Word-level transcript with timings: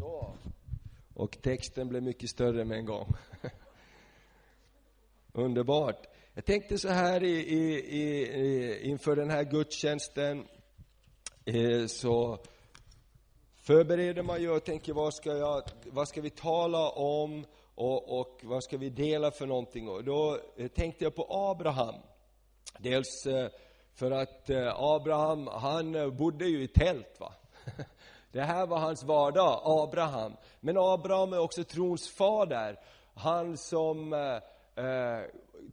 Så. 0.00 0.34
Och 1.14 1.42
texten 1.42 1.88
blev 1.88 2.02
mycket 2.02 2.30
större 2.30 2.64
med 2.64 2.78
en 2.78 2.84
gång. 2.84 3.14
Underbart. 5.32 6.06
Jag 6.34 6.44
tänkte 6.44 6.78
så 6.78 6.88
här 6.88 7.22
i, 7.22 7.36
i, 7.38 7.76
i, 7.80 8.80
inför 8.82 9.16
den 9.16 9.30
här 9.30 9.44
gudstjänsten, 9.44 10.48
eh, 11.44 11.86
så 11.86 12.38
förbereder 13.56 14.22
man 14.22 14.42
ju 14.42 14.50
och 14.50 14.64
tänker 14.64 14.92
vad 14.92 15.14
ska, 15.14 15.36
jag, 15.36 15.62
vad 15.84 16.08
ska 16.08 16.20
vi 16.20 16.30
tala 16.30 16.88
om 16.88 17.46
och, 17.74 18.20
och 18.20 18.40
vad 18.42 18.64
ska 18.64 18.78
vi 18.78 18.90
dela 18.90 19.30
för 19.30 19.46
någonting? 19.46 19.88
Och 19.88 20.04
då 20.04 20.38
eh, 20.56 20.68
tänkte 20.68 21.04
jag 21.04 21.14
på 21.14 21.26
Abraham. 21.30 21.94
Dels 22.78 23.26
eh, 23.26 23.50
för 23.94 24.10
att 24.10 24.50
eh, 24.50 24.74
Abraham, 24.76 25.46
han 25.46 26.16
bodde 26.16 26.46
ju 26.46 26.62
i 26.62 26.68
tält. 26.68 27.20
va. 27.20 27.34
Det 28.32 28.40
här 28.42 28.66
var 28.66 28.78
hans 28.78 29.04
vardag, 29.04 29.60
Abraham. 29.64 30.32
Men 30.60 30.78
Abraham 30.78 31.32
är 31.32 31.38
också 31.38 31.64
trons 31.64 32.08
fader. 32.08 32.78
Han 33.14 33.56
som 33.56 34.12
eh, 34.12 34.84
eh, 34.84 35.24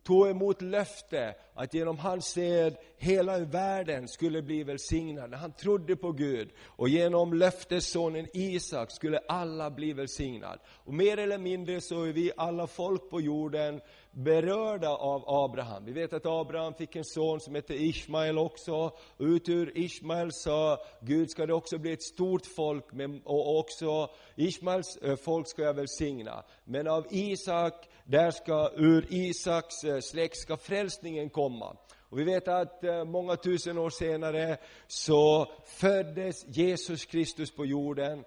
tog 0.03 0.27
emot 0.27 0.62
löfte 0.62 1.35
att 1.53 1.73
genom 1.73 1.98
hans 1.98 2.25
sed 2.25 2.77
hela 2.98 3.39
världen 3.39 4.07
skulle 4.07 4.41
bli 4.41 4.63
välsignad. 4.63 5.34
Han 5.34 5.51
trodde 5.51 5.95
på 5.95 6.12
Gud 6.12 6.49
och 6.65 6.89
genom 6.89 7.34
löftessonen 7.34 8.27
Isak 8.34 8.91
skulle 8.91 9.20
alla 9.27 9.71
bli 9.71 9.93
välsignade. 9.93 10.59
Och 10.67 10.93
mer 10.93 11.17
eller 11.17 11.37
mindre 11.37 11.81
så 11.81 12.03
är 12.03 12.13
vi 12.13 12.31
alla 12.37 12.67
folk 12.67 13.09
på 13.09 13.21
jorden 13.21 13.81
berörda 14.17 14.89
av 14.89 15.23
Abraham. 15.27 15.85
Vi 15.85 15.91
vet 15.91 16.13
att 16.13 16.26
Abraham 16.26 16.73
fick 16.73 16.95
en 16.95 17.05
son 17.05 17.39
som 17.39 17.55
hette 17.55 17.73
Ismael 17.73 18.38
också. 18.38 18.91
Ut 19.17 19.49
ur 19.49 19.77
Ismael 19.77 20.31
sa 20.34 20.77
Gud 21.02 21.31
ska 21.31 21.45
det 21.45 21.53
också 21.53 21.77
bli 21.77 21.93
ett 21.93 22.03
stort 22.03 22.45
folk 22.45 22.85
och 23.23 23.59
också 23.59 24.09
Ismaels 24.35 24.98
eh, 24.98 25.16
folk 25.16 25.48
ska 25.48 25.62
jag 25.62 25.73
välsigna. 25.73 26.43
Men 26.63 26.88
av 26.88 27.07
Isak, 27.10 27.90
där 28.04 28.32
ska, 28.32 28.71
ur 28.76 29.05
Isaks 29.10 29.84
eh, 29.84 29.99
släkt 29.99 30.38
ska 30.38 30.57
frälsningen 30.57 31.29
komma. 31.29 31.77
Och 32.10 32.20
vi 32.20 32.23
vet 32.23 32.48
att 32.48 32.84
eh, 32.84 33.05
många 33.05 33.35
tusen 33.35 33.77
år 33.77 33.90
senare 33.90 34.57
så 34.88 35.51
föddes 35.65 36.45
Jesus 36.48 37.05
Kristus 37.05 37.51
på 37.55 37.65
jorden 37.65 38.23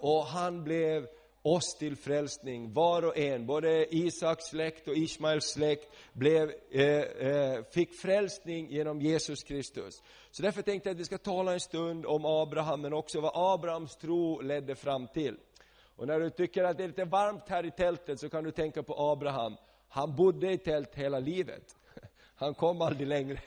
och 0.00 0.24
han 0.24 0.64
blev 0.64 1.06
oss 1.42 1.74
till 1.78 1.96
frälsning, 1.96 2.72
var 2.72 3.04
och 3.04 3.16
en, 3.16 3.46
både 3.46 3.94
Isaks 3.94 4.44
släkt 4.44 4.88
och 4.88 4.96
Ismaels 4.96 5.44
släkt, 5.44 5.88
blev, 6.12 6.52
eh, 6.70 6.84
eh, 6.84 7.64
fick 7.70 7.94
frälsning 7.94 8.70
genom 8.70 9.00
Jesus 9.00 9.42
Kristus. 9.42 10.02
Så 10.30 10.42
därför 10.42 10.62
tänkte 10.62 10.88
jag 10.88 10.94
att 10.94 11.00
vi 11.00 11.04
ska 11.04 11.18
tala 11.18 11.52
en 11.52 11.60
stund 11.60 12.06
om 12.06 12.24
Abraham, 12.24 12.80
men 12.80 12.92
också 12.92 13.20
vad 13.20 13.32
Abrahams 13.34 13.96
tro 13.96 14.40
ledde 14.40 14.74
fram 14.74 15.06
till. 15.06 15.36
Och 15.96 16.06
när 16.06 16.20
du 16.20 16.30
tycker 16.30 16.64
att 16.64 16.76
det 16.76 16.84
är 16.84 16.88
lite 16.88 17.04
varmt 17.04 17.48
här 17.48 17.66
i 17.66 17.70
tältet 17.70 18.20
så 18.20 18.28
kan 18.28 18.44
du 18.44 18.50
tänka 18.50 18.82
på 18.82 18.94
Abraham. 18.96 19.56
Han 19.88 20.16
bodde 20.16 20.52
i 20.52 20.58
tält 20.58 20.94
hela 20.94 21.18
livet. 21.18 21.76
Han 22.34 22.54
kom 22.54 22.82
aldrig 22.82 23.08
längre. 23.08 23.40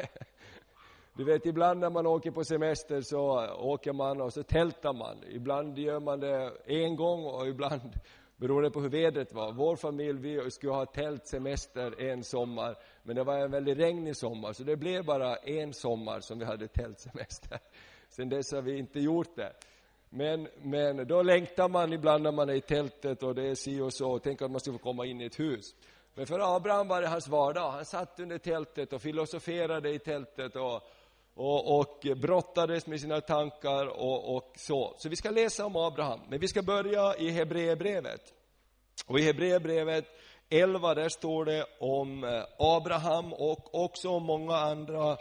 Du 1.17 1.23
vet, 1.23 1.45
ibland 1.45 1.79
när 1.79 1.89
man 1.89 2.07
åker 2.07 2.31
på 2.31 2.43
semester 2.43 3.01
så 3.01 3.47
åker 3.59 3.93
man 3.93 4.21
och 4.21 4.33
så 4.33 4.43
tältar 4.43 4.93
man. 4.93 5.23
Ibland 5.29 5.77
gör 5.77 5.99
man 5.99 6.19
det 6.19 6.51
en 6.65 6.95
gång 6.95 7.25
och 7.25 7.47
ibland 7.47 7.93
beror 8.37 8.61
det 8.61 8.71
på 8.71 8.81
hur 8.81 8.89
vädret 8.89 9.33
var. 9.33 9.51
Vår 9.51 9.75
familj, 9.75 10.19
vi 10.19 10.51
skulle 10.51 10.73
ha 10.73 10.85
tältsemester 10.85 12.01
en 12.01 12.23
sommar, 12.23 12.75
men 13.03 13.15
det 13.15 13.23
var 13.23 13.37
en 13.37 13.51
väldigt 13.51 13.77
regnig 13.77 14.17
sommar, 14.17 14.53
så 14.53 14.63
det 14.63 14.75
blev 14.75 15.05
bara 15.05 15.35
en 15.35 15.73
sommar 15.73 16.19
som 16.19 16.39
vi 16.39 16.45
hade 16.45 16.67
tältsemester. 16.67 17.59
Sen 18.09 18.29
dess 18.29 18.51
har 18.51 18.61
vi 18.61 18.77
inte 18.77 18.99
gjort 18.99 19.35
det. 19.35 19.53
Men, 20.09 20.47
men 20.61 21.07
då 21.07 21.21
längtar 21.21 21.69
man 21.69 21.93
ibland 21.93 22.23
när 22.23 22.31
man 22.31 22.49
är 22.49 22.53
i 22.53 22.61
tältet 22.61 23.23
och 23.23 23.35
det 23.35 23.47
är 23.47 23.55
si 23.55 23.79
och 23.79 23.93
så, 23.93 24.19
tänk 24.19 24.41
att 24.41 24.51
man 24.51 24.59
skulle 24.59 24.77
få 24.77 24.83
komma 24.83 25.05
in 25.05 25.21
i 25.21 25.25
ett 25.25 25.39
hus. 25.39 25.75
Men 26.13 26.25
för 26.25 26.55
Abraham 26.55 26.87
var 26.87 27.01
det 27.01 27.07
hans 27.07 27.27
vardag. 27.27 27.71
Han 27.71 27.85
satt 27.85 28.19
under 28.19 28.37
tältet 28.37 28.93
och 28.93 29.01
filosoferade 29.01 29.89
i 29.89 29.99
tältet 29.99 30.55
och, 30.55 30.81
och, 31.35 31.79
och 31.79 32.07
brottades 32.17 32.87
med 32.87 33.01
sina 33.01 33.21
tankar 33.21 33.87
och, 33.87 34.35
och, 34.35 34.53
så. 34.55 34.95
Så 34.97 35.09
vi 35.09 35.15
ska 35.15 35.29
läsa 35.29 35.65
om 35.65 35.75
Abraham, 35.75 36.19
men 36.29 36.39
vi 36.39 36.47
ska 36.47 36.61
börja 36.61 37.15
i 37.15 37.29
Hebreerbrevet. 37.29 38.33
Och 39.05 39.19
i 39.19 39.21
Hebreerbrevet 39.21 40.05
11, 40.49 40.93
där 40.93 41.09
står 41.09 41.45
det 41.45 41.65
om 41.79 42.23
eh, 42.23 42.43
Abraham 42.59 43.33
och 43.33 43.83
också 43.83 44.09
om 44.09 44.23
många 44.23 44.55
andra 44.55 45.17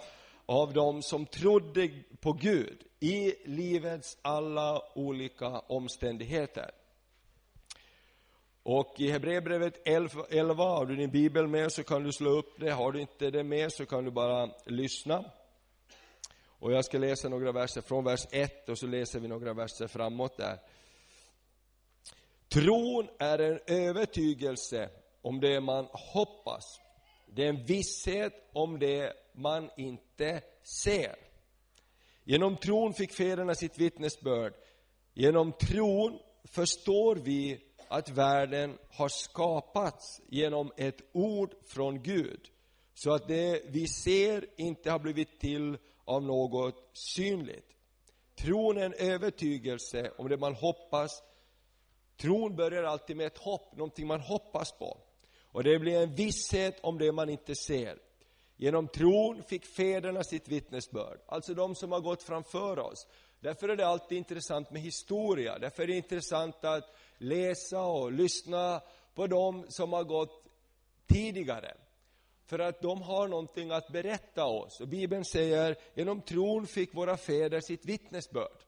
av 0.47 0.73
dem 0.73 1.03
som 1.03 1.27
trodde 1.27 1.91
på 2.21 2.33
Gud 2.33 2.83
i 3.01 3.35
livets 3.45 4.19
alla 4.23 4.83
olika 4.95 5.49
omständigheter. 5.49 6.71
Och 8.63 8.95
i 8.99 9.11
Hebreerbrevet 9.11 9.89
11, 10.31 10.65
har 10.65 10.87
du 10.87 10.97
din 10.97 11.11
bibel 11.11 11.47
med 11.47 11.73
så 11.73 11.83
kan 11.83 12.03
du 12.03 12.13
slå 12.13 12.31
upp 12.31 12.61
det, 12.61 12.71
har 12.71 12.93
du 12.93 13.01
inte 13.01 13.31
det 13.31 13.45
med 13.45 13.73
så 13.73 13.87
kan 13.87 14.05
du 14.05 14.11
bara 14.11 14.51
lyssna. 14.67 15.25
Och 16.65 16.73
jag 16.73 16.85
ska 16.85 16.99
läsa 16.99 17.29
några 17.29 17.53
verser 17.53 17.81
från 17.81 18.05
vers 18.05 18.27
1 18.31 18.69
och 18.69 18.79
så 18.79 18.87
läser 18.87 19.21
vi 19.21 19.29
några 19.29 19.55
verser 19.55 19.87
framåt 19.87 20.37
där. 20.37 20.59
Tron 22.49 23.09
är 23.19 23.39
en 23.39 23.61
övertygelse 23.67 24.91
om 25.23 25.41
det 25.41 25.61
man 25.61 25.89
hoppas. 25.93 26.81
Det 27.27 27.45
är 27.45 27.49
en 27.49 27.65
visshet 27.65 28.33
om 28.53 28.79
det 28.79 29.13
man 29.35 29.71
inte 29.77 30.43
ser. 30.63 31.17
Genom 32.25 32.57
tron 32.57 32.95
fick 32.95 33.13
fäderna 33.13 33.55
sitt 33.55 33.79
vittnesbörd. 33.79 34.55
Genom 35.15 35.53
tron 35.53 36.19
förstår 36.45 37.17
vi 37.17 37.61
att 37.89 38.09
världen 38.09 38.79
har 38.91 39.09
skapats 39.09 40.21
genom 40.29 40.73
ett 40.77 41.01
ord 41.13 41.55
från 41.67 42.03
Gud, 42.03 42.41
så 42.95 43.13
att 43.13 43.29
det 43.29 43.63
vi 43.69 43.87
ser 43.87 44.47
inte 44.57 44.91
har 44.91 44.99
blivit 44.99 45.41
till 45.41 45.79
av 46.05 46.23
något 46.23 46.91
synligt. 46.93 47.71
Tron 48.35 48.79
är 48.79 48.85
en 48.85 48.95
övertygelse 48.95 50.11
om 50.19 50.29
det 50.29 50.37
man 50.37 50.55
hoppas. 50.55 51.23
Tron 52.17 52.57
börjar 52.57 52.83
alltid 52.83 53.17
med 53.17 53.27
ett 53.27 53.39
hopp, 53.39 53.77
någonting 53.77 54.07
man 54.07 54.21
hoppas 54.21 54.73
på. 54.73 54.99
Och 55.53 55.65
det 55.65 55.79
blir 55.79 56.03
en 56.03 56.15
visshet 56.15 56.81
om 56.81 56.99
det 56.99 57.13
man 57.13 57.29
inte 57.29 57.55
ser. 57.55 57.99
Genom 58.57 58.89
tron 58.89 59.43
fick 59.43 59.67
fäderna 59.67 60.25
sitt 60.25 60.49
vittnesbörd, 60.49 61.19
alltså 61.27 61.55
de 61.55 61.75
som 61.75 61.93
har 61.93 62.01
gått 62.01 62.23
framför 62.23 62.79
oss. 62.79 63.07
Därför 63.41 63.69
är 63.69 63.77
det 63.77 63.87
alltid 63.87 64.19
intressant 64.19 64.71
med 64.71 64.83
historia, 64.83 65.59
därför 65.59 65.83
är 65.83 65.87
det 65.87 65.97
intressant 65.97 66.65
att 66.65 66.97
läsa 67.19 67.83
och 67.83 68.13
lyssna 68.13 68.81
på 69.15 69.27
dem 69.27 69.67
som 69.69 69.93
har 69.93 70.05
gått 70.05 70.45
tidigare 71.07 71.75
för 72.47 72.59
att 72.59 72.83
de 72.83 73.03
har 73.03 73.29
någonting 73.29 73.71
att 73.71 73.89
berätta 73.89 74.45
oss. 74.45 74.81
Och 74.81 74.89
Bibeln 74.89 75.25
säger, 75.25 75.77
genom 75.95 76.21
tron 76.21 76.67
fick 76.67 76.95
våra 76.95 77.17
fäder 77.17 77.61
sitt 77.61 77.85
vittnesbörd. 77.85 78.59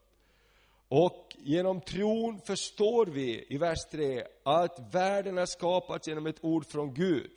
Och 0.89 1.35
genom 1.37 1.81
tron 1.81 2.41
förstår 2.41 3.05
vi, 3.05 3.45
i 3.49 3.57
vers 3.57 3.85
3, 3.91 4.23
att 4.43 4.93
världen 4.93 5.37
har 5.37 5.45
skapats 5.45 6.07
genom 6.07 6.27
ett 6.27 6.43
ord 6.43 6.65
från 6.65 6.93
Gud. 6.93 7.31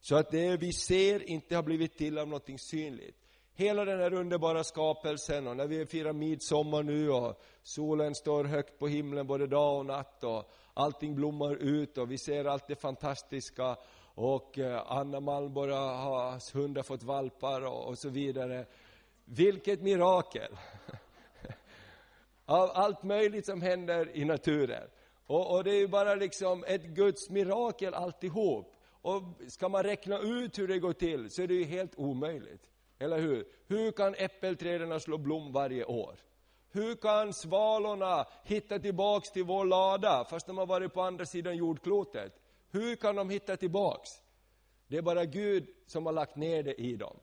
Så 0.00 0.16
att 0.16 0.30
det 0.30 0.56
vi 0.56 0.72
ser 0.72 1.30
inte 1.30 1.56
har 1.56 1.62
blivit 1.62 1.98
till 1.98 2.18
av 2.18 2.28
någonting 2.28 2.58
synligt. 2.58 3.16
Hela 3.54 3.84
den 3.84 4.00
här 4.00 4.12
underbara 4.12 4.64
skapelsen, 4.64 5.46
och 5.46 5.56
när 5.56 5.66
vi 5.66 5.86
firar 5.86 6.12
midsommar 6.12 6.82
nu 6.82 7.10
och 7.10 7.42
solen 7.62 8.14
står 8.14 8.44
högt 8.44 8.78
på 8.78 8.88
himlen 8.88 9.26
både 9.26 9.46
dag 9.46 9.78
och 9.78 9.86
natt 9.86 10.24
och 10.24 10.50
allting 10.74 11.14
blommar 11.14 11.54
ut 11.54 11.98
och 11.98 12.10
vi 12.10 12.18
ser 12.18 12.44
allt 12.44 12.66
det 12.66 12.76
fantastiska 12.76 13.76
och 14.20 14.58
eh, 14.58 14.82
Anna 14.86 15.20
Malmborg 15.20 15.72
har 15.72 16.54
hundar 16.54 16.82
fått 16.82 17.02
valpar 17.02 17.66
och, 17.66 17.88
och 17.88 17.98
så 17.98 18.08
vidare. 18.08 18.66
Vilket 19.24 19.82
mirakel! 19.82 20.56
Av 22.44 22.70
allt 22.74 23.02
möjligt 23.02 23.46
som 23.46 23.62
händer 23.62 24.16
i 24.16 24.24
naturen. 24.24 24.88
Och, 25.26 25.54
och, 25.54 25.64
det 25.64 25.70
är 25.70 25.78
ju 25.78 25.88
bara 25.88 26.14
liksom 26.14 26.64
ett 26.66 26.82
Guds 26.82 27.30
mirakel 27.30 27.94
alltihop. 27.94 28.74
Och 29.02 29.22
ska 29.48 29.68
man 29.68 29.82
räkna 29.82 30.18
ut 30.18 30.58
hur 30.58 30.68
det 30.68 30.78
går 30.78 30.92
till 30.92 31.30
så 31.30 31.42
är 31.42 31.46
det 31.46 31.54
ju 31.54 31.64
helt 31.64 31.98
omöjligt. 31.98 32.62
Eller 32.98 33.18
hur? 33.18 33.46
Hur 33.66 33.92
kan 33.92 34.14
äppelträden 34.14 35.00
slå 35.00 35.18
blom 35.18 35.52
varje 35.52 35.84
år? 35.84 36.16
Hur 36.72 36.94
kan 36.94 37.32
svalorna 37.32 38.26
hitta 38.44 38.78
tillbaks 38.78 39.30
till 39.30 39.44
vår 39.44 39.64
lada 39.64 40.24
fast 40.30 40.46
de 40.46 40.58
har 40.58 40.66
varit 40.66 40.94
på 40.94 41.02
andra 41.02 41.26
sidan 41.26 41.56
jordklotet? 41.56 42.39
Hur 42.70 42.96
kan 42.96 43.16
de 43.16 43.30
hitta 43.30 43.56
tillbaks? 43.56 44.10
Det 44.88 44.96
är 44.96 45.02
bara 45.02 45.24
Gud 45.24 45.66
som 45.86 46.06
har 46.06 46.12
lagt 46.12 46.36
ner 46.36 46.62
det 46.62 46.74
i 46.74 46.96
dem. 46.96 47.16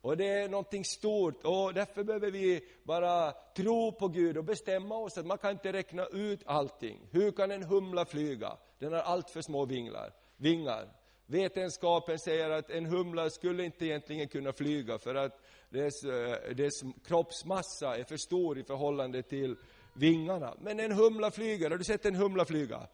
Och 0.00 0.16
det 0.16 0.28
är 0.28 0.48
någonting 0.48 0.84
stort 0.84 1.44
och 1.44 1.74
därför 1.74 2.04
behöver 2.04 2.30
vi 2.30 2.60
bara 2.82 3.32
tro 3.56 3.92
på 3.92 4.08
Gud 4.08 4.36
och 4.36 4.44
bestämma 4.44 4.96
oss 4.96 5.18
att 5.18 5.26
man 5.26 5.38
kan 5.38 5.50
inte 5.50 5.72
räkna 5.72 6.06
ut 6.06 6.40
allting. 6.46 6.98
Hur 7.10 7.30
kan 7.30 7.50
en 7.50 7.62
humla 7.62 8.04
flyga? 8.04 8.56
Den 8.78 8.92
har 8.92 9.00
allt 9.00 9.30
för 9.30 9.42
små 9.42 9.64
vinglar, 9.64 10.12
vingar. 10.36 10.88
Vetenskapen 11.26 12.18
säger 12.18 12.50
att 12.50 12.70
en 12.70 12.86
humla 12.86 13.30
skulle 13.30 13.64
inte 13.64 13.86
egentligen 13.86 14.28
kunna 14.28 14.52
flyga 14.52 14.98
för 14.98 15.14
att 15.14 15.40
dess, 15.70 16.04
eh, 16.04 16.54
dess 16.54 16.82
kroppsmassa 17.04 17.96
är 17.96 18.04
för 18.04 18.16
stor 18.16 18.58
i 18.58 18.64
förhållande 18.64 19.22
till 19.22 19.56
vingarna. 19.94 20.54
Men 20.60 20.80
en 20.80 20.92
humla 20.92 21.30
flyger, 21.30 21.70
har 21.70 21.78
du 21.78 21.84
sett 21.84 22.06
en 22.06 22.14
humla 22.14 22.44
flyga? 22.44 22.86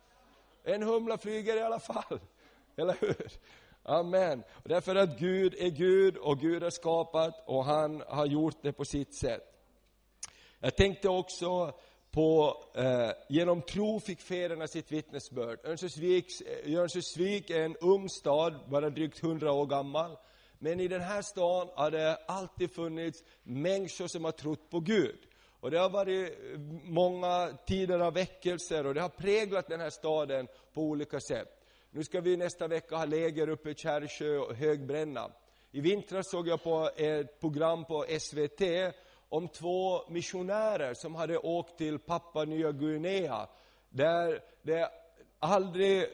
En 0.64 0.82
humla 0.82 1.18
flyger 1.18 1.56
i 1.56 1.62
alla 1.62 1.80
fall, 1.80 2.20
eller 2.76 2.96
hur? 3.00 3.28
Amen. 3.82 4.42
Därför 4.64 4.96
att 4.96 5.18
Gud 5.18 5.54
är 5.58 5.70
Gud 5.70 6.16
och 6.16 6.40
Gud 6.40 6.62
har 6.62 6.70
skapat 6.70 7.44
och 7.46 7.64
han 7.64 8.02
har 8.08 8.26
gjort 8.26 8.56
det 8.62 8.72
på 8.72 8.84
sitt 8.84 9.14
sätt. 9.14 9.42
Jag 10.60 10.76
tänkte 10.76 11.08
också 11.08 11.72
på, 12.10 12.56
eh, 12.74 13.10
genom 13.28 13.62
tro 13.62 14.00
fick 14.00 14.20
fäderna 14.20 14.66
sitt 14.66 14.92
vittnesbörd. 14.92 15.58
Eh, 15.64 15.70
Örnsköldsvik 15.70 17.50
är 17.50 17.64
en 17.64 17.76
ung 17.76 18.08
stad, 18.08 18.54
bara 18.68 18.90
drygt 18.90 19.18
hundra 19.18 19.52
år 19.52 19.66
gammal. 19.66 20.16
Men 20.58 20.80
i 20.80 20.88
den 20.88 21.00
här 21.00 21.22
staden 21.22 21.72
har 21.76 21.90
det 21.90 22.18
alltid 22.26 22.74
funnits 22.74 23.22
människor 23.42 24.06
som 24.06 24.24
har 24.24 24.32
trott 24.32 24.70
på 24.70 24.80
Gud. 24.80 25.18
Och 25.64 25.70
det 25.70 25.78
har 25.78 25.90
varit 25.90 26.30
eh, 26.30 26.58
många 26.84 27.58
tider 27.66 27.98
av 27.98 28.14
väckelser 28.14 28.86
och 28.86 28.94
det 28.94 29.00
har 29.00 29.08
präglat 29.08 29.68
den 29.68 29.80
här 29.80 29.90
staden 29.90 30.48
på 30.72 30.82
olika 30.82 31.20
sätt. 31.20 31.48
Nu 31.90 32.04
ska 32.04 32.20
vi 32.20 32.36
nästa 32.36 32.68
vecka 32.68 32.96
ha 32.96 33.04
läger 33.04 33.48
uppe 33.48 33.70
i 33.70 33.74
Kärrsjö 33.74 34.38
och 34.38 34.54
Högbränna. 34.54 35.30
I 35.70 35.80
vintras 35.80 36.30
såg 36.30 36.48
jag 36.48 36.62
på 36.62 36.90
ett 36.96 37.40
program 37.40 37.84
på 37.84 38.04
SVT 38.18 38.62
om 39.28 39.48
två 39.48 40.08
missionärer 40.08 40.94
som 40.94 41.14
hade 41.14 41.38
åkt 41.38 41.78
till 41.78 41.98
Papua 41.98 42.44
Nya 42.44 42.72
Guinea, 42.72 43.48
där 43.88 44.40
det 44.62 44.88
aldrig, 45.38 46.02
eh, 46.02 46.08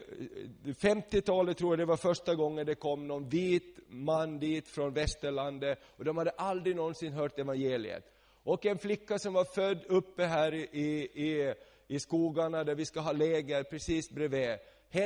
50-talet 0.65 1.57
tror 1.57 1.71
jag 1.71 1.79
det 1.79 1.85
var 1.85 1.97
första 1.97 2.35
gången 2.35 2.65
det 2.65 2.75
kom 2.75 3.07
någon 3.07 3.29
vit 3.29 3.79
man 3.87 4.39
dit 4.39 4.67
från 4.67 4.93
västerlandet, 4.93 5.79
och 5.97 6.05
de 6.05 6.17
hade 6.17 6.31
aldrig 6.31 6.75
någonsin 6.75 7.13
hört 7.13 7.39
evangeliet. 7.39 8.17
Och 8.43 8.65
en 8.65 8.77
flicka 8.77 9.19
som 9.19 9.33
var 9.33 9.45
född 9.45 9.79
uppe 9.87 10.23
här 10.23 10.53
i, 10.53 10.67
i, 11.13 11.53
i 11.87 11.99
skogarna 11.99 12.63
där 12.63 12.75
vi 12.75 12.85
ska 12.85 12.99
ha 12.99 13.11
läger 13.11 13.63
precis 13.63 14.09
bredvid, 14.09 14.57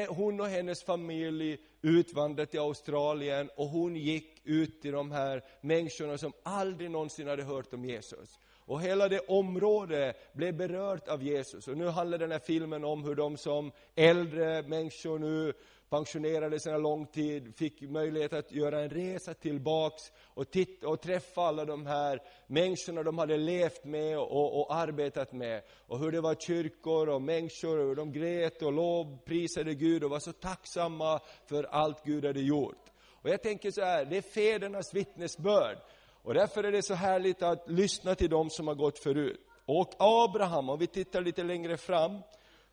hon 0.09 0.39
och 0.39 0.47
hennes 0.47 0.83
familj 0.83 1.57
utvandrade 1.81 2.51
till 2.51 2.59
Australien 2.59 3.49
och 3.55 3.67
hon 3.67 3.95
gick 3.95 4.41
ut 4.43 4.81
till 4.81 4.91
de 4.91 5.11
här 5.11 5.43
människorna 5.61 6.17
som 6.17 6.33
aldrig 6.43 6.91
någonsin 6.91 7.27
hade 7.27 7.43
hört 7.43 7.73
om 7.73 7.85
Jesus. 7.85 8.39
Och 8.67 8.81
hela 8.81 9.09
det 9.09 9.19
området 9.19 10.33
blev 10.33 10.57
berört 10.57 11.07
av 11.07 11.23
Jesus. 11.23 11.67
Och 11.67 11.77
nu 11.77 11.87
handlar 11.87 12.17
den 12.17 12.31
här 12.31 12.39
filmen 12.39 12.83
om 12.83 13.03
hur 13.03 13.15
de 13.15 13.37
som 13.37 13.71
äldre 13.95 14.61
människor 14.61 15.19
nu 15.19 15.53
pensionerade 15.95 16.59
sedan 16.59 16.81
lång 16.81 17.05
tid, 17.05 17.55
fick 17.55 17.81
möjlighet 17.81 18.33
att 18.33 18.51
göra 18.51 18.81
en 18.81 18.89
resa 18.89 19.33
tillbaks 19.33 20.11
och, 20.33 20.51
titta, 20.51 20.87
och 20.87 21.01
träffa 21.01 21.41
alla 21.41 21.65
de 21.65 21.85
här 21.85 22.21
människorna 22.47 23.03
de 23.03 23.17
hade 23.17 23.37
levt 23.37 23.83
med 23.83 24.17
och, 24.17 24.59
och, 24.59 24.75
arbetat 24.75 25.33
med. 25.33 25.61
Och 25.87 25.99
hur 25.99 26.11
det 26.11 26.21
var 26.21 26.35
kyrkor 26.35 27.09
och 27.09 27.21
människor, 27.21 27.79
och 27.79 27.87
hur 27.87 27.95
de 27.95 28.11
grät 28.11 28.61
och 28.61 28.73
lovprisade 28.73 29.73
Gud 29.73 30.03
och 30.03 30.09
var 30.09 30.19
så 30.19 30.31
tacksamma 30.31 31.19
för 31.45 31.63
allt 31.63 32.03
Gud 32.03 32.25
hade 32.25 32.41
gjort. 32.41 32.91
Och 33.21 33.29
jag 33.29 33.41
tänker 33.41 33.71
så 33.71 33.81
här, 33.81 34.05
det 34.05 34.17
är 34.17 34.21
fädernas 34.21 34.93
vittnesbörd. 34.93 35.77
Och 36.23 36.33
därför 36.33 36.63
är 36.63 36.71
det 36.71 36.83
så 36.83 36.93
härligt 36.93 37.43
att 37.43 37.69
lyssna 37.69 38.15
till 38.15 38.29
dem 38.29 38.49
som 38.49 38.67
har 38.67 38.75
gått 38.75 38.99
förut. 38.99 39.41
Och 39.65 39.93
Abraham, 39.99 40.69
om 40.69 40.79
vi 40.79 40.87
tittar 40.87 41.21
lite 41.21 41.43
längre 41.43 41.77
fram, 41.77 42.21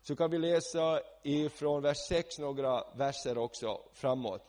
så 0.03 0.15
kan 0.15 0.31
vi 0.31 0.37
läsa 0.37 1.01
ifrån 1.23 1.81
vers 1.81 1.97
6 2.09 2.39
några 2.39 2.83
verser 2.95 3.37
också 3.37 3.81
framåt. 3.93 4.41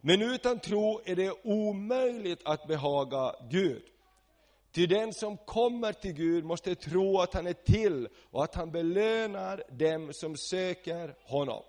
Men 0.00 0.22
utan 0.22 0.58
tro 0.58 1.00
är 1.04 1.16
det 1.16 1.32
omöjligt 1.44 2.40
att 2.44 2.66
behaga 2.66 3.34
Gud. 3.50 3.82
Ty 4.72 4.86
den 4.86 5.12
som 5.12 5.36
kommer 5.36 5.92
till 5.92 6.12
Gud 6.12 6.44
måste 6.44 6.74
tro 6.74 7.18
att 7.20 7.34
han 7.34 7.46
är 7.46 7.52
till 7.52 8.08
och 8.30 8.44
att 8.44 8.54
han 8.54 8.70
belönar 8.70 9.62
dem 9.70 10.12
som 10.12 10.36
söker 10.36 11.14
honom. 11.22 11.62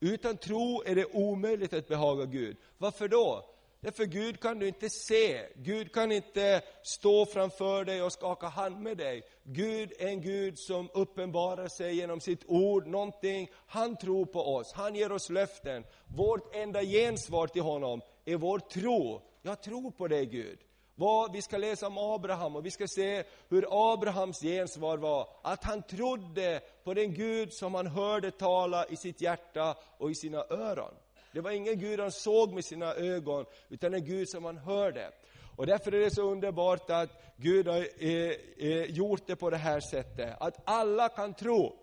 Utan 0.00 0.36
tro 0.36 0.82
är 0.82 0.94
det 0.94 1.06
omöjligt 1.12 1.72
att 1.72 1.88
behaga 1.88 2.24
Gud. 2.24 2.56
Varför 2.78 3.08
då? 3.08 3.51
Därför 3.84 4.04
Gud 4.04 4.40
kan 4.40 4.58
du 4.58 4.68
inte 4.68 4.90
se, 4.90 5.46
Gud 5.54 5.92
kan 5.92 6.12
inte 6.12 6.62
stå 6.82 7.26
framför 7.26 7.84
dig 7.84 8.02
och 8.02 8.12
skaka 8.12 8.46
hand 8.46 8.80
med 8.80 8.96
dig. 8.96 9.22
Gud 9.44 9.92
är 9.98 10.06
en 10.06 10.20
Gud 10.20 10.58
som 10.58 10.90
uppenbarar 10.94 11.68
sig 11.68 11.96
genom 11.96 12.20
sitt 12.20 12.44
ord, 12.46 12.86
någonting, 12.86 13.50
han 13.66 13.96
tror 13.96 14.24
på 14.24 14.54
oss, 14.56 14.72
han 14.72 14.94
ger 14.94 15.12
oss 15.12 15.30
löften. 15.30 15.84
Vårt 16.06 16.54
enda 16.54 16.82
gensvar 16.82 17.46
till 17.46 17.62
honom 17.62 18.00
är 18.24 18.36
vår 18.36 18.58
tro. 18.58 19.22
Jag 19.42 19.62
tror 19.62 19.90
på 19.90 20.08
dig 20.08 20.26
Gud. 20.26 20.58
Vad, 20.94 21.32
vi 21.32 21.42
ska 21.42 21.56
läsa 21.56 21.86
om 21.86 21.98
Abraham 21.98 22.56
och 22.56 22.66
vi 22.66 22.70
ska 22.70 22.86
se 22.88 23.24
hur 23.48 23.92
Abrahams 23.92 24.40
gensvar 24.40 24.96
var, 24.96 25.28
att 25.42 25.64
han 25.64 25.82
trodde 25.82 26.60
på 26.84 26.94
den 26.94 27.14
Gud 27.14 27.52
som 27.52 27.74
han 27.74 27.86
hörde 27.86 28.30
tala 28.30 28.86
i 28.86 28.96
sitt 28.96 29.20
hjärta 29.20 29.76
och 29.98 30.10
i 30.10 30.14
sina 30.14 30.38
öron. 30.50 30.94
Det 31.32 31.40
var 31.40 31.50
ingen 31.50 31.78
Gud 31.78 32.00
han 32.00 32.12
såg 32.12 32.52
med 32.52 32.64
sina 32.64 32.94
ögon, 32.94 33.44
utan 33.68 33.94
en 33.94 34.04
Gud 34.04 34.28
som 34.28 34.44
han 34.44 34.56
hörde. 34.56 35.12
Och 35.56 35.66
därför 35.66 35.94
är 35.94 36.00
det 36.00 36.10
så 36.10 36.22
underbart 36.22 36.90
att 36.90 37.10
Gud 37.36 37.68
har 37.68 37.86
eh, 37.98 38.30
eh, 38.58 38.84
gjort 38.84 39.26
det 39.26 39.36
på 39.36 39.50
det 39.50 39.56
här 39.56 39.80
sättet, 39.80 40.36
att 40.40 40.56
alla 40.64 41.08
kan 41.08 41.34
tro. 41.34 41.76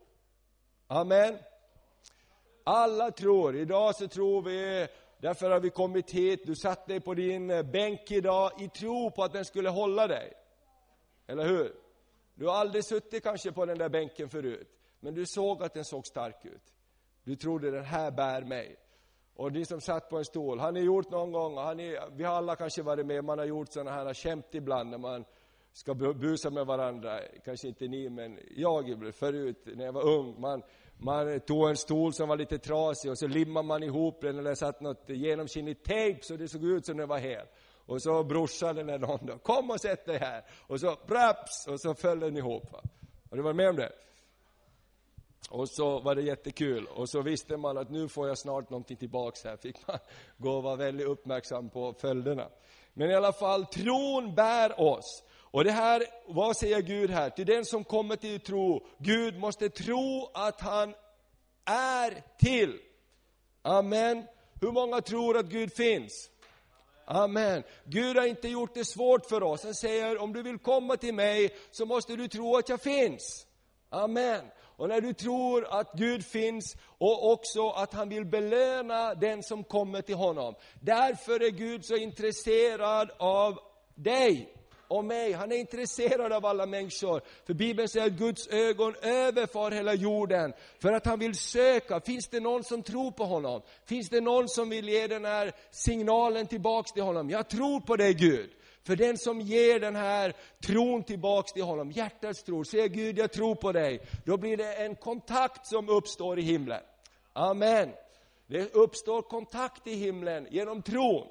Amen. 0.88 1.38
Alla 2.64 3.12
tror. 3.12 3.56
Idag 3.56 3.96
så 3.96 4.08
tror 4.08 4.42
vi, 4.42 4.88
därför 5.18 5.50
har 5.50 5.60
vi 5.60 5.70
kommit 5.70 6.12
hit, 6.12 6.46
du 6.46 6.56
satt 6.56 6.88
dig 6.88 7.00
på 7.00 7.14
din 7.14 7.48
bänk 7.48 8.12
idag 8.12 8.52
i 8.62 8.68
tro 8.68 9.12
på 9.12 9.24
att 9.24 9.34
den 9.34 9.46
skulle 9.46 9.70
hålla 9.70 10.08
dig. 10.08 10.34
Eller 11.28 11.48
hur? 11.48 11.76
Du 12.36 12.48
har 12.48 12.56
aldrig 12.56 12.86
suttit 12.86 13.24
kanske 13.24 13.52
på 13.52 13.66
den 13.66 13.78
där 13.78 13.90
bänken 13.90 14.30
förut, 14.30 14.68
men 15.00 15.14
du 15.14 15.26
såg 15.26 15.64
att 15.64 15.74
den 15.74 15.86
såg 15.86 16.08
stark 16.08 16.46
ut. 16.46 16.74
Du 17.24 17.36
trodde 17.36 17.72
den 17.72 17.84
här 17.84 18.12
bär 18.12 18.42
mig. 18.42 18.76
Och 19.40 19.52
ni 19.52 19.66
som 19.66 19.82
satt 19.82 20.10
på 20.10 20.18
en 20.18 20.26
stol, 20.26 20.60
har 20.60 20.72
ni 20.72 20.80
gjort 20.80 21.12
någon 21.12 21.32
gång, 21.32 21.58
har 21.58 21.76
ni, 21.76 21.98
vi 22.16 22.24
har 22.24 22.36
alla 22.36 22.56
kanske 22.56 22.82
varit 22.82 23.06
med, 23.06 23.24
man 23.24 23.40
har 23.40 23.46
gjort 23.46 23.72
sådana 23.72 23.92
här 23.92 24.14
skämt 24.14 24.48
ibland 24.52 24.90
när 24.90 24.98
man 24.98 25.26
ska 25.74 25.94
busa 25.94 26.50
med 26.50 26.66
varandra, 26.66 27.20
kanske 27.46 27.68
inte 27.68 27.88
ni, 27.88 28.10
men 28.10 28.40
jag 28.56 29.14
förut 29.16 29.68
när 29.76 29.86
jag 29.86 29.94
var 29.94 30.08
ung, 30.08 30.42
man, 30.42 30.64
man 30.98 31.40
tog 31.40 31.70
en 31.70 31.78
stol 31.78 32.14
som 32.14 32.30
var 32.30 32.38
lite 32.38 32.58
trasig 32.58 33.12
och 33.12 33.18
så 33.18 33.28
limmade 33.28 33.68
man 33.68 33.84
ihop 33.84 34.22
den 34.22 34.40
eller 34.40 34.56
satt 34.56 34.82
något 34.82 35.10
genomskinligt 35.10 35.86
tejp 35.86 36.20
så 36.22 36.36
det 36.36 36.48
såg 36.48 36.64
ut 36.64 36.86
som 36.86 36.98
den 36.98 37.08
var 37.08 37.20
hel. 37.20 37.46
Och 37.86 38.02
så 38.02 38.24
brorsan 38.24 38.78
eller 38.78 39.00
någon 39.00 39.26
då, 39.26 39.38
kom 39.38 39.70
och 39.70 39.82
sätt 39.82 40.06
dig 40.06 40.18
här! 40.18 40.44
Och 40.68 40.80
så 40.80 40.96
praps! 40.96 41.68
Och 41.68 41.82
så 41.82 41.94
föll 41.94 42.20
den 42.20 42.38
ihop. 42.38 42.72
Va? 42.72 42.82
Har 43.30 43.38
du 43.38 43.44
varit 43.44 43.56
med 43.56 43.70
om 43.70 43.76
det? 43.76 43.92
Och 45.50 45.70
så 45.70 46.00
var 46.00 46.16
det 46.16 46.22
jättekul. 46.22 46.88
Och 46.88 47.10
så 47.10 47.22
visste 47.22 47.58
man 47.58 47.78
att 47.78 47.90
nu 47.90 48.08
får 48.08 48.28
jag 48.28 48.38
snart 48.38 48.70
någonting 48.70 48.98
tillbaks 48.98 49.44
här. 49.44 49.58
Fick 49.58 49.88
man 49.88 49.98
gå 50.38 50.52
och 50.52 50.64
vara 50.64 50.76
väldigt 50.76 51.08
uppmärksam 51.08 51.70
på 51.70 51.94
följderna. 51.94 52.48
Men 52.94 53.12
i 53.12 53.16
alla 53.16 53.34
fall, 53.34 53.66
tron 53.66 54.36
bär 54.36 54.82
oss. 54.82 55.24
Och 55.52 55.64
det 55.64 55.72
här, 55.72 56.04
vad 56.28 56.58
säger 56.58 56.82
Gud 56.82 57.10
här? 57.10 57.30
Till 57.30 57.46
den 57.46 57.66
som 57.66 57.84
kommer 57.84 58.16
till 58.16 58.40
tro, 58.40 58.88
Gud 58.98 59.38
måste 59.40 59.70
tro 59.70 60.32
att 60.34 60.62
han 60.62 60.94
är 61.66 62.24
till. 62.40 62.80
Amen. 63.62 64.24
Hur 64.62 64.72
många 64.72 65.02
tror 65.02 65.38
att 65.38 65.46
Gud 65.46 65.74
finns? 65.74 66.30
Amen. 67.06 67.64
Gud 67.84 68.18
har 68.18 68.26
inte 68.26 68.48
gjort 68.48 68.74
det 68.74 68.86
svårt 68.86 69.26
för 69.26 69.44
oss. 69.44 69.64
Han 69.64 69.74
säger, 69.74 70.18
om 70.18 70.34
du 70.34 70.44
vill 70.44 70.58
komma 70.58 70.98
till 70.98 71.14
mig 71.14 71.56
så 71.72 71.86
måste 71.86 72.16
du 72.16 72.28
tro 72.28 72.58
att 72.58 72.70
jag 72.70 72.82
finns. 72.82 73.48
Amen. 73.90 74.42
Och 74.80 74.90
när 74.90 75.02
du 75.02 75.14
tror 75.14 75.68
att 75.80 75.94
Gud 75.94 76.26
finns 76.26 76.78
och 76.98 77.32
också 77.32 77.70
att 77.70 77.94
han 77.94 78.10
vill 78.10 78.26
belöna 78.26 79.16
den 79.16 79.44
som 79.44 79.64
kommer 79.64 80.02
till 80.02 80.16
honom. 80.16 80.56
Därför 80.82 81.44
är 81.44 81.52
Gud 81.52 81.86
så 81.86 81.96
intresserad 81.96 83.12
av 83.18 83.60
dig 83.96 84.54
och 84.88 85.06
mig. 85.06 85.34
Han 85.34 85.52
är 85.52 85.56
intresserad 85.56 86.34
av 86.34 86.46
alla 86.46 86.66
människor. 86.66 87.22
För 87.46 87.54
Bibeln 87.54 87.90
säger 87.90 88.06
att 88.06 88.12
Guds 88.14 88.48
ögon 88.48 88.96
överfar 89.02 89.72
hela 89.72 89.94
jorden. 89.94 90.54
För 90.82 90.94
att 90.94 91.06
han 91.06 91.20
vill 91.20 91.36
söka, 91.36 92.00
finns 92.00 92.28
det 92.28 92.40
någon 92.40 92.64
som 92.64 92.84
tror 92.84 93.12
på 93.12 93.26
honom? 93.26 93.62
Finns 93.86 94.10
det 94.10 94.22
någon 94.22 94.50
som 94.50 94.70
vill 94.70 94.90
ge 94.90 95.08
den 95.08 95.26
här 95.26 95.52
signalen 95.72 96.48
tillbaks 96.48 96.92
till 96.92 97.04
honom? 97.04 97.30
Jag 97.30 97.50
tror 97.50 97.80
på 97.80 97.96
dig 97.96 98.14
Gud. 98.14 98.50
För 98.90 98.96
den 98.96 99.18
som 99.18 99.42
ger 99.42 99.80
den 99.80 99.96
här 99.96 100.34
tron 100.66 101.04
tillbaks 101.04 101.54
till 101.54 101.64
honom, 101.64 101.92
hjärtats 101.92 102.44
tro, 102.44 102.66
säger 102.66 102.88
Gud 102.88 103.18
jag 103.18 103.32
tror 103.32 103.56
på 103.56 103.72
dig, 103.72 104.02
då 104.26 104.38
blir 104.38 104.58
det 104.58 104.74
en 104.74 104.96
kontakt 104.96 105.68
som 105.68 105.90
uppstår 105.90 106.40
i 106.40 106.42
himlen. 106.42 106.82
Amen. 107.34 107.90
Det 108.48 108.74
uppstår 108.76 109.22
kontakt 109.22 109.88
i 109.88 109.96
himlen 109.96 110.48
genom 110.52 110.82
tron. 110.82 111.28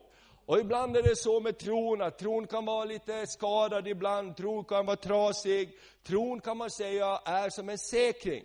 Och 0.46 0.58
ibland 0.58 0.96
är 0.96 1.02
det 1.02 1.16
så 1.16 1.40
med 1.40 1.58
tron, 1.58 2.02
att 2.02 2.18
tron 2.18 2.46
kan 2.46 2.64
vara 2.64 2.84
lite 2.84 3.26
skadad 3.26 3.88
ibland, 3.88 4.36
tron 4.36 4.64
kan 4.64 4.86
vara 4.86 4.96
trasig. 4.96 5.78
Tron 6.02 6.40
kan 6.40 6.56
man 6.56 6.70
säga 6.70 7.20
är 7.24 7.50
som 7.50 7.68
en 7.68 7.78
säkring 7.78 8.44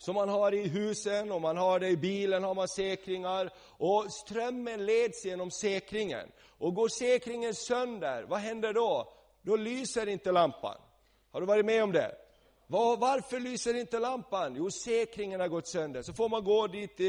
som 0.00 0.14
man 0.14 0.28
har 0.28 0.54
i 0.54 0.68
husen 0.68 1.32
och 1.32 1.40
man 1.40 1.56
har 1.56 1.80
det 1.80 1.88
i 1.88 1.96
bilen, 1.96 2.44
har 2.44 2.54
man 2.54 2.68
säkringar. 2.68 3.50
Och 3.78 4.12
strömmen 4.12 4.86
leds 4.86 5.24
genom 5.24 5.50
säkringen. 5.50 6.28
Och 6.58 6.74
går 6.74 6.88
säkringen 6.88 7.54
sönder, 7.54 8.22
vad 8.22 8.38
händer 8.38 8.72
då? 8.72 9.12
Då 9.42 9.56
lyser 9.56 10.08
inte 10.08 10.32
lampan. 10.32 10.76
Har 11.30 11.40
du 11.40 11.46
varit 11.46 11.64
med 11.64 11.84
om 11.84 11.92
det? 11.92 12.14
Var, 12.66 12.96
varför 12.96 13.40
lyser 13.40 13.74
inte 13.74 13.98
lampan? 13.98 14.54
Jo, 14.56 14.70
säkringen 14.70 15.40
har 15.40 15.48
gått 15.48 15.68
sönder. 15.68 16.02
Så 16.02 16.12
får 16.12 16.28
man 16.28 16.44
gå 16.44 16.66
dit 16.66 17.00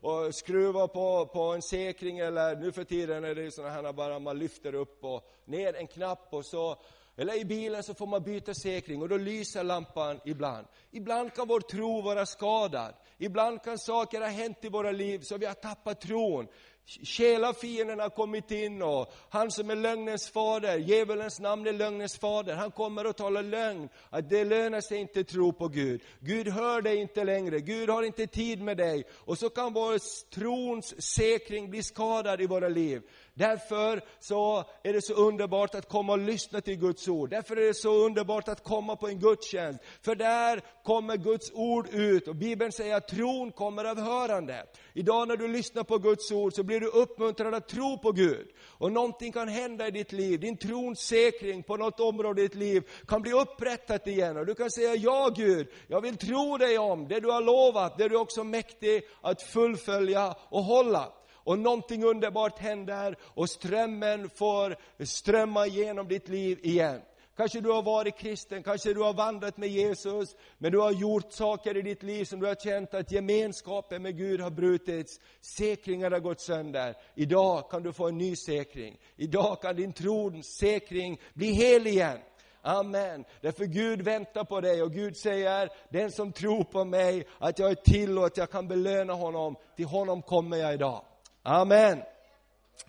och 0.00 0.34
skruva 0.34 0.88
på, 0.88 1.26
på 1.26 1.42
en 1.42 1.62
säkring, 1.62 2.18
eller 2.18 2.56
nu 2.56 2.72
för 2.72 2.84
tiden 2.84 3.24
är 3.24 3.34
det 3.34 3.54
sådana 3.54 3.72
här 3.72 3.92
bara 3.92 4.18
man 4.18 4.38
lyfter 4.38 4.74
upp 4.74 5.04
och 5.04 5.30
ner 5.44 5.74
en 5.74 5.86
knapp 5.86 6.28
och 6.30 6.46
så 6.46 6.76
eller 7.16 7.40
i 7.40 7.44
bilen 7.44 7.82
så 7.82 7.94
får 7.94 8.06
man 8.06 8.22
byta 8.22 8.54
säkring 8.54 9.02
och 9.02 9.08
då 9.08 9.16
lyser 9.16 9.64
lampan 9.64 10.20
ibland. 10.24 10.66
Ibland 10.90 11.34
kan 11.34 11.48
vår 11.48 11.60
tro 11.60 12.00
vara 12.00 12.26
skadad. 12.26 12.94
Ibland 13.18 13.62
kan 13.62 13.78
saker 13.78 14.20
ha 14.20 14.28
hänt 14.28 14.64
i 14.64 14.68
våra 14.68 14.92
liv 14.92 15.20
så 15.22 15.36
vi 15.36 15.46
har 15.46 15.54
tappat 15.54 16.00
tron. 16.00 16.46
Själafienden 16.86 18.00
har 18.00 18.10
kommit 18.10 18.50
in 18.50 18.82
och 18.82 19.12
han 19.28 19.50
som 19.50 19.70
är 19.70 19.76
lögnens 19.76 20.28
fader, 20.28 20.78
djävulens 20.78 21.40
namn 21.40 21.66
är 21.66 21.72
lögnens 21.72 22.18
fader, 22.18 22.54
han 22.54 22.70
kommer 22.70 23.06
och 23.06 23.16
talar 23.16 23.42
lögn, 23.42 23.88
att 24.10 24.30
det 24.30 24.44
lönar 24.44 24.80
sig 24.80 24.98
inte 24.98 25.20
att 25.20 25.28
tro 25.28 25.52
på 25.52 25.68
Gud. 25.68 26.02
Gud 26.20 26.48
hör 26.48 26.82
dig 26.82 26.96
inte 26.96 27.24
längre, 27.24 27.60
Gud 27.60 27.90
har 27.90 28.02
inte 28.02 28.26
tid 28.26 28.62
med 28.62 28.76
dig. 28.76 29.04
Och 29.12 29.38
så 29.38 29.48
kan 29.48 29.72
vår 29.72 29.98
trons 30.30 31.02
säkring 31.02 31.70
bli 31.70 31.82
skadad 31.82 32.40
i 32.40 32.46
våra 32.46 32.68
liv. 32.68 33.02
Därför 33.36 34.02
så 34.20 34.64
är 34.82 34.92
det 34.92 35.02
så 35.02 35.14
underbart 35.14 35.74
att 35.74 35.88
komma 35.88 36.12
och 36.12 36.18
lyssna 36.18 36.60
till 36.60 36.76
Guds 36.76 37.08
ord. 37.08 37.30
Därför 37.30 37.56
är 37.56 37.66
det 37.66 37.74
så 37.74 37.90
underbart 37.90 38.48
att 38.48 38.64
komma 38.64 38.96
på 38.96 39.08
en 39.08 39.18
gudstjänst. 39.18 39.80
För 40.02 40.14
där 40.14 40.60
kommer 40.84 41.16
Guds 41.16 41.52
ord 41.54 41.88
ut 41.92 42.28
och 42.28 42.36
Bibeln 42.36 42.72
säger 42.72 42.96
att 42.96 43.08
tron 43.08 43.52
kommer 43.52 43.84
av 43.84 44.00
hörande. 44.00 44.66
Idag 44.92 45.28
när 45.28 45.36
du 45.36 45.48
lyssnar 45.48 45.84
på 45.84 45.98
Guds 45.98 46.32
ord 46.32 46.52
så 46.54 46.62
blir 46.62 46.80
du 46.80 46.86
uppmuntrad 46.86 47.54
att 47.54 47.68
tro 47.68 47.98
på 47.98 48.12
Gud. 48.12 48.48
Och 48.66 48.92
någonting 48.92 49.32
kan 49.32 49.48
hända 49.48 49.88
i 49.88 49.90
ditt 49.90 50.12
liv, 50.12 50.40
din 50.40 50.56
trons 50.56 51.00
säkring 51.00 51.62
på 51.62 51.76
något 51.76 52.00
område 52.00 52.40
i 52.40 52.48
ditt 52.48 52.54
liv 52.54 52.90
kan 53.08 53.22
bli 53.22 53.32
upprättat 53.32 54.06
igen. 54.06 54.36
Och 54.36 54.46
du 54.46 54.54
kan 54.54 54.70
säga, 54.70 54.94
ja 54.94 55.30
Gud, 55.36 55.68
jag 55.86 56.00
vill 56.00 56.16
tro 56.16 56.58
dig 56.58 56.78
om 56.78 57.08
det 57.08 57.20
du 57.20 57.30
har 57.30 57.42
lovat, 57.42 57.98
det 57.98 58.08
du 58.08 58.16
också 58.16 58.40
är 58.40 58.44
mäktig 58.44 59.02
att 59.20 59.42
fullfölja 59.42 60.34
och 60.48 60.64
hålla 60.64 61.12
och 61.44 61.58
någonting 61.58 62.04
underbart 62.04 62.58
händer 62.58 63.16
och 63.22 63.50
strömmen 63.50 64.30
får 64.30 64.76
strömma 65.04 65.66
igenom 65.66 66.08
ditt 66.08 66.28
liv 66.28 66.58
igen. 66.62 67.00
Kanske 67.36 67.60
du 67.60 67.70
har 67.70 67.82
varit 67.82 68.18
kristen, 68.18 68.62
kanske 68.62 68.94
du 68.94 69.00
har 69.00 69.14
vandrat 69.14 69.56
med 69.56 69.68
Jesus, 69.68 70.36
men 70.58 70.72
du 70.72 70.78
har 70.78 70.92
gjort 70.92 71.32
saker 71.32 71.76
i 71.76 71.82
ditt 71.82 72.02
liv 72.02 72.24
som 72.24 72.40
du 72.40 72.46
har 72.46 72.54
känt 72.54 72.94
att 72.94 73.12
gemenskapen 73.12 74.02
med 74.02 74.16
Gud 74.16 74.40
har 74.40 74.50
brutits, 74.50 75.20
säkringar 75.40 76.10
har 76.10 76.20
gått 76.20 76.40
sönder. 76.40 76.94
Idag 77.14 77.70
kan 77.70 77.82
du 77.82 77.92
få 77.92 78.08
en 78.08 78.18
ny 78.18 78.36
säkring. 78.36 78.98
Idag 79.16 79.62
kan 79.62 79.76
din 79.76 79.92
trons 79.92 80.46
säkring 80.46 81.20
bli 81.34 81.52
hel 81.52 81.86
igen. 81.86 82.18
Amen. 82.62 83.24
Därför 83.40 83.64
Gud 83.64 84.02
väntar 84.02 84.44
på 84.44 84.60
dig 84.60 84.82
och 84.82 84.92
Gud 84.92 85.16
säger, 85.16 85.68
den 85.88 86.10
som 86.10 86.32
tror 86.32 86.64
på 86.64 86.84
mig, 86.84 87.26
att 87.38 87.58
jag 87.58 87.70
är 87.70 87.74
till 87.74 88.18
och 88.18 88.26
att 88.26 88.36
jag 88.36 88.50
kan 88.50 88.68
belöna 88.68 89.12
honom, 89.12 89.56
till 89.76 89.86
honom 89.86 90.22
kommer 90.22 90.56
jag 90.56 90.74
idag. 90.74 91.04
Amen. 91.46 92.02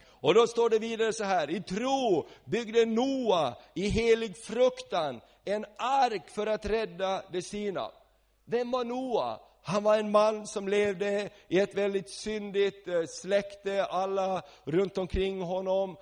Och 0.08 0.34
då 0.34 0.48
står 0.48 0.70
det 0.70 0.80
vidare 0.80 1.14
så 1.14 1.24
här, 1.24 1.50
i 1.50 1.62
tro 1.62 2.28
byggde 2.46 2.86
Noa 2.86 3.56
i 3.74 3.88
helig 3.88 4.38
fruktan 4.38 5.22
en 5.46 5.66
ark 5.78 6.30
för 6.30 6.48
att 6.48 6.66
rädda 6.66 7.24
de 7.32 7.42
sina. 7.42 7.92
Vem 8.46 8.72
var 8.72 8.84
Noa? 8.84 9.40
Han 9.64 9.84
var 9.84 9.98
en 9.98 10.12
man 10.12 10.48
som 10.48 10.68
levde 10.68 11.30
i 11.48 11.60
ett 11.60 11.76
väldigt 11.76 12.10
syndigt 12.10 12.88
eh, 12.88 13.04
släkte, 13.08 13.86
alla 13.86 14.42
runt 14.64 14.98
omkring 14.98 15.42
honom 15.42 15.98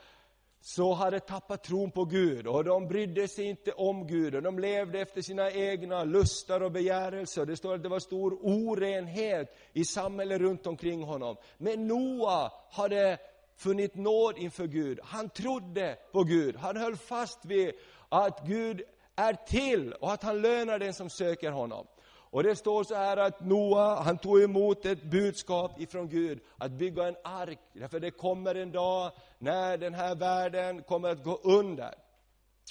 så 0.65 0.93
hade 0.93 1.19
tappat 1.19 1.63
tron 1.63 1.91
på 1.91 2.05
Gud 2.05 2.47
och 2.47 2.63
de 2.63 2.87
brydde 2.87 3.27
sig 3.27 3.45
inte 3.45 3.71
om 3.71 4.07
Gud 4.07 4.35
och 4.35 4.41
de 4.41 4.59
levde 4.59 4.99
efter 4.99 5.21
sina 5.21 5.51
egna 5.51 6.03
lustar 6.03 6.61
och 6.61 6.71
begärelser. 6.71 7.45
Det 7.45 7.57
står 7.57 7.75
att 7.75 7.83
det 7.83 7.89
var 7.89 7.99
stor 7.99 8.37
orenhet 8.41 9.57
i 9.73 9.85
samhället 9.85 10.41
runt 10.41 10.67
omkring 10.67 11.03
honom. 11.03 11.35
Men 11.57 11.87
Noa 11.87 12.51
hade 12.71 13.17
funnit 13.55 13.95
nåd 13.95 14.37
inför 14.37 14.67
Gud. 14.67 14.99
Han 15.03 15.29
trodde 15.29 15.97
på 16.11 16.23
Gud. 16.23 16.55
Han 16.55 16.77
höll 16.77 16.95
fast 16.95 17.45
vid 17.45 17.71
att 18.09 18.47
Gud 18.47 18.81
är 19.15 19.33
till 19.33 19.93
och 19.93 20.13
att 20.13 20.23
han 20.23 20.41
lönar 20.41 20.79
den 20.79 20.93
som 20.93 21.09
söker 21.09 21.51
honom. 21.51 21.87
Och 22.33 22.43
det 22.43 22.55
står 22.55 22.83
så 22.83 22.95
här 22.95 23.17
att 23.17 23.45
Noa, 23.45 23.95
han 23.95 24.17
tog 24.17 24.41
emot 24.41 24.85
ett 24.85 25.03
budskap 25.03 25.79
ifrån 25.81 26.09
Gud 26.09 26.39
att 26.57 26.71
bygga 26.71 27.07
en 27.07 27.15
ark. 27.23 27.59
Därför 27.73 27.99
det 27.99 28.11
kommer 28.11 28.55
en 28.55 28.71
dag 28.71 29.11
när 29.37 29.77
den 29.77 29.93
här 29.93 30.15
världen 30.15 30.83
kommer 30.83 31.09
att 31.09 31.23
gå 31.23 31.39
under. 31.43 31.95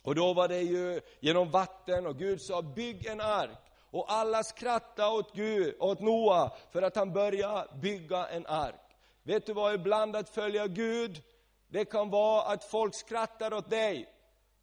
Och 0.04 0.14
då 0.14 0.32
var 0.32 0.48
det 0.48 0.60
ju 0.60 1.00
genom 1.20 1.50
vatten 1.50 2.06
och 2.06 2.18
Gud 2.18 2.40
sa 2.40 2.62
bygg 2.62 3.06
en 3.06 3.20
ark. 3.20 3.58
Och 3.90 4.12
alla 4.12 4.42
skrattade 4.42 5.16
åt, 5.16 5.34
Gud, 5.34 5.74
åt 5.80 6.00
Noa 6.00 6.52
för 6.70 6.82
att 6.82 6.96
han 6.96 7.12
började 7.12 7.68
bygga 7.82 8.26
en 8.26 8.46
ark. 8.46 8.96
Vet 9.22 9.46
du 9.46 9.52
vad 9.52 9.74
ibland 9.74 10.16
att 10.16 10.30
följa 10.30 10.66
Gud, 10.66 11.22
det 11.68 11.84
kan 11.84 12.10
vara 12.10 12.42
att 12.42 12.64
folk 12.64 12.94
skrattar 12.94 13.54
åt 13.54 13.70
dig. 13.70 14.08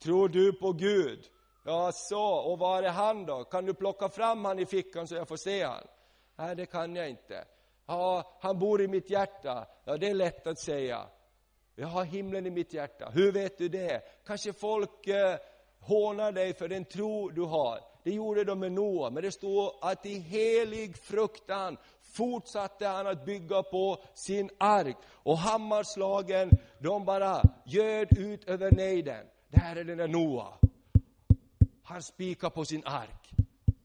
Tror 0.03 0.29
du 0.29 0.53
på 0.53 0.74
Gud? 0.74 1.29
Ja, 1.70 1.92
så, 1.92 2.24
och 2.24 2.60
var 2.60 2.84
är 2.84 2.90
han 2.90 3.26
då? 3.26 3.44
Kan 3.44 3.66
du 3.66 3.74
plocka 3.74 4.10
fram 4.10 4.46
han 4.46 4.60
i 4.60 4.66
fickan 4.66 5.08
så 5.08 5.16
jag 5.16 5.28
får 5.28 5.38
se 5.38 5.64
han? 5.64 5.88
Nej, 6.36 6.56
det 6.56 6.66
kan 6.66 6.96
jag 6.96 7.10
inte. 7.10 7.46
Ja, 7.86 8.38
han 8.42 8.60
bor 8.60 8.82
i 8.82 8.88
mitt 8.88 9.10
hjärta. 9.10 9.66
Ja, 9.86 9.98
det 9.98 10.10
är 10.10 10.14
lätt 10.14 10.48
att 10.48 10.60
säga. 10.60 11.02
Jag 11.76 11.88
har 11.88 12.04
himlen 12.04 12.46
i 12.46 12.50
mitt 12.50 12.74
hjärta. 12.74 13.10
Hur 13.14 13.32
vet 13.32 13.58
du 13.58 13.70
det? 13.70 14.02
Kanske 14.26 14.54
folk 14.54 15.08
eh, 15.08 15.36
hånar 15.80 16.32
dig 16.32 16.54
för 16.54 16.68
den 16.68 16.86
tro 16.86 17.30
du 17.30 17.42
har. 17.42 17.80
Det 18.04 18.12
gjorde 18.12 18.44
de 18.44 18.60
med 18.60 18.72
Noa, 18.72 19.10
men 19.10 19.24
det 19.24 19.32
står 19.32 19.74
att 19.82 20.06
i 20.06 20.20
helig 20.20 20.98
fruktan 20.98 21.78
fortsatte 22.02 22.88
han 22.88 23.08
att 23.08 23.26
bygga 23.26 23.64
på 23.64 24.04
sin 24.14 24.50
ark. 24.58 24.98
Och 25.12 25.38
hammarslagen, 25.38 26.50
de 26.80 27.06
bara 27.06 27.42
göd 27.66 28.18
ut 28.18 28.50
över 28.50 28.72
nejden. 28.72 29.26
Där 29.48 29.76
är 29.76 29.84
den 29.84 29.98
där 29.98 30.08
Noa. 30.08 30.54
Han 31.89 32.03
spikar 32.03 32.50
på 32.50 32.65
sin 32.65 32.84
ark. 32.86 33.31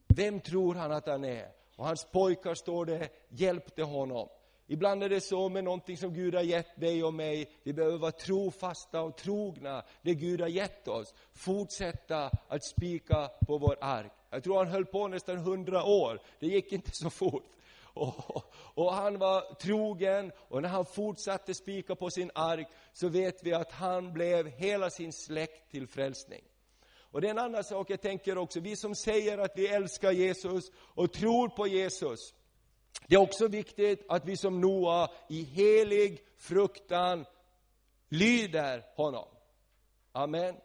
Vem 0.07 0.39
tror 0.39 0.75
han 0.75 0.91
att 0.91 1.07
han 1.07 1.23
är? 1.25 1.51
Och 1.75 1.85
hans 1.85 2.05
pojkar, 2.11 2.53
står 2.53 2.85
det, 2.85 3.09
hjälpte 3.29 3.83
honom. 3.83 4.29
Ibland 4.67 5.03
är 5.03 5.09
det 5.09 5.21
så 5.21 5.49
med 5.49 5.63
någonting 5.63 5.97
som 5.97 6.13
Gud 6.13 6.35
har 6.35 6.41
gett 6.41 6.79
dig 6.79 7.03
och 7.03 7.13
mig. 7.13 7.49
Vi 7.63 7.73
behöver 7.73 7.97
vara 7.97 8.11
trofasta 8.11 9.01
och 9.01 9.17
trogna 9.17 9.83
det 10.01 10.13
Gud 10.13 10.41
har 10.41 10.47
gett 10.47 10.87
oss. 10.87 11.13
Fortsätta 11.33 12.31
att 12.47 12.65
spika 12.65 13.29
på 13.47 13.57
vår 13.57 13.77
ark. 13.81 14.11
Jag 14.29 14.43
tror 14.43 14.57
han 14.57 14.67
höll 14.67 14.85
på 14.85 15.07
nästan 15.07 15.37
hundra 15.37 15.83
år. 15.83 16.19
Det 16.39 16.47
gick 16.47 16.71
inte 16.71 16.91
så 16.93 17.09
fort. 17.09 17.51
Och, 17.79 18.43
och, 18.55 18.93
han 18.93 19.19
var 19.19 19.53
trogen 19.53 20.31
och 20.37 20.61
när 20.61 20.69
han 20.69 20.85
fortsatte 20.85 21.53
spika 21.53 21.95
på 21.95 22.09
sin 22.09 22.31
ark 22.35 22.67
så 22.93 23.07
vet 23.07 23.43
vi 23.43 23.53
att 23.53 23.71
han 23.71 24.13
blev 24.13 24.47
hela 24.47 24.89
sin 24.89 25.13
släkt 25.13 25.71
till 25.71 25.87
frälsning. 25.87 26.41
Och 27.15 27.21
det 27.21 27.27
är 27.27 27.31
en 27.31 27.39
annan 27.39 27.63
sak 27.63 27.89
jag 27.89 28.01
tänker 28.01 28.37
också, 28.37 28.59
vi 28.59 28.75
som 28.75 28.95
säger 28.95 29.37
att 29.37 29.51
vi 29.55 29.67
älskar 29.67 30.11
Jesus 30.11 30.71
och 30.77 31.13
tror 31.13 31.47
på 31.47 31.67
Jesus. 31.67 32.33
Det 33.07 33.15
är 33.15 33.19
också 33.19 33.47
viktigt 33.47 34.05
att 34.09 34.25
vi 34.25 34.37
som 34.37 34.61
Noa 34.61 35.09
i 35.29 35.43
helig 35.43 36.19
fruktan 36.37 37.25
lyder 38.09 38.83
honom. 38.95 39.27
Amen. 40.11 40.55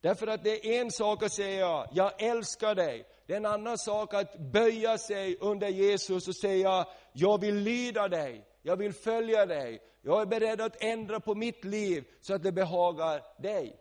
Därför 0.00 0.26
att 0.26 0.44
det 0.44 0.66
är 0.66 0.80
en 0.80 0.90
sak 0.90 1.22
att 1.22 1.32
säga, 1.32 1.86
jag 1.92 2.22
älskar 2.22 2.74
dig. 2.74 3.06
Det 3.26 3.32
är 3.32 3.36
en 3.36 3.46
annan 3.46 3.78
sak 3.78 4.14
att 4.14 4.38
böja 4.38 4.98
sig 4.98 5.36
under 5.40 5.68
Jesus 5.68 6.28
och 6.28 6.36
säga, 6.36 6.86
jag 7.12 7.40
vill 7.40 7.56
lyda 7.56 8.08
dig, 8.08 8.46
jag 8.62 8.76
vill 8.76 8.92
följa 8.92 9.46
dig. 9.46 9.82
Jag 10.02 10.22
är 10.22 10.26
beredd 10.26 10.60
att 10.60 10.82
ändra 10.82 11.20
på 11.20 11.34
mitt 11.34 11.64
liv 11.64 12.04
så 12.20 12.34
att 12.34 12.42
det 12.42 12.52
behagar 12.52 13.22
dig. 13.42 13.80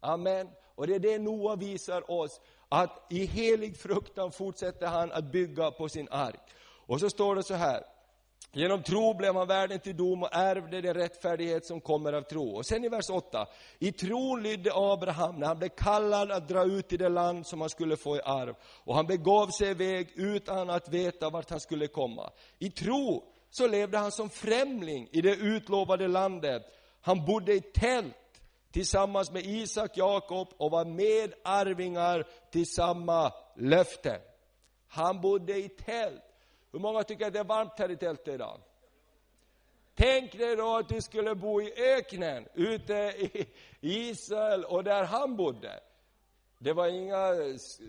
Amen. 0.00 0.48
Och 0.78 0.86
det 0.86 0.94
är 0.94 0.98
det 0.98 1.18
Noa 1.18 1.56
visar 1.56 2.10
oss, 2.10 2.40
att 2.68 3.06
i 3.10 3.26
helig 3.26 3.76
fruktan 3.76 4.32
fortsätter 4.32 4.86
han 4.86 5.12
att 5.12 5.32
bygga 5.32 5.70
på 5.70 5.88
sin 5.88 6.08
ark. 6.10 6.40
Och 6.86 7.00
så 7.00 7.10
står 7.10 7.34
det 7.34 7.42
så 7.42 7.54
här, 7.54 7.84
Genom 8.52 8.82
tro 8.82 9.14
blev 9.14 9.34
han 9.34 9.48
värden 9.48 9.78
till 9.80 9.96
dom 9.96 10.22
och 10.22 10.28
ärvde 10.32 10.80
den 10.80 10.94
rättfärdighet 10.94 11.66
som 11.66 11.80
kommer 11.80 12.12
av 12.12 12.22
tro. 12.22 12.56
Och 12.56 12.66
sen 12.66 12.84
i 12.84 12.88
vers 12.88 13.10
8. 13.10 13.46
I 13.78 13.92
tron 13.92 14.42
lydde 14.42 14.70
Abraham 14.74 15.38
när 15.38 15.46
han 15.46 15.58
blev 15.58 15.68
kallad 15.68 16.32
att 16.32 16.48
dra 16.48 16.64
ut 16.64 16.92
i 16.92 16.96
det 16.96 17.08
land 17.08 17.46
som 17.46 17.60
han 17.60 17.70
skulle 17.70 17.96
få 17.96 18.16
i 18.16 18.20
arv. 18.24 18.54
Och 18.84 18.94
han 18.94 19.06
begav 19.06 19.46
sig 19.46 19.70
iväg 19.70 20.08
utan 20.14 20.70
att 20.70 20.88
veta 20.88 21.30
vart 21.30 21.50
han 21.50 21.60
skulle 21.60 21.86
komma. 21.86 22.30
I 22.58 22.70
tro 22.70 23.24
så 23.50 23.66
levde 23.66 23.98
han 23.98 24.12
som 24.12 24.30
främling 24.30 25.08
i 25.12 25.20
det 25.20 25.34
utlovade 25.34 26.08
landet. 26.08 26.62
Han 27.00 27.24
bodde 27.24 27.54
i 27.54 27.60
tält 27.60 28.16
tillsammans 28.78 29.32
med 29.32 29.46
Isak, 29.46 29.96
Jakob 29.96 30.48
och 30.56 30.70
var 30.70 30.84
medarvingar 30.84 32.24
till 32.50 32.66
samma 32.66 33.32
löfte. 33.56 34.20
Han 34.88 35.20
bodde 35.20 35.56
i 35.56 35.68
tält. 35.68 36.22
Hur 36.72 36.78
många 36.78 37.02
tycker 37.02 37.26
att 37.26 37.32
det 37.32 37.38
är 37.38 37.44
varmt 37.44 37.78
här 37.78 37.90
i 37.90 37.96
tältet 37.96 38.34
idag? 38.34 38.60
Tänk 39.94 40.38
dig 40.38 40.56
då 40.56 40.76
att 40.76 40.88
du 40.88 41.00
skulle 41.00 41.34
bo 41.34 41.62
i 41.62 41.72
öknen 41.76 42.48
ute 42.54 42.94
i 42.94 43.46
Israel 43.80 44.64
och 44.64 44.84
där 44.84 45.04
han 45.04 45.36
bodde. 45.36 45.80
Det 46.58 46.72
var 46.72 46.86
inga 46.88 47.34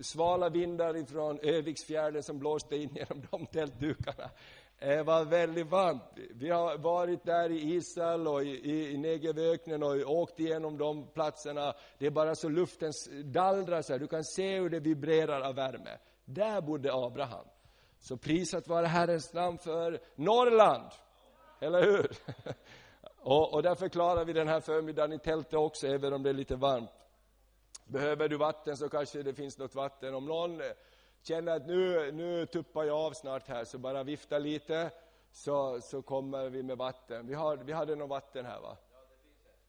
svala 0.02 0.50
vindar 0.50 0.98
ifrån 0.98 1.40
Öviksfjärden 1.40 2.24
som 2.24 2.40
blåste 2.40 2.76
in 2.76 2.96
genom 2.96 3.28
de 3.32 3.46
tältdukarna. 3.46 4.30
Eh, 4.82 4.98
det 4.98 5.04
var 5.04 5.26
väldigt 5.26 5.68
varmt. 5.68 6.04
Vi 6.30 6.50
har 6.50 6.78
varit 6.78 7.26
där 7.26 7.52
i 7.52 7.74
Israel 7.74 8.28
och 8.28 8.44
i, 8.44 8.94
i 8.94 8.98
Negevöknen 8.98 9.84
och 9.84 9.96
åkt 10.06 10.40
igenom 10.40 10.78
de 10.78 11.08
platserna. 11.08 11.74
Det 11.98 12.06
är 12.06 12.12
bara 12.12 12.36
så 12.36 12.50
luften 12.50 12.92
dallrar 13.24 13.82
så 13.82 13.94
här. 13.94 14.00
Du 14.00 14.08
kan 14.08 14.24
se 14.24 14.60
hur 14.60 14.70
det 14.70 14.80
vibrerar 14.80 15.42
av 15.42 15.56
värme. 15.56 15.98
Där 16.26 16.62
bodde 16.62 16.94
Abraham. 16.94 17.46
Så 18.00 18.18
prisat 18.18 18.68
vare 18.68 18.86
Herrens 18.86 19.34
namn 19.34 19.58
för 19.58 20.00
Norrland. 20.16 20.92
Eller 21.60 21.84
hur? 21.84 22.12
Och, 23.22 23.54
och 23.54 23.64
därför 23.64 23.90
klarar 23.90 24.26
vi 24.26 24.34
den 24.34 24.48
här 24.48 24.60
förmiddagen 24.60 25.14
i 25.14 25.20
tältet 25.20 25.54
också, 25.54 25.88
även 25.88 26.14
om 26.14 26.24
det 26.24 26.30
är 26.30 26.34
lite 26.34 26.56
varmt. 26.56 26.90
Behöver 27.86 28.30
du 28.30 28.38
vatten 28.38 28.78
så 28.78 28.90
kanske 28.90 29.24
det 29.24 29.34
finns 29.34 29.58
något 29.58 29.76
vatten. 29.76 30.16
Om 30.16 30.26
någon 30.26 30.62
känner 31.22 31.56
att 31.56 31.68
nu, 31.68 32.12
nu 32.12 32.46
tuppar 32.46 32.84
jag 32.84 32.98
av 32.98 33.12
snart 33.12 33.48
här, 33.48 33.66
så 33.66 33.78
bara 33.78 34.04
vifta 34.04 34.40
lite, 34.40 34.92
så, 35.32 35.82
så 35.82 36.02
kommer 36.02 36.50
vi 36.50 36.64
med 36.64 36.78
vatten. 36.78 37.28
Vi, 37.28 37.34
har, 37.34 37.58
vi 37.58 37.74
hade 37.74 37.96
något 37.96 38.10
vatten 38.10 38.46
här 38.46 38.60
va? 38.60 38.78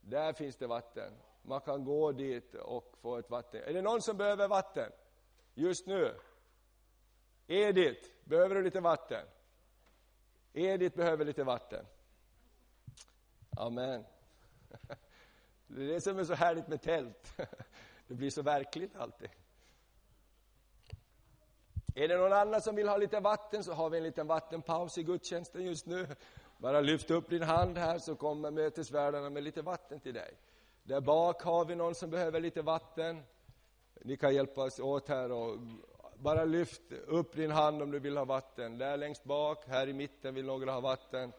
Där 0.00 0.32
finns 0.32 0.56
det 0.56 0.66
vatten. 0.66 1.12
Man 1.42 1.60
kan 1.60 1.84
gå 1.84 2.12
dit 2.12 2.54
och 2.54 2.96
få 3.00 3.16
ett 3.16 3.30
vatten. 3.30 3.62
Är 3.62 3.72
det 3.72 3.82
någon 3.82 4.02
som 4.02 4.16
behöver 4.16 4.48
vatten? 4.48 4.92
Just 5.54 5.86
nu? 5.86 6.14
Edith, 7.46 8.08
behöver 8.24 8.54
du 8.54 8.62
lite 8.62 8.80
vatten? 8.80 9.26
Edith 10.52 10.96
behöver 10.96 11.24
lite 11.24 11.44
vatten. 11.44 11.86
Amen. 13.56 14.04
Det 15.66 15.82
är 15.82 15.88
det 15.88 16.00
som 16.00 16.18
är 16.18 16.24
så 16.24 16.34
härligt 16.34 16.68
med 16.68 16.82
tält. 16.82 17.32
Det 18.06 18.14
blir 18.14 18.30
så 18.30 18.42
verkligt 18.42 18.96
alltid. 18.96 19.30
Är 22.00 22.08
det 22.08 22.16
någon 22.16 22.32
annan 22.32 22.62
som 22.62 22.76
vill 22.76 22.88
ha 22.88 22.96
lite 22.96 23.20
vatten 23.20 23.64
så 23.64 23.72
har 23.72 23.90
vi 23.90 23.96
en 23.96 24.02
liten 24.04 24.26
vattenpaus 24.26 24.98
i 24.98 25.02
gudstjänsten 25.02 25.64
just 25.64 25.86
nu. 25.86 26.06
Bara 26.58 26.80
lyft 26.80 27.10
upp 27.10 27.30
din 27.30 27.42
hand 27.42 27.78
här 27.78 27.98
så 27.98 28.14
kommer 28.14 28.50
mötesvärdarna 28.50 29.30
med 29.30 29.42
lite 29.42 29.62
vatten 29.62 30.00
till 30.00 30.14
dig. 30.14 30.34
Där 30.82 31.00
bak 31.00 31.42
har 31.42 31.64
vi 31.64 31.74
någon 31.74 31.94
som 31.94 32.10
behöver 32.10 32.40
lite 32.40 32.62
vatten. 32.62 33.22
Ni 34.04 34.16
kan 34.16 34.34
hjälpas 34.34 34.80
åt 34.80 35.08
här 35.08 35.32
och 35.32 35.58
bara 36.14 36.44
lyft 36.44 36.92
upp 37.06 37.36
din 37.36 37.50
hand 37.50 37.82
om 37.82 37.90
du 37.90 37.98
vill 37.98 38.16
ha 38.16 38.24
vatten. 38.24 38.78
Där 38.78 38.96
längst 38.96 39.24
bak, 39.24 39.64
här 39.66 39.88
i 39.88 39.92
mitten 39.92 40.34
vill 40.34 40.46
några 40.46 40.72
ha 40.72 40.80
vatten. 40.80 41.32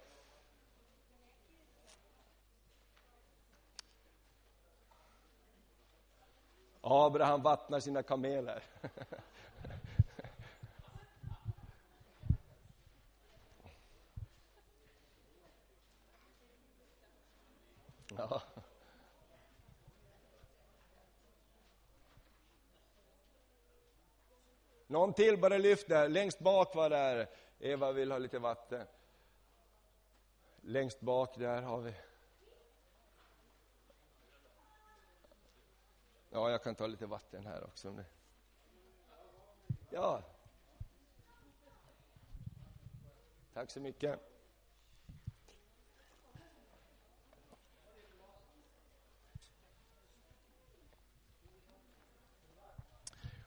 Abraham 6.81 7.41
vattnar 7.41 7.79
sina 7.79 8.03
kameler. 8.03 8.63
ja. 18.29 18.41
Någon 24.87 25.13
till, 25.13 25.37
bara 25.37 25.57
lyft 25.57 25.87
där. 25.87 26.09
Längst 26.09 26.39
bak 26.39 26.75
var 26.75 26.89
där. 26.89 27.29
Eva 27.59 27.91
vill 27.91 28.11
ha 28.11 28.17
lite 28.17 28.39
vatten. 28.39 28.87
Längst 30.61 31.01
bak 31.01 31.35
där 31.37 31.61
har 31.61 31.81
vi. 31.81 31.93
Ja, 36.29 36.49
jag 36.49 36.63
kan 36.63 36.75
ta 36.75 36.87
lite 36.87 37.05
vatten 37.05 37.45
här 37.45 37.63
också. 37.63 38.03
Ja. 39.89 40.23
Tack 43.53 43.71
så 43.71 43.79
mycket. 43.79 44.30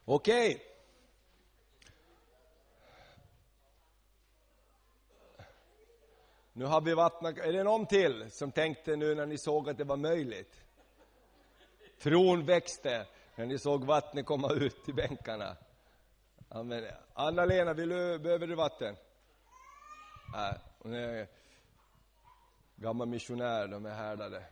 Okej. 0.05 0.55
Okay. 0.55 0.65
Nu 6.53 6.65
har 6.65 6.81
vi 6.81 6.93
vattnat. 6.93 7.37
Är 7.37 7.53
det 7.53 7.63
någon 7.63 7.85
till 7.85 8.31
som 8.31 8.51
tänkte 8.51 8.95
nu 8.95 9.15
när 9.15 9.25
ni 9.25 9.37
såg 9.37 9.69
att 9.69 9.77
det 9.77 9.83
var 9.83 9.97
möjligt? 9.97 10.63
Tron 11.99 12.45
växte 12.45 13.07
när 13.35 13.45
ni 13.45 13.59
såg 13.59 13.85
vattnet 13.85 14.25
komma 14.25 14.53
ut 14.53 14.85
till 14.85 14.93
bänkarna. 14.93 15.57
Anna-Lena, 17.13 17.73
du, 17.73 18.19
behöver 18.19 18.47
du 18.47 18.55
vatten? 18.55 18.95
Nej, 20.33 20.59
hon 20.79 20.93
är 20.93 21.27
gammal 22.75 23.07
missionär, 23.07 23.67
de 23.67 23.85
är 23.85 23.93
härdade. 23.93 24.43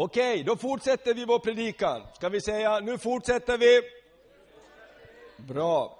Okej, 0.00 0.42
då 0.44 0.56
fortsätter 0.56 1.14
vi 1.14 1.24
vår 1.24 1.38
predikan. 1.38 2.02
Ska 2.14 2.28
vi 2.28 2.40
säga, 2.40 2.80
nu 2.80 2.98
fortsätter 2.98 3.58
vi? 3.58 3.80
Bra. 5.36 5.97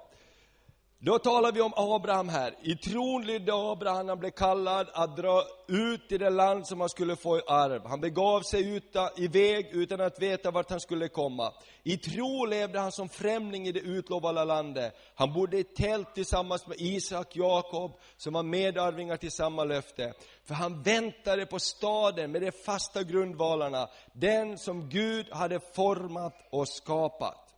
Då 1.01 1.19
talar 1.19 1.51
vi 1.51 1.61
om 1.61 1.73
Abraham 1.75 2.29
här. 2.29 2.55
I 2.61 2.75
tron 2.75 3.25
lydde 3.25 3.53
Abraham, 3.53 4.09
han 4.09 4.19
blev 4.19 4.29
kallad 4.29 4.87
att 4.93 5.17
dra 5.17 5.43
ut 5.67 6.11
i 6.11 6.17
det 6.17 6.29
land 6.29 6.67
som 6.67 6.79
han 6.79 6.89
skulle 6.89 7.15
få 7.15 7.37
i 7.37 7.41
arv. 7.47 7.81
Han 7.85 8.01
begav 8.01 8.41
sig 8.41 8.75
uta, 8.75 9.09
iväg 9.17 9.69
utan 9.71 10.01
att 10.01 10.21
veta 10.21 10.51
vart 10.51 10.69
han 10.69 10.79
skulle 10.79 11.07
komma. 11.07 11.53
I 11.83 11.97
tro 11.97 12.45
levde 12.45 12.79
han 12.79 12.91
som 12.91 13.09
främling 13.09 13.67
i 13.67 13.71
det 13.71 13.79
utlovade 13.79 14.45
landet. 14.45 14.95
Han 15.15 15.33
bodde 15.33 15.59
i 15.59 15.63
tält 15.63 16.15
tillsammans 16.15 16.67
med 16.67 16.77
Isak, 16.79 17.35
Jakob, 17.35 17.91
som 18.17 18.33
var 18.33 18.43
medarvingar 18.43 19.17
till 19.17 19.31
samma 19.31 19.63
löfte. 19.63 20.13
För 20.45 20.53
han 20.53 20.83
väntade 20.83 21.45
på 21.45 21.59
staden 21.59 22.31
med 22.31 22.41
de 22.41 22.51
fasta 22.51 23.03
grundvalarna, 23.03 23.89
den 24.13 24.57
som 24.57 24.89
Gud 24.89 25.25
hade 25.31 25.59
format 25.59 26.47
och 26.49 26.67
skapat. 26.67 27.48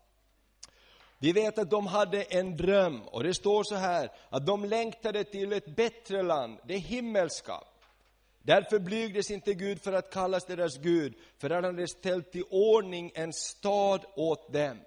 Vi 1.22 1.32
vet 1.32 1.58
att 1.58 1.70
de 1.70 1.88
hade 1.88 2.24
en 2.24 2.58
dröm 2.58 3.02
och 3.02 3.24
det 3.24 3.34
står 3.34 3.64
så 3.64 3.76
här 3.76 4.12
att 4.30 4.46
de 4.46 4.66
längtade 4.66 5.24
till 5.24 5.54
ett 5.54 5.76
bättre 5.76 6.24
land, 6.24 6.58
det 6.68 6.78
himmelska. 6.78 7.54
Därför 8.44 8.80
blygdes 8.80 9.32
inte 9.32 9.54
Gud 9.54 9.82
för 9.82 9.94
att 9.94 10.14
kallas 10.14 10.46
deras 10.46 10.78
Gud, 10.78 11.14
för 11.38 11.50
han 11.50 11.64
hade 11.64 11.88
ställt 11.88 12.36
i 12.36 12.44
ordning 12.50 13.12
en 13.16 13.34
stad 13.34 14.06
åt 14.16 14.54
dem. 14.54 14.78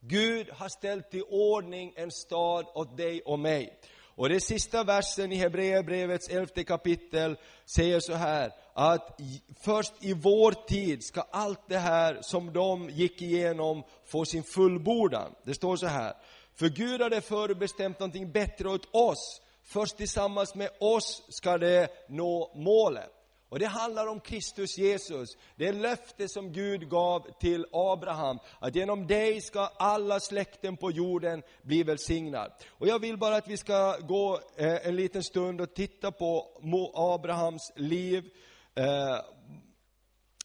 Gud 0.00 0.50
har 0.50 0.68
ställt 0.68 1.14
i 1.14 1.22
ordning 1.22 1.92
en 1.96 2.10
stad 2.10 2.66
åt 2.74 2.96
dig 2.96 3.22
och 3.22 3.38
mig. 3.38 3.80
Och 4.02 4.28
den 4.28 4.40
sista 4.40 4.84
versen 4.84 5.32
i 5.32 5.36
Hebreerbrevets 5.36 6.28
elfte 6.28 6.64
kapitel 6.64 7.36
säger 7.64 8.00
så 8.00 8.14
här, 8.14 8.52
att 8.78 9.20
först 9.60 9.92
i 10.00 10.12
vår 10.12 10.52
tid 10.52 11.04
ska 11.04 11.20
allt 11.20 11.68
det 11.68 11.78
här 11.78 12.18
som 12.22 12.52
de 12.52 12.90
gick 12.90 13.22
igenom 13.22 13.82
få 14.06 14.24
sin 14.24 14.42
fullbordan. 14.42 15.34
Det 15.44 15.54
står 15.54 15.76
så 15.76 15.86
här, 15.86 16.14
för 16.54 16.68
Gud 16.68 17.00
hade 17.00 17.20
förbestämt 17.20 18.00
någonting 18.00 18.32
bättre 18.32 18.68
åt 18.68 18.94
oss, 18.94 19.42
först 19.62 19.96
tillsammans 19.96 20.54
med 20.54 20.70
oss 20.80 21.22
ska 21.28 21.58
det 21.58 21.88
nå 22.08 22.52
målet. 22.54 23.10
Och 23.48 23.58
det 23.58 23.66
handlar 23.66 24.06
om 24.06 24.20
Kristus 24.20 24.78
Jesus, 24.78 25.36
det 25.56 25.72
löfte 25.72 26.28
som 26.28 26.52
Gud 26.52 26.88
gav 26.88 27.26
till 27.40 27.66
Abraham, 27.72 28.38
att 28.58 28.74
genom 28.74 29.06
dig 29.06 29.40
ska 29.40 29.60
alla 29.60 30.20
släkten 30.20 30.76
på 30.76 30.90
jorden 30.90 31.42
bli 31.62 31.82
välsignad. 31.82 32.52
Och 32.68 32.86
jag 32.88 32.98
vill 32.98 33.16
bara 33.16 33.36
att 33.36 33.48
vi 33.48 33.56
ska 33.56 33.96
gå 33.96 34.40
eh, 34.56 34.86
en 34.86 34.96
liten 34.96 35.22
stund 35.22 35.60
och 35.60 35.74
titta 35.74 36.12
på 36.12 36.46
Abrahams 36.94 37.72
liv, 37.76 38.30
eh, 38.76 39.20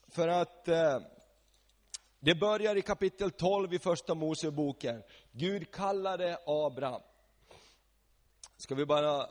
för 0.07 0.27
att 0.27 0.67
eh, 0.67 0.99
det 2.19 2.35
börjar 2.35 2.75
i 2.75 2.81
kapitel 2.81 3.31
12 3.31 3.73
i 3.73 3.79
första 3.79 4.13
Moseboken. 4.13 5.03
Gud 5.31 5.71
kallade 5.71 6.37
Abraham. 6.45 7.01
Ska 8.57 8.75
vi 8.75 8.85
bara 8.85 9.29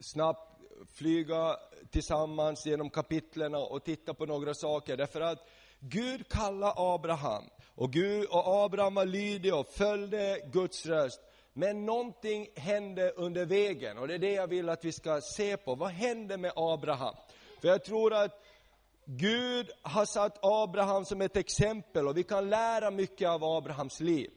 snabbt 0.00 0.50
flyga 0.92 1.56
tillsammans 1.90 2.66
genom 2.66 2.90
kapitlen 2.90 3.54
och 3.54 3.84
titta 3.84 4.14
på 4.14 4.26
några 4.26 4.54
saker. 4.54 4.96
Därför 4.96 5.20
att 5.20 5.48
Gud 5.78 6.28
kallade 6.28 6.74
Abraham 6.76 7.44
och, 7.74 7.92
Gud, 7.92 8.26
och 8.28 8.64
Abraham 8.64 8.94
var 8.94 9.04
lydig 9.04 9.54
och 9.54 9.68
följde 9.68 10.40
Guds 10.52 10.86
röst. 10.86 11.20
Men 11.52 11.86
någonting 11.86 12.48
hände 12.56 13.10
under 13.10 13.44
vägen 13.44 13.98
och 13.98 14.08
det 14.08 14.14
är 14.14 14.18
det 14.18 14.32
jag 14.32 14.46
vill 14.46 14.68
att 14.68 14.84
vi 14.84 14.92
ska 14.92 15.20
se 15.20 15.56
på. 15.56 15.74
Vad 15.74 15.90
hände 15.90 16.36
med 16.36 16.52
Abraham? 16.56 17.14
För 17.60 17.68
jag 17.68 17.84
tror 17.84 18.14
att 18.14 18.42
Gud 19.04 19.70
har 19.82 20.04
satt 20.04 20.38
Abraham 20.42 21.04
som 21.04 21.20
ett 21.20 21.36
exempel 21.36 22.08
och 22.08 22.16
vi 22.16 22.22
kan 22.22 22.50
lära 22.50 22.90
mycket 22.90 23.28
av 23.28 23.44
Abrahams 23.44 24.00
liv. 24.00 24.30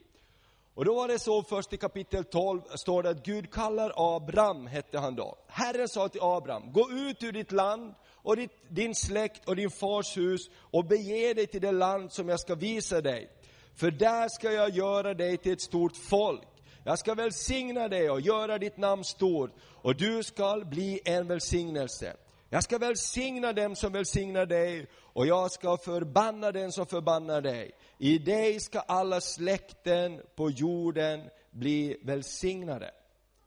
Och 0.74 0.84
då 0.84 0.94
var 0.94 1.08
det 1.08 1.18
så 1.18 1.42
först 1.42 1.72
i 1.72 1.76
kapitel 1.76 2.24
12 2.24 2.60
står 2.74 3.02
det 3.02 3.10
att 3.10 3.24
Gud 3.24 3.52
kallar 3.52 4.16
Abram, 4.16 4.66
hette 4.66 4.98
han 4.98 5.14
då. 5.14 5.38
Herren 5.46 5.88
sa 5.88 6.08
till 6.08 6.20
Abraham, 6.22 6.72
gå 6.72 6.90
ut 6.90 7.22
ur 7.22 7.32
ditt 7.32 7.52
land 7.52 7.94
och 8.12 8.36
ditt, 8.36 8.50
din 8.68 8.94
släkt 8.94 9.48
och 9.48 9.56
din 9.56 9.70
fars 9.70 10.16
hus 10.16 10.50
och 10.56 10.84
bege 10.84 11.34
dig 11.34 11.46
till 11.46 11.60
det 11.60 11.72
land 11.72 12.12
som 12.12 12.28
jag 12.28 12.40
ska 12.40 12.54
visa 12.54 13.00
dig. 13.00 13.30
För 13.74 13.90
där 13.90 14.28
ska 14.28 14.52
jag 14.52 14.70
göra 14.70 15.14
dig 15.14 15.36
till 15.36 15.52
ett 15.52 15.60
stort 15.60 15.96
folk. 15.96 16.48
Jag 16.84 16.98
ska 16.98 17.14
välsigna 17.14 17.88
dig 17.88 18.10
och 18.10 18.20
göra 18.20 18.58
ditt 18.58 18.76
namn 18.76 19.04
stort 19.04 19.50
och 19.82 19.96
du 19.96 20.22
skall 20.22 20.64
bli 20.64 21.00
en 21.04 21.26
välsignelse. 21.26 22.16
Jag 22.54 22.62
ska 22.62 22.78
välsigna 22.78 23.52
dem 23.52 23.76
som 23.76 23.92
välsignar 23.92 24.46
dig 24.46 24.86
och 25.00 25.26
jag 25.26 25.50
ska 25.50 25.76
förbanna 25.76 26.52
den 26.52 26.72
som 26.72 26.86
förbannar 26.86 27.40
dig. 27.40 27.72
I 27.98 28.18
dig 28.18 28.60
ska 28.60 28.80
alla 28.80 29.20
släkten 29.20 30.22
på 30.36 30.50
jorden 30.50 31.30
bli 31.50 31.98
välsignade. 32.02 32.90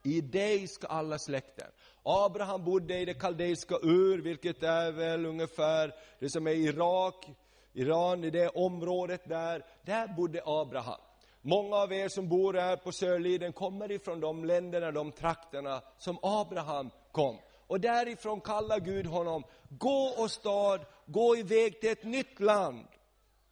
I 0.04 0.22
dig 0.22 0.68
ska 0.68 0.88
alla 0.88 1.20
släkten. 1.20 1.68
Abraham 2.04 2.64
bodde 2.64 3.00
i 3.00 3.06
det 3.06 3.14
kaldeiska 3.14 3.76
Ur, 3.84 4.22
vilket 4.22 4.64
är 4.64 4.92
väl 4.92 5.26
ungefär 5.26 5.96
det 6.20 6.30
som 6.30 6.48
är 6.48 6.52
Irak, 6.52 7.28
Iran, 7.74 8.24
i 8.24 8.30
det 8.30 8.50
området 8.50 9.30
där. 9.30 9.66
Där 9.86 10.08
bodde 10.08 10.42
Abraham. 10.46 11.02
Många 11.42 11.76
av 11.76 11.94
er 11.94 12.10
som 12.10 12.30
bor 12.30 12.54
här 12.54 12.76
på 12.76 12.92
Sörliden 12.92 13.54
kommer 13.54 13.92
ifrån 13.92 14.20
de 14.20 14.46
länderna, 14.46 14.92
de 14.92 15.12
trakterna 15.12 15.82
som 15.98 16.18
Abraham 16.22 16.90
kom. 17.12 17.38
Och 17.68 17.80
därifrån 17.80 18.42
kallar 18.42 18.80
Gud 18.80 19.06
honom, 19.06 19.44
gå 19.70 20.14
och 20.18 20.32
stad, 20.32 20.86
gå 21.06 21.38
iväg 21.38 21.82
till 21.82 21.90
ett 21.90 22.04
nytt 22.04 22.40
land 22.40 22.88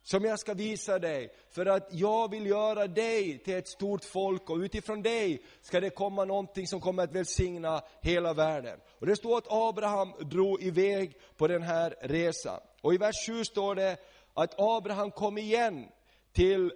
som 0.04 0.24
jag 0.26 0.40
ska 0.40 0.54
visa 0.54 1.00
dig, 1.00 1.34
för 1.50 1.66
att 1.66 1.88
jag 1.92 2.32
vill 2.32 2.46
göra 2.46 2.88
dig 2.88 3.38
till 3.38 3.56
ett 3.56 3.68
stort 3.68 4.04
folk 4.04 4.50
och 4.50 4.58
utifrån 4.58 5.02
dig 5.02 5.44
ska 5.62 5.80
det 5.80 5.90
komma 5.90 6.26
någonting 6.26 6.68
som 6.68 6.82
kommer 6.82 7.04
att 7.04 7.16
välsigna 7.16 7.82
hela 8.02 8.34
världen. 8.34 8.80
Och 9.00 9.06
det 9.06 9.16
står 9.16 9.38
att 9.38 9.52
Abraham 9.52 10.14
drog 10.20 10.64
iväg 10.64 11.18
på 11.38 11.48
den 11.48 11.62
här 11.62 11.96
resan. 12.02 12.60
Och 12.82 12.94
i 12.94 12.98
vers 12.98 13.16
7 13.28 13.46
står 13.46 13.76
det 13.76 13.98
att 14.34 14.56
Abraham 14.58 15.12
kom 15.12 15.38
igen 15.38 15.88
till, 16.34 16.72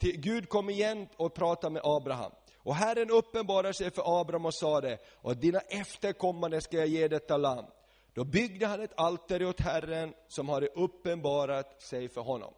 till 0.00 0.20
Gud 0.20 0.48
kom 0.48 0.70
igen 0.70 1.08
och 1.16 1.34
pratade 1.34 1.72
med 1.72 1.82
Abraham. 1.84 2.32
Och 2.64 2.74
Herren 2.74 3.10
uppenbarar 3.10 3.72
sig 3.72 3.90
för 3.90 4.20
Abraham 4.20 4.46
och 4.46 4.54
sade, 4.54 4.98
och 5.14 5.36
dina 5.36 5.60
efterkommande 5.60 6.60
ska 6.60 6.76
jag 6.76 6.86
ge 6.86 7.08
detta 7.08 7.36
land. 7.36 7.66
Då 8.14 8.24
byggde 8.24 8.66
han 8.66 8.80
ett 8.80 8.92
altare 8.96 9.46
åt 9.46 9.60
Herren 9.60 10.14
som 10.28 10.48
hade 10.48 10.66
uppenbarat 10.66 11.82
sig 11.82 12.08
för 12.08 12.20
honom. 12.20 12.54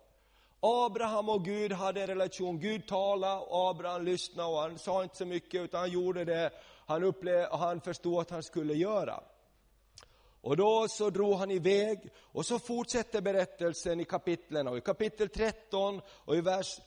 Abraham 0.61 1.29
och 1.29 1.45
Gud 1.45 1.73
hade 1.73 2.01
en 2.01 2.07
relation. 2.07 2.59
Gud 2.59 2.87
talade 2.87 3.40
och 3.40 3.71
Abraham 3.71 4.05
lyssnade 4.05 4.49
och 4.49 4.59
han 4.59 4.79
sa 4.79 5.03
inte 5.03 5.16
så 5.16 5.27
mycket 5.27 5.61
utan 5.61 5.81
han 5.81 5.90
gjorde 5.90 6.25
det 6.25 6.51
han, 6.87 7.05
upplevde, 7.05 7.47
och 7.47 7.59
han 7.59 7.81
förstod 7.81 8.21
att 8.21 8.31
han 8.31 8.42
skulle 8.42 8.75
göra. 8.75 9.23
Och 10.40 10.57
då 10.57 10.87
så 10.88 11.11
drog 11.11 11.35
han 11.35 11.51
iväg 11.51 12.11
och 12.19 12.47
så 12.47 12.59
fortsätter 12.59 13.21
berättelsen 13.21 14.01
i 14.01 14.05
kapitlen. 14.05 14.69
Och 14.69 14.79
I 14.79 14.81
kapitel 14.81 15.29
13 15.29 16.01
och 16.09 16.37
i 16.37 16.40
vers 16.40 16.81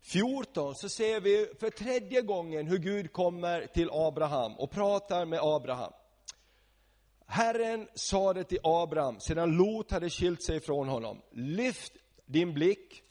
14 0.00 0.74
så 0.74 0.88
ser 0.88 1.20
vi 1.20 1.48
för 1.60 1.70
tredje 1.70 2.22
gången 2.22 2.66
hur 2.66 2.78
Gud 2.78 3.12
kommer 3.12 3.66
till 3.66 3.88
Abraham 3.92 4.56
och 4.56 4.70
pratar 4.70 5.24
med 5.24 5.40
Abraham. 5.42 5.92
Herren 7.26 7.88
sade 7.94 8.44
till 8.44 8.60
Abraham, 8.62 9.20
sedan 9.20 9.56
Lot 9.56 9.90
hade 9.90 10.10
skilt 10.10 10.42
sig 10.42 10.60
från 10.60 10.88
honom, 10.88 11.22
lyft 11.30 11.92
din 12.26 12.54
blick 12.54 13.02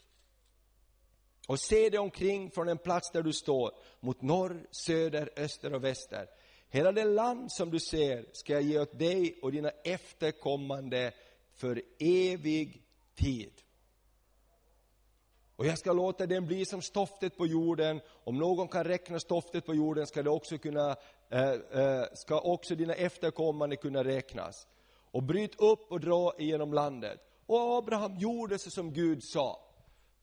och 1.48 1.60
se 1.60 1.90
dig 1.90 2.00
omkring 2.00 2.50
från 2.50 2.66
den 2.66 2.78
plats 2.78 3.10
där 3.10 3.22
du 3.22 3.32
står, 3.32 3.72
mot 4.00 4.22
norr, 4.22 4.66
söder, 4.70 5.30
öster 5.36 5.74
och 5.74 5.84
väster. 5.84 6.26
Hela 6.68 6.92
det 6.92 7.04
land 7.04 7.52
som 7.52 7.70
du 7.70 7.80
ser 7.80 8.26
ska 8.32 8.52
jag 8.52 8.62
ge 8.62 8.78
åt 8.78 8.98
dig 8.98 9.38
och 9.42 9.52
dina 9.52 9.70
efterkommande 9.84 11.12
för 11.56 11.82
evig 11.98 12.82
tid. 13.14 13.52
Och 15.58 15.66
jag 15.66 15.78
ska 15.78 15.92
låta 15.92 16.26
den 16.26 16.46
bli 16.46 16.64
som 16.64 16.82
stoftet 16.82 17.36
på 17.36 17.46
jorden. 17.46 18.00
Om 18.24 18.38
någon 18.38 18.68
kan 18.68 18.84
räkna 18.84 19.20
stoftet 19.20 19.66
på 19.66 19.74
jorden 19.74 20.06
ska, 20.06 20.22
det 20.22 20.30
också, 20.30 20.58
kunna, 20.58 20.96
eh, 21.30 21.50
eh, 21.50 22.04
ska 22.14 22.40
också 22.40 22.74
dina 22.74 22.94
efterkommande 22.94 23.76
kunna 23.76 24.04
räknas. 24.04 24.66
Och 25.10 25.22
bryt 25.22 25.60
upp 25.60 25.92
och 25.92 26.00
dra 26.00 26.32
igenom 26.38 26.72
landet. 26.72 27.20
Och 27.46 27.76
Abraham 27.76 28.16
gjorde 28.16 28.58
så 28.58 28.70
som 28.70 28.92
Gud 28.92 29.24
sa. 29.24 29.60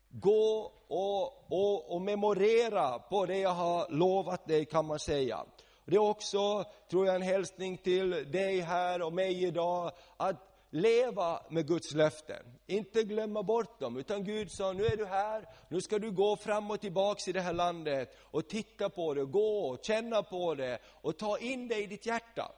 Gå 0.09 0.71
och, 0.87 1.51
och, 1.51 1.95
och 1.95 2.01
memorera 2.01 2.99
på 2.99 3.25
det 3.25 3.37
jag 3.37 3.53
har 3.53 3.89
lovat 3.89 4.47
dig 4.47 4.65
kan 4.65 4.85
man 4.85 4.99
säga. 4.99 5.45
Det 5.85 5.95
är 5.95 6.09
också, 6.09 6.63
tror 6.89 7.05
jag, 7.05 7.15
en 7.15 7.21
hälsning 7.21 7.77
till 7.77 8.31
dig 8.31 8.59
här 8.59 9.01
och 9.01 9.13
mig 9.13 9.43
idag, 9.43 9.91
att 10.17 10.54
leva 10.75 11.41
med 11.49 11.67
Guds 11.67 11.93
löften. 11.93 12.45
Inte 12.67 13.03
glömma 13.03 13.43
bort 13.43 13.79
dem, 13.79 13.97
utan 13.97 14.23
Gud 14.23 14.51
sa, 14.51 14.73
nu 14.73 14.85
är 14.85 14.97
du 14.97 15.05
här, 15.05 15.45
nu 15.69 15.81
ska 15.81 15.99
du 15.99 16.11
gå 16.11 16.35
fram 16.35 16.71
och 16.71 16.81
tillbaks 16.81 17.27
i 17.27 17.31
det 17.31 17.41
här 17.41 17.53
landet 17.53 18.17
och 18.21 18.49
titta 18.49 18.89
på 18.89 19.13
det, 19.13 19.25
gå 19.25 19.67
och 19.69 19.85
känna 19.85 20.23
på 20.23 20.55
det 20.55 20.79
och 20.85 21.17
ta 21.17 21.37
in 21.37 21.67
det 21.67 21.83
i 21.83 21.87
ditt 21.87 22.05
hjärta. 22.05 22.51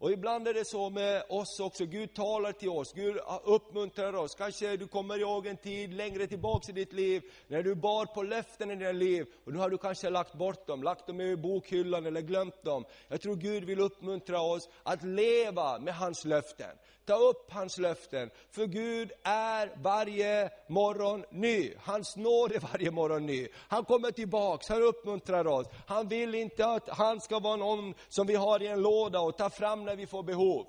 Och 0.00 0.12
ibland 0.12 0.48
är 0.48 0.54
det 0.54 0.64
så 0.64 0.90
med 0.90 1.22
oss 1.28 1.60
också, 1.60 1.84
Gud 1.84 2.14
talar 2.14 2.52
till 2.52 2.68
oss, 2.68 2.92
Gud 2.92 3.16
uppmuntrar 3.44 4.16
oss. 4.16 4.34
Kanske 4.34 4.76
du 4.76 4.86
kommer 4.86 5.18
ihåg 5.20 5.46
en 5.46 5.56
tid 5.56 5.94
längre 5.94 6.26
tillbaks 6.26 6.68
i 6.68 6.72
ditt 6.72 6.92
liv, 6.92 7.22
när 7.48 7.62
du 7.62 7.74
bar 7.74 8.06
på 8.06 8.22
löften 8.22 8.70
i 8.70 8.76
ditt 8.76 8.94
liv, 8.94 9.26
och 9.44 9.52
nu 9.52 9.58
har 9.58 9.70
du 9.70 9.78
kanske 9.78 10.10
lagt 10.10 10.34
bort 10.34 10.66
dem, 10.66 10.82
lagt 10.82 11.06
dem 11.06 11.20
i 11.20 11.36
bokhyllan 11.36 12.06
eller 12.06 12.20
glömt 12.20 12.64
dem. 12.64 12.84
Jag 13.08 13.20
tror 13.20 13.36
Gud 13.36 13.64
vill 13.64 13.80
uppmuntra 13.80 14.40
oss 14.40 14.68
att 14.82 15.04
leva 15.04 15.78
med 15.78 15.94
hans 15.94 16.24
löften. 16.24 16.76
Ta 17.06 17.14
upp 17.14 17.52
hans 17.52 17.78
löften, 17.78 18.30
för 18.50 18.66
Gud 18.66 19.12
är 19.22 19.72
varje 19.82 20.50
morgon 20.68 21.24
ny. 21.30 21.72
Hans 21.78 22.16
nåd 22.16 22.52
är 22.52 22.60
varje 22.60 22.90
morgon 22.90 23.26
ny. 23.26 23.48
Han 23.68 23.84
kommer 23.84 24.10
tillbaks, 24.10 24.68
han 24.68 24.82
uppmuntrar 24.82 25.46
oss. 25.46 25.66
Han 25.86 26.08
vill 26.08 26.34
inte 26.34 26.66
att 26.66 26.88
han 26.88 27.20
ska 27.20 27.38
vara 27.38 27.56
någon 27.56 27.94
som 28.08 28.26
vi 28.26 28.34
har 28.34 28.62
i 28.62 28.66
en 28.66 28.82
låda 28.82 29.20
och 29.20 29.36
tar 29.36 29.50
fram 29.50 29.87
när 29.88 29.96
vi 29.96 30.06
får 30.06 30.22
behov. 30.22 30.66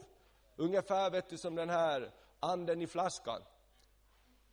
Ungefär 0.55 1.09
vet 1.09 1.29
du, 1.29 1.37
som 1.37 1.55
den 1.55 1.69
här 1.69 2.11
anden 2.39 2.81
i 2.81 2.87
flaskan. 2.87 3.41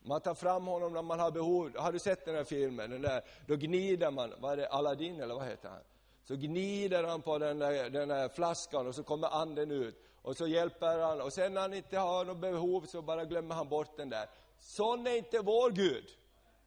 Man 0.01 0.21
tar 0.21 0.35
fram 0.35 0.67
honom 0.67 0.93
när 0.93 1.03
man 1.03 1.21
har 1.21 1.31
behov. 1.31 1.77
Har 1.77 1.93
du 1.93 1.99
sett 1.99 2.25
den 2.25 2.35
här 2.35 2.45
filmen? 2.45 2.91
Den 2.91 3.03
där, 3.03 3.25
då 3.47 3.57
gnider 3.57 4.11
man, 4.11 4.35
vad 4.39 4.53
är 4.53 4.57
det, 4.57 4.69
Aladdin 4.69 5.21
eller 5.21 5.35
vad 5.35 5.47
heter 5.47 5.69
han? 5.69 5.81
Så 6.25 6.35
gnider 6.35 7.05
han 7.05 7.23
på 7.23 7.39
den 7.39 7.59
där, 7.59 7.91
den 7.91 8.09
där 8.09 8.29
flaskan 8.29 8.87
och 8.87 8.95
så 8.95 9.03
kommer 9.03 9.29
anden 9.29 9.71
ut. 9.71 10.03
Och 10.23 10.37
så 10.37 10.47
hjälper 10.47 10.99
han, 10.99 11.21
och 11.21 11.33
sen 11.33 11.55
när 11.55 11.61
han 11.61 11.75
inte 11.75 11.99
har 11.99 12.25
något 12.25 12.39
behov 12.39 12.87
så 12.87 13.03
bara 13.03 13.25
glömmer 13.25 13.55
han 13.55 13.69
bort 13.69 13.97
den 13.97 14.11
där. 14.11 14.27
Sån 14.59 15.07
är 15.07 15.17
inte 15.17 15.39
vår 15.39 15.71
Gud. 15.71 16.05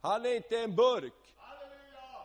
Han 0.02 0.26
är 0.26 0.36
inte 0.36 0.60
en 0.60 0.76
burk. 0.76 1.36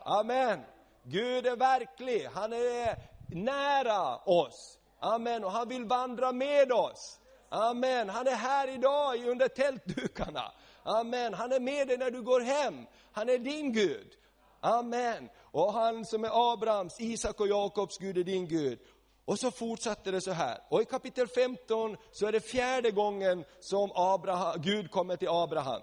Amen. 0.05 0.61
Gud 1.03 1.47
är 1.47 1.57
verklig, 1.57 2.25
han 2.25 2.53
är 2.53 2.97
nära 3.29 4.17
oss. 4.17 4.79
Amen. 5.05 5.45
Och 5.45 5.53
han 5.53 5.69
vill 5.69 5.85
vandra 5.85 6.33
med 6.33 6.73
oss. 6.73 7.21
Amen. 7.49 8.09
Han 8.09 8.27
är 8.27 8.35
här 8.35 8.69
idag 8.69 9.27
under 9.27 9.49
tältdukarna. 9.49 10.53
Amen. 10.83 11.35
Han 11.35 11.53
är 11.53 11.61
med 11.61 11.89
dig 11.89 11.99
när 11.99 12.11
du 12.11 12.23
går 12.23 12.41
hem. 12.41 12.87
Han 13.13 13.29
är 13.29 13.39
din 13.39 13.73
Gud. 13.73 14.13
Amen. 14.61 15.29
Och 15.41 15.73
han 15.73 16.05
som 16.05 16.25
är 16.25 16.53
Abrahams, 16.53 17.01
Isak 17.01 17.41
och 17.41 17.49
Jakobs 17.49 17.99
Gud 17.99 18.19
är 18.19 18.25
din 18.25 18.49
Gud. 18.49 18.79
Och 19.25 19.39
så 19.39 19.51
fortsatte 19.51 20.11
det 20.11 20.21
så 20.21 20.33
här. 20.33 20.59
Och 20.69 20.83
i 20.83 20.85
kapitel 20.85 21.29
15 21.29 21.97
så 22.13 22.27
är 22.27 22.33
det 22.33 22.41
fjärde 22.41 22.91
gången 22.91 23.45
som 23.61 23.93
Abraham, 23.95 24.63
Gud 24.63 24.91
kommer 24.91 25.17
till 25.17 25.29
Abraham. 25.29 25.83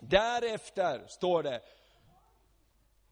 Därefter 0.00 1.04
står 1.08 1.42
det, 1.42 1.60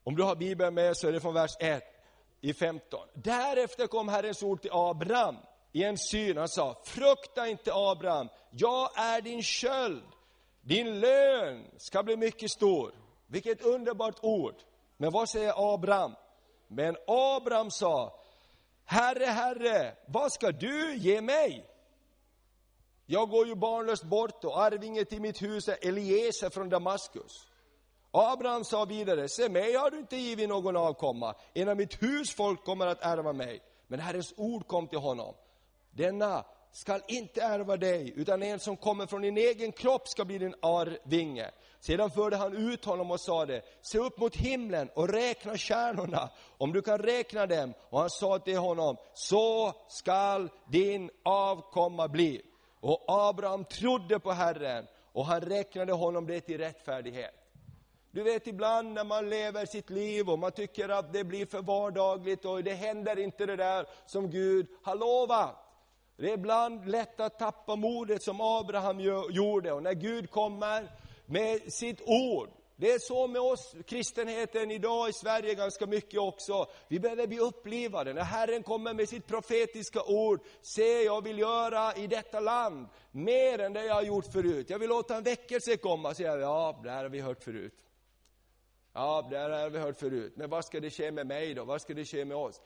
om 0.04 0.16
du 0.16 0.22
har 0.22 0.36
Bibeln 0.36 0.74
med 0.74 0.96
så 0.96 1.08
är 1.08 1.12
det 1.12 1.20
från 1.20 1.34
vers 1.34 1.56
1 1.60 1.97
i 2.40 2.52
15. 2.52 3.00
Därefter 3.14 3.86
kom 3.86 4.08
Herrens 4.08 4.42
ord 4.42 4.62
till 4.62 4.70
Abraham 4.72 5.36
i 5.72 5.84
en 5.84 5.98
syn. 5.98 6.36
Han 6.36 6.48
sa, 6.48 6.82
frukta 6.84 7.48
inte 7.48 7.74
Abraham, 7.74 8.28
jag 8.50 8.98
är 8.98 9.20
din 9.20 9.42
köld. 9.42 10.02
Din 10.60 11.00
lön 11.00 11.64
ska 11.76 12.02
bli 12.02 12.16
mycket 12.16 12.50
stor. 12.50 12.92
Vilket 13.26 13.62
underbart 13.62 14.18
ord. 14.22 14.54
Men 14.96 15.12
vad 15.12 15.28
säger 15.28 15.74
Abraham? 15.74 16.14
Men 16.68 16.96
Abraham 17.06 17.70
sa, 17.70 18.20
Herre, 18.84 19.24
Herre, 19.24 19.96
vad 20.06 20.32
ska 20.32 20.52
du 20.52 20.96
ge 20.96 21.20
mig? 21.20 21.66
Jag 23.06 23.30
går 23.30 23.46
ju 23.46 23.54
barnlöst 23.54 24.04
bort 24.04 24.44
och 24.44 24.62
arvinge 24.62 25.04
till 25.04 25.20
mitt 25.20 25.42
hus 25.42 25.68
är 25.68 25.88
Eliezer 25.88 26.50
från 26.50 26.68
Damaskus. 26.68 27.46
Abraham 28.10 28.64
sa 28.64 28.84
vidare, 28.84 29.28
se 29.28 29.48
mig 29.48 29.74
har 29.74 29.90
du 29.90 29.98
inte 29.98 30.16
givit 30.16 30.48
någon 30.48 30.76
avkomma, 30.76 31.34
innan 31.54 31.76
mitt 31.76 31.88
mitt 32.00 32.02
husfolk 32.02 32.64
kommer 32.64 32.86
att 32.86 33.02
ärva 33.02 33.32
mig. 33.32 33.60
Men 33.86 34.00
Herrens 34.00 34.34
ord 34.36 34.66
kom 34.66 34.88
till 34.88 34.98
honom. 34.98 35.34
Denna 35.90 36.44
skall 36.72 37.00
inte 37.08 37.42
ärva 37.42 37.76
dig, 37.76 38.12
utan 38.16 38.42
en 38.42 38.58
som 38.58 38.76
kommer 38.76 39.06
från 39.06 39.22
din 39.22 39.36
egen 39.36 39.72
kropp 39.72 40.08
ska 40.08 40.24
bli 40.24 40.38
din 40.38 40.54
arvinge. 40.62 41.50
Sedan 41.80 42.10
förde 42.10 42.36
han 42.36 42.56
ut 42.56 42.84
honom 42.84 43.10
och 43.10 43.20
sade, 43.20 43.62
se 43.80 43.98
upp 43.98 44.18
mot 44.18 44.36
himlen 44.36 44.90
och 44.94 45.08
räkna 45.08 45.56
stjärnorna, 45.56 46.30
om 46.58 46.72
du 46.72 46.82
kan 46.82 46.98
räkna 46.98 47.46
dem. 47.46 47.74
Och 47.90 48.00
han 48.00 48.10
sa 48.10 48.38
till 48.38 48.58
honom, 48.58 48.96
så 49.14 49.72
skall 49.88 50.50
din 50.70 51.10
avkomma 51.24 52.08
bli. 52.08 52.42
Och 52.80 53.04
Abraham 53.08 53.64
trodde 53.64 54.18
på 54.18 54.32
Herren, 54.32 54.86
och 55.12 55.26
han 55.26 55.40
räknade 55.40 55.92
honom 55.92 56.26
det 56.26 56.40
till 56.40 56.58
rättfärdighet. 56.58 57.37
Du 58.18 58.24
vet 58.24 58.46
ibland 58.46 58.92
när 58.92 59.04
man 59.04 59.30
lever 59.30 59.66
sitt 59.66 59.90
liv 59.90 60.30
och 60.30 60.38
man 60.38 60.52
tycker 60.52 60.88
att 60.88 61.12
det 61.12 61.24
blir 61.24 61.46
för 61.46 61.62
vardagligt 61.62 62.44
och 62.44 62.64
det 62.64 62.74
händer 62.74 63.18
inte 63.18 63.46
det 63.46 63.56
där 63.56 63.86
som 64.06 64.30
Gud 64.30 64.66
har 64.82 64.96
lovat. 64.96 65.56
Det 66.16 66.30
är 66.30 66.34
ibland 66.34 66.88
lätt 66.88 67.20
att 67.20 67.38
tappa 67.38 67.76
modet 67.76 68.22
som 68.22 68.40
Abraham 68.40 69.00
gjorde 69.30 69.72
och 69.72 69.82
när 69.82 69.94
Gud 69.94 70.30
kommer 70.30 70.90
med 71.26 71.72
sitt 71.72 72.00
ord. 72.06 72.48
Det 72.76 72.92
är 72.92 72.98
så 72.98 73.26
med 73.26 73.42
oss, 73.42 73.74
kristenheten 73.86 74.70
idag 74.70 75.08
i 75.08 75.12
Sverige 75.12 75.54
ganska 75.54 75.86
mycket 75.86 76.20
också. 76.20 76.66
Vi 76.88 77.00
behöver 77.00 77.26
bli 77.26 77.38
upplivade. 77.38 78.12
När 78.12 78.22
Herren 78.22 78.62
kommer 78.62 78.94
med 78.94 79.08
sitt 79.08 79.26
profetiska 79.26 80.02
ord, 80.02 80.40
se 80.62 81.02
jag 81.02 81.24
vill 81.24 81.38
göra 81.38 81.94
i 81.94 82.06
detta 82.06 82.40
land 82.40 82.88
mer 83.10 83.58
än 83.58 83.72
det 83.72 83.84
jag 83.84 83.94
har 83.94 84.02
gjort 84.02 84.32
förut. 84.32 84.70
Jag 84.70 84.78
vill 84.78 84.88
låta 84.88 85.16
en 85.16 85.22
väckelse 85.22 85.76
komma, 85.76 86.14
säger 86.14 86.30
jag, 86.30 86.40
ja, 86.40 86.80
det 86.82 86.90
här 86.90 87.02
har 87.02 87.10
vi 87.10 87.20
hört 87.20 87.44
förut. 87.44 87.74
Ja, 88.98 89.26
det 89.30 89.38
här 89.38 89.50
har 89.50 89.70
vi 89.70 89.78
hört 89.78 89.96
förut. 89.96 90.32
Men 90.36 90.50
vad 90.50 90.64
ska 90.64 90.80
det 90.80 90.90
ske 90.90 91.10
med 91.10 91.26
mig 91.26 91.54
då? 91.54 91.64
Vad 91.64 91.80
ska 91.80 91.94
det 91.94 92.04
ske 92.04 92.24
med 92.24 92.36
oss? 92.36 92.60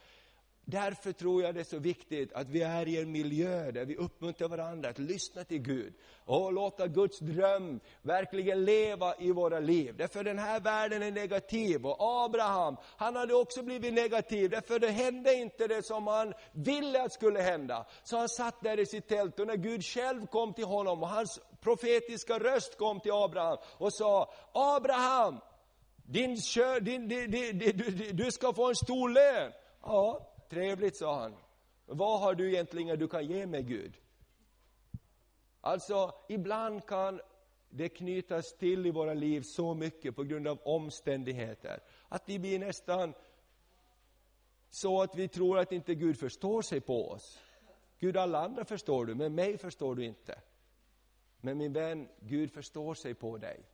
Därför 0.65 1.13
tror 1.13 1.43
jag 1.43 1.55
det 1.55 1.61
är 1.61 1.65
så 1.65 1.79
viktigt 1.79 2.33
att 2.33 2.49
vi 2.49 2.63
är 2.63 2.89
i 2.89 3.01
en 3.01 3.13
miljö 3.13 3.71
där 3.71 3.85
vi 3.85 3.97
uppmuntrar 3.97 4.49
varandra 4.49 4.89
att 4.89 4.99
lyssna 4.99 5.45
till 5.45 5.59
Gud 5.59 5.95
och 6.25 6.53
låta 6.53 6.87
Guds 6.87 7.19
dröm 7.19 7.81
verkligen 8.03 8.65
leva 8.65 9.15
i 9.17 9.33
våra 9.33 9.61
liv. 9.61 9.95
Därför 9.97 10.25
den 10.25 10.39
här 10.39 10.61
världen 10.61 11.03
är 11.03 11.11
negativ 11.11 11.87
och 11.87 12.25
Abraham, 12.25 12.77
han 12.97 13.17
hade 13.17 13.35
också 13.35 13.63
blivit 13.63 13.95
negativ 13.95 14.51
därför 14.51 14.79
det 14.79 14.91
hände 14.91 15.35
inte 15.35 15.67
det 15.67 15.83
som 15.83 16.07
han 16.07 16.35
ville 16.53 17.03
att 17.03 17.13
skulle 17.13 17.41
hända. 17.41 17.87
Så 18.05 18.17
han 18.17 18.29
satt 18.29 18.63
där 18.63 18.81
i 18.81 18.87
sitt 18.87 19.09
tält 19.09 19.41
och 19.41 19.47
när 19.47 19.57
Gud 19.57 19.85
själv 19.85 20.27
kom 20.27 20.55
till 20.55 20.65
honom 20.65 21.03
och 21.03 21.09
hans 21.09 21.41
profetiska 21.61 22.39
röst 22.39 22.79
kom 22.79 23.01
till 23.01 23.13
Abraham 23.13 23.59
och 23.79 23.95
sa 23.95 24.33
Abraham, 24.53 25.41
din, 26.13 27.09
din, 27.09 27.09
din, 27.09 27.59
din, 27.59 28.17
du 28.17 28.31
ska 28.31 28.53
få 28.53 28.69
en 28.69 28.77
stor 28.77 29.09
lön. 29.09 29.53
Ja, 29.83 30.33
Trevligt, 30.53 30.97
sa 30.97 31.21
han. 31.21 31.37
Vad 31.87 32.21
har 32.21 32.35
du 32.35 32.53
egentligen 32.53 32.99
du 32.99 33.09
kan 33.09 33.27
ge 33.27 33.47
mig, 33.47 33.63
Gud? 33.63 33.97
Alltså, 35.61 36.15
ibland 36.29 36.87
kan 36.87 37.21
det 37.71 37.89
knytas 37.89 38.57
till 38.59 38.87
i 38.87 38.91
våra 38.91 39.15
liv 39.15 39.41
så 39.41 39.75
mycket 39.75 40.17
på 40.17 40.25
grund 40.25 40.49
av 40.49 40.59
omständigheter, 40.65 41.81
att 42.09 42.23
vi 42.27 42.39
blir 42.39 42.59
nästan 42.59 43.15
så 44.71 45.03
att 45.03 45.17
vi 45.17 45.29
tror 45.29 45.59
att 45.59 45.73
inte 45.73 45.95
Gud 45.95 46.19
förstår 46.19 46.63
sig 46.63 46.81
på 46.81 47.11
oss. 47.11 47.41
Gud, 47.99 48.17
alla 48.17 48.45
andra 48.45 48.65
förstår 48.65 49.07
du, 49.07 49.15
men 49.15 49.35
mig 49.35 49.59
förstår 49.59 49.95
du 49.95 50.05
inte. 50.05 50.41
Men 51.41 51.59
min 51.59 51.73
vän, 51.73 52.09
Gud 52.21 52.53
förstår 52.53 52.95
sig 52.95 53.15
på 53.15 53.39
dig. 53.39 53.65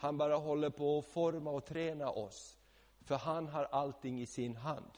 Han 0.00 0.18
bara 0.18 0.36
håller 0.36 0.70
på 0.70 0.98
att 0.98 1.06
forma 1.06 1.50
och 1.50 1.64
träna 1.64 2.10
oss, 2.10 2.56
för 3.04 3.14
han 3.14 3.48
har 3.48 3.64
allting 3.64 4.20
i 4.20 4.26
sin 4.26 4.56
hand. 4.56 4.90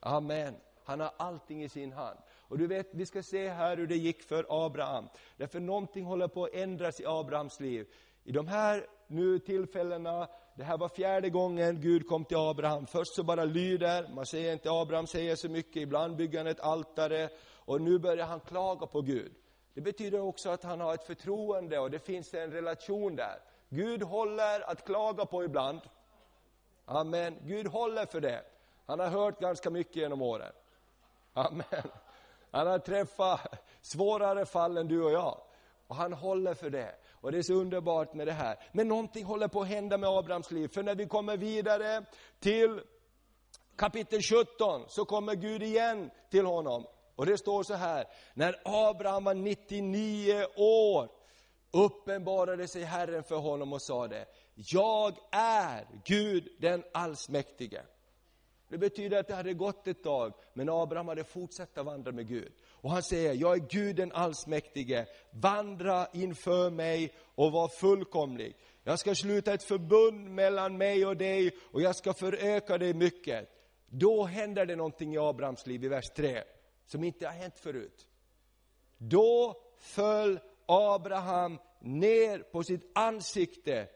Amen. 0.00 0.54
Han 0.84 1.00
har 1.00 1.10
allting 1.16 1.62
i 1.62 1.68
sin 1.68 1.92
hand. 1.92 2.18
Och 2.48 2.58
du 2.58 2.66
vet, 2.66 2.94
vi 2.94 3.06
ska 3.06 3.22
se 3.22 3.48
här 3.48 3.76
hur 3.76 3.86
det 3.86 3.96
gick 3.96 4.22
för 4.22 4.46
Abraham. 4.66 5.08
Därför 5.36 5.60
någonting 5.60 6.04
håller 6.04 6.28
på 6.28 6.44
att 6.44 6.54
ändras 6.54 7.00
i 7.00 7.06
Abrahams 7.06 7.60
liv. 7.60 7.86
I 8.24 8.32
de 8.32 8.48
här 8.48 8.86
nu 9.06 9.38
tillfällena, 9.38 10.28
det 10.54 10.64
här 10.64 10.78
var 10.78 10.88
fjärde 10.88 11.30
gången 11.30 11.80
Gud 11.80 12.06
kom 12.06 12.24
till 12.24 12.36
Abraham. 12.36 12.86
Först 12.86 13.14
så 13.14 13.22
bara 13.22 13.44
lyder, 13.44 14.08
man 14.14 14.26
säger 14.26 14.52
inte 14.52 14.70
Abraham 14.70 15.06
säger 15.06 15.36
så 15.36 15.48
mycket, 15.48 15.76
ibland 15.76 16.16
bygger 16.16 16.38
han 16.38 16.46
ett 16.46 16.60
altare. 16.60 17.28
Och 17.54 17.80
nu 17.80 17.98
börjar 17.98 18.26
han 18.26 18.40
klaga 18.40 18.86
på 18.86 19.00
Gud. 19.00 19.32
Det 19.74 19.80
betyder 19.80 20.20
också 20.20 20.50
att 20.50 20.62
han 20.62 20.80
har 20.80 20.94
ett 20.94 21.06
förtroende 21.06 21.78
och 21.78 21.90
det 21.90 21.98
finns 21.98 22.34
en 22.34 22.52
relation 22.52 23.16
där. 23.16 23.38
Gud 23.70 24.02
håller 24.02 24.70
att 24.70 24.84
klaga 24.84 25.26
på 25.26 25.44
ibland. 25.44 25.80
Amen. 26.84 27.36
Gud 27.42 27.66
håller 27.66 28.06
för 28.06 28.20
det. 28.20 28.44
Han 28.86 29.00
har 29.00 29.08
hört 29.08 29.40
ganska 29.40 29.70
mycket 29.70 29.96
genom 29.96 30.22
åren. 30.22 30.52
Amen. 31.32 31.90
Han 32.50 32.66
har 32.66 32.78
träffat 32.78 33.40
svårare 33.80 34.46
fall 34.46 34.76
än 34.76 34.88
du 34.88 35.02
och 35.02 35.12
jag. 35.12 35.40
Och 35.86 35.96
han 35.96 36.12
håller 36.12 36.54
för 36.54 36.70
det. 36.70 36.94
Och 37.20 37.32
det 37.32 37.38
är 37.38 37.42
så 37.42 37.54
underbart 37.54 38.14
med 38.14 38.26
det 38.26 38.32
här. 38.32 38.58
Men 38.72 38.88
någonting 38.88 39.24
håller 39.24 39.48
på 39.48 39.60
att 39.60 39.68
hända 39.68 39.98
med 39.98 40.10
Abrahams 40.10 40.50
liv. 40.50 40.68
För 40.68 40.82
när 40.82 40.94
vi 40.94 41.06
kommer 41.06 41.36
vidare 41.36 42.04
till 42.40 42.80
kapitel 43.76 44.22
17 44.22 44.84
så 44.88 45.04
kommer 45.04 45.34
Gud 45.34 45.62
igen 45.62 46.10
till 46.30 46.46
honom. 46.46 46.86
Och 47.16 47.26
det 47.26 47.38
står 47.38 47.62
så 47.62 47.74
här, 47.74 48.06
när 48.34 48.60
Abraham 48.64 49.24
var 49.24 49.34
99 49.34 50.46
år 50.56 51.08
uppenbarade 51.70 52.68
sig 52.68 52.82
Herren 52.82 53.22
för 53.22 53.36
honom 53.36 53.72
och 53.72 53.82
sade, 53.82 54.26
jag 54.54 55.18
är 55.32 55.86
Gud 56.04 56.48
den 56.58 56.84
allsmäktige. 56.92 57.82
Det 58.68 58.78
betyder 58.78 59.20
att 59.20 59.28
det 59.28 59.34
hade 59.34 59.54
gått 59.54 59.86
ett 59.86 60.02
tag, 60.02 60.32
men 60.54 60.68
Abraham 60.68 61.08
hade 61.08 61.24
fortsatt 61.24 61.78
att 61.78 61.86
vandra 61.86 62.12
med 62.12 62.28
Gud. 62.28 62.52
Och 62.70 62.90
han 62.90 63.02
säger, 63.02 63.34
jag 63.34 63.54
är 63.54 63.68
Gud 63.68 63.96
den 63.96 64.12
allsmäktige, 64.12 65.06
vandra 65.30 66.06
inför 66.12 66.70
mig 66.70 67.14
och 67.34 67.52
var 67.52 67.68
fullkomlig. 67.68 68.56
Jag 68.84 68.98
ska 68.98 69.14
sluta 69.14 69.54
ett 69.54 69.62
förbund 69.62 70.30
mellan 70.30 70.76
mig 70.76 71.06
och 71.06 71.16
dig 71.16 71.56
och 71.60 71.82
jag 71.82 71.96
ska 71.96 72.12
föröka 72.12 72.78
dig 72.78 72.94
mycket. 72.94 73.48
Då 73.86 74.24
händer 74.24 74.66
det 74.66 74.76
någonting 74.76 75.14
i 75.14 75.18
Abrahams 75.18 75.66
liv 75.66 75.84
i 75.84 75.88
vers 75.88 76.10
3, 76.10 76.42
som 76.86 77.04
inte 77.04 77.26
har 77.26 77.32
hänt 77.32 77.58
förut. 77.58 78.06
Då 78.98 79.56
föll 79.78 80.40
Abraham 80.70 81.58
ner 81.80 82.38
på 82.38 82.62
sitt 82.62 82.90
ansikte 82.94 83.88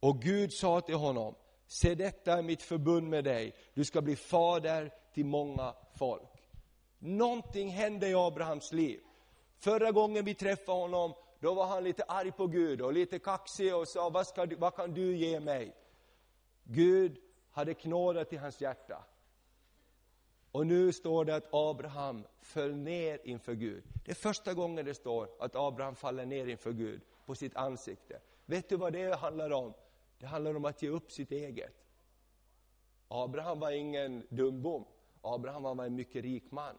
och 0.00 0.22
Gud 0.22 0.52
sa 0.52 0.80
till 0.80 0.94
honom, 0.94 1.34
Se 1.66 1.94
detta 1.94 2.32
är 2.38 2.42
mitt 2.42 2.62
förbund 2.62 3.08
med 3.08 3.24
dig, 3.24 3.54
du 3.74 3.84
ska 3.84 4.00
bli 4.00 4.16
fader 4.16 4.92
till 5.14 5.26
många 5.26 5.74
folk. 5.98 6.50
Någonting 6.98 7.68
hände 7.68 8.08
i 8.08 8.14
Abrahams 8.14 8.72
liv. 8.72 9.00
Förra 9.58 9.90
gången 9.90 10.24
vi 10.24 10.34
träffade 10.34 10.78
honom, 10.78 11.14
då 11.40 11.54
var 11.54 11.66
han 11.66 11.84
lite 11.84 12.02
arg 12.02 12.32
på 12.32 12.46
Gud 12.46 12.80
och 12.80 12.92
lite 12.92 13.18
kaxig 13.18 13.76
och 13.76 13.88
sa, 13.88 14.10
vad, 14.10 14.26
ska, 14.26 14.46
vad 14.58 14.74
kan 14.74 14.94
du 14.94 15.16
ge 15.16 15.40
mig? 15.40 15.76
Gud 16.64 17.18
hade 17.50 17.74
knådat 17.74 18.32
i 18.32 18.36
hans 18.36 18.60
hjärta. 18.60 19.04
Och 20.52 20.66
nu 20.66 20.92
står 20.92 21.24
det 21.24 21.36
att 21.36 21.48
Abraham 21.50 22.26
föll 22.40 22.76
ner 22.76 23.18
inför 23.24 23.54
Gud. 23.54 23.84
Det 24.04 24.10
är 24.10 24.14
första 24.14 24.54
gången 24.54 24.84
det 24.84 24.94
står 24.94 25.28
att 25.38 25.56
Abraham 25.56 25.96
faller 25.96 26.26
ner 26.26 26.46
inför 26.46 26.72
Gud 26.72 27.00
på 27.26 27.34
sitt 27.34 27.56
ansikte. 27.56 28.20
Vet 28.46 28.68
du 28.68 28.76
vad 28.76 28.92
det 28.92 29.16
handlar 29.16 29.50
om? 29.50 29.74
Det 30.18 30.26
handlar 30.26 30.56
om 30.56 30.64
att 30.64 30.82
ge 30.82 30.88
upp 30.88 31.12
sitt 31.12 31.32
eget. 31.32 31.74
Abraham 33.08 33.60
var 33.60 33.70
ingen 33.70 34.26
dumbom. 34.28 34.84
Abraham 35.20 35.62
var 35.62 35.86
en 35.86 35.94
mycket 35.94 36.24
rik 36.24 36.50
man. 36.50 36.78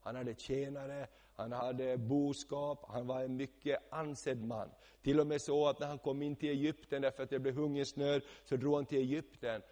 Han 0.00 0.16
hade 0.16 0.34
tjänare, 0.34 1.06
han 1.34 1.52
hade 1.52 1.98
boskap, 1.98 2.84
han 2.88 3.06
var 3.06 3.22
en 3.22 3.36
mycket 3.36 3.92
ansedd 3.92 4.44
man. 4.44 4.70
Till 5.02 5.20
och 5.20 5.26
med 5.26 5.42
så 5.42 5.68
att 5.68 5.80
när 5.80 5.86
han 5.86 5.98
kom 5.98 6.22
in 6.22 6.36
till 6.36 6.48
Egypten 6.48 7.02
därför 7.02 7.22
att 7.22 7.30
det 7.30 7.38
blev 7.38 7.54
hungersnöd, 7.54 8.22
så 8.44 8.56
drog 8.56 8.74
han 8.74 8.86
till 8.86 8.98
Egypten. 8.98 9.62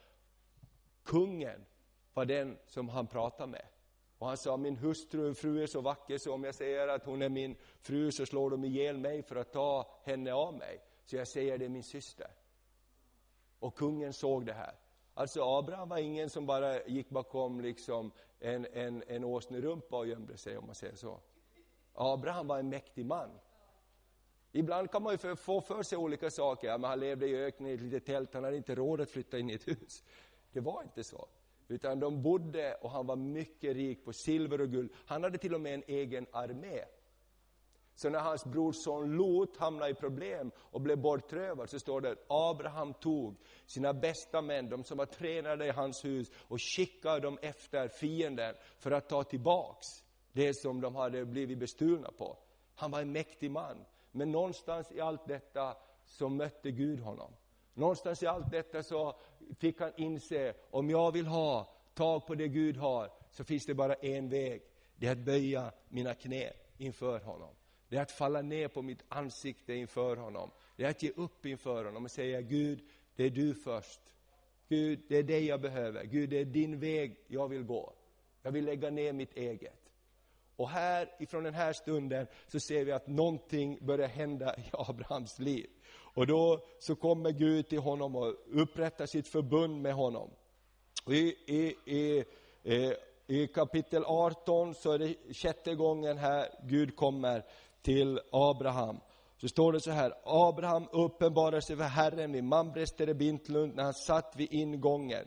Kungen 1.05 1.65
var 2.19 2.25
den 2.25 2.59
som 2.67 2.89
han 2.89 3.07
pratade 3.07 3.51
med. 3.53 3.67
Och 4.19 4.27
han 4.27 4.37
sa, 4.37 4.57
min 4.57 4.77
hustru, 4.77 5.35
fru 5.35 5.63
är 5.63 5.67
så 5.67 5.81
vacker 5.81 6.19
så 6.19 6.35
om 6.35 6.45
jag 6.45 6.55
säger 6.55 6.89
att 6.89 7.05
hon 7.05 7.23
är 7.23 7.29
min 7.29 7.57
fru 7.81 8.13
så 8.13 8.27
slår 8.27 8.51
de 8.51 8.65
ihjäl 8.65 8.99
mig 8.99 9.23
för 9.23 9.37
att 9.37 9.53
ta 9.53 10.01
henne 10.05 10.33
av 10.33 10.55
mig. 10.55 10.81
Så 11.05 11.17
jag 11.17 11.29
säger 11.29 11.59
det 11.59 11.65
är 11.65 11.69
min 11.69 11.83
syster. 11.83 12.31
Och 13.59 13.75
kungen 13.75 14.13
såg 14.13 14.47
det 14.47 14.53
här. 14.53 14.75
Alltså 15.15 15.43
Abraham 15.43 15.89
var 15.89 15.99
ingen 15.99 16.31
som 16.31 16.47
bara 16.47 16.85
gick 16.85 17.11
bakom 17.11 17.61
liksom 17.61 18.13
en, 18.41 18.67
en, 18.73 19.05
en 19.07 19.25
åsnerumpa 19.25 19.97
och 19.97 20.07
gömde 20.07 20.37
sig, 20.37 20.59
om 20.59 20.67
man 20.67 20.75
säger 20.75 20.97
så. 20.97 21.21
Abraham 21.93 22.47
var 22.47 22.59
en 22.59 22.69
mäktig 22.69 23.07
man. 23.07 23.31
Ibland 24.53 24.91
kan 24.91 25.03
man 25.03 25.13
ju 25.13 25.37
få 25.37 25.61
för 25.61 25.83
sig 25.83 25.99
olika 25.99 26.31
saker. 26.31 26.69
Ja, 26.69 26.79
men 26.79 26.91
han 26.91 27.01
levde 27.01 27.29
i 27.29 27.37
öknen 27.37 27.71
i 27.71 27.75
ett 27.75 27.81
litet 27.81 28.07
tält, 28.07 28.35
han 28.35 28.45
hade 28.45 28.57
inte 28.57 28.75
råd 28.75 29.01
att 29.01 29.11
flytta 29.11 29.39
in 29.39 29.51
i 29.51 29.55
ett 29.55 29.69
hus. 29.69 30.05
Det 30.53 30.61
var 30.61 30.83
inte 30.83 31.05
så. 31.05 31.29
Utan 31.69 32.01
de 32.01 32.23
bodde, 32.23 32.75
och 32.75 32.91
han 32.91 33.07
var 33.07 33.17
mycket 33.17 33.77
rik 33.77 34.05
på 34.05 34.13
silver 34.13 34.61
och 34.61 34.71
guld. 34.71 34.91
Han 35.07 35.23
hade 35.23 35.39
till 35.39 35.55
och 35.55 35.61
med 35.61 35.75
en 35.75 35.83
egen 35.87 36.27
armé. 36.33 36.85
Så 37.95 38.09
när 38.11 38.19
hans 38.19 38.45
brorson 38.45 39.17
Lot 39.17 39.57
hamnade 39.57 39.91
i 39.91 39.95
problem 39.95 40.51
och 40.59 40.81
blev 40.81 40.99
bortrövad 40.99 41.71
så 41.71 41.79
står 41.79 42.01
det 42.01 42.11
att 42.11 42.25
Abraham 42.29 42.95
tog 42.95 43.37
sina 43.67 43.93
bästa 43.95 44.43
män, 44.43 44.69
de 44.69 44.85
som 44.85 44.99
var 44.99 45.07
tränade 45.07 45.67
i 45.67 45.71
hans 45.71 46.05
hus 46.05 46.31
och 46.35 46.63
skickade 46.63 47.21
dem 47.21 47.39
efter 47.43 47.89
fienden 47.89 48.55
för 48.79 48.91
att 48.91 49.09
ta 49.09 49.25
tillbaks 49.25 49.87
det 50.33 50.55
som 50.55 50.81
de 50.81 50.97
hade 50.97 51.25
blivit 51.25 51.59
bestulna 51.59 52.11
på. 52.11 52.37
Han 52.75 52.91
var 52.91 53.01
en 53.01 53.13
mäktig 53.13 53.51
man. 53.51 53.85
Men 54.13 54.33
någonstans 54.33 54.93
i 54.93 55.01
allt 55.01 55.27
detta 55.27 55.77
så 56.07 56.29
mötte 56.29 56.71
Gud 56.71 57.01
honom. 57.01 57.33
Någonstans 57.79 58.23
i 58.23 58.27
allt 58.27 58.51
detta 58.51 58.83
så 58.83 59.15
fick 59.59 59.81
han 59.81 59.93
inse, 59.97 60.55
om 60.71 60.91
jag 60.91 61.13
vill 61.13 61.27
ha 61.27 61.75
tag 61.95 62.27
på 62.27 62.35
det 62.35 62.49
Gud 62.49 62.77
har, 62.77 63.11
så 63.31 63.45
finns 63.45 63.67
det 63.67 63.75
bara 63.75 63.95
en 63.95 64.29
väg. 64.29 64.63
Det 64.97 65.07
är 65.07 65.13
att 65.13 65.19
böja 65.19 65.73
mina 65.89 66.15
knä 66.15 66.53
inför 66.77 67.21
honom. 67.21 67.55
Det 67.89 67.97
är 67.97 68.03
att 68.03 68.11
falla 68.11 68.43
ner 68.43 68.69
på 68.69 68.83
mitt 68.83 69.05
ansikte 69.09 69.75
inför 69.75 70.17
honom. 70.17 70.51
Det 70.77 70.85
är 70.85 70.91
att 70.91 71.03
ge 71.03 71.11
upp 71.11 71.47
inför 71.47 71.85
honom 71.85 72.05
och 72.05 72.11
säga, 72.11 72.41
Gud, 72.41 72.81
det 73.17 73.25
är 73.25 73.31
du 73.31 73.55
först. 73.55 74.01
Gud, 74.69 75.01
det 75.09 75.17
är 75.17 75.23
dig 75.23 75.47
jag 75.47 75.61
behöver. 75.61 76.05
Gud, 76.05 76.31
det 76.31 76.39
är 76.39 76.45
din 76.45 76.81
väg 76.81 77.25
jag 77.27 77.49
vill 77.49 77.63
gå. 77.63 77.95
Jag 78.43 78.53
vill 78.53 78.65
lägga 78.65 78.91
ner 78.91 79.13
mitt 79.13 79.37
eget. 79.37 79.91
Och 80.57 80.69
här, 80.69 81.17
ifrån 81.19 81.45
den 81.45 81.55
här 81.55 81.73
stunden, 81.73 82.27
så 82.47 82.61
ser 82.61 82.85
vi 82.85 82.93
att 82.93 83.07
någonting 83.07 83.79
börjar 83.87 84.09
hända 84.09 84.57
i 84.57 84.65
Abrahams 84.73 85.39
liv. 85.39 85.71
Och 86.19 86.27
då 86.27 86.61
så 86.79 86.97
kommer 86.97 87.31
Gud 87.31 87.69
till 87.69 87.79
honom 87.79 88.17
och 88.17 88.35
upprättar 88.53 89.07
sitt 89.07 89.29
förbund 89.29 89.83
med 89.83 89.95
honom. 89.95 90.31
I, 91.11 91.19
i, 91.47 91.75
i, 91.85 92.25
I 93.27 93.47
kapitel 93.47 94.05
18 94.05 94.75
så 94.75 94.93
är 94.93 94.99
det 94.99 95.15
sjätte 95.35 95.75
gången 95.75 96.19
här 96.19 96.49
Gud 96.63 96.97
kommer 96.97 97.45
till 97.83 98.21
Abraham. 98.33 99.01
Så 99.37 99.49
står 99.49 99.73
det 99.73 99.81
så 99.81 99.91
här, 99.91 100.13
Abraham 100.25 100.89
uppenbarade 100.93 101.63
sig 101.63 101.77
för 101.77 101.85
Herren 101.85 102.33
vid 102.33 102.45
Mamres 102.45 102.93
terebintlund 102.93 103.77
när 103.77 103.83
han 103.83 103.95
satt 103.95 104.35
vid 104.37 104.53
ingången 104.53 105.27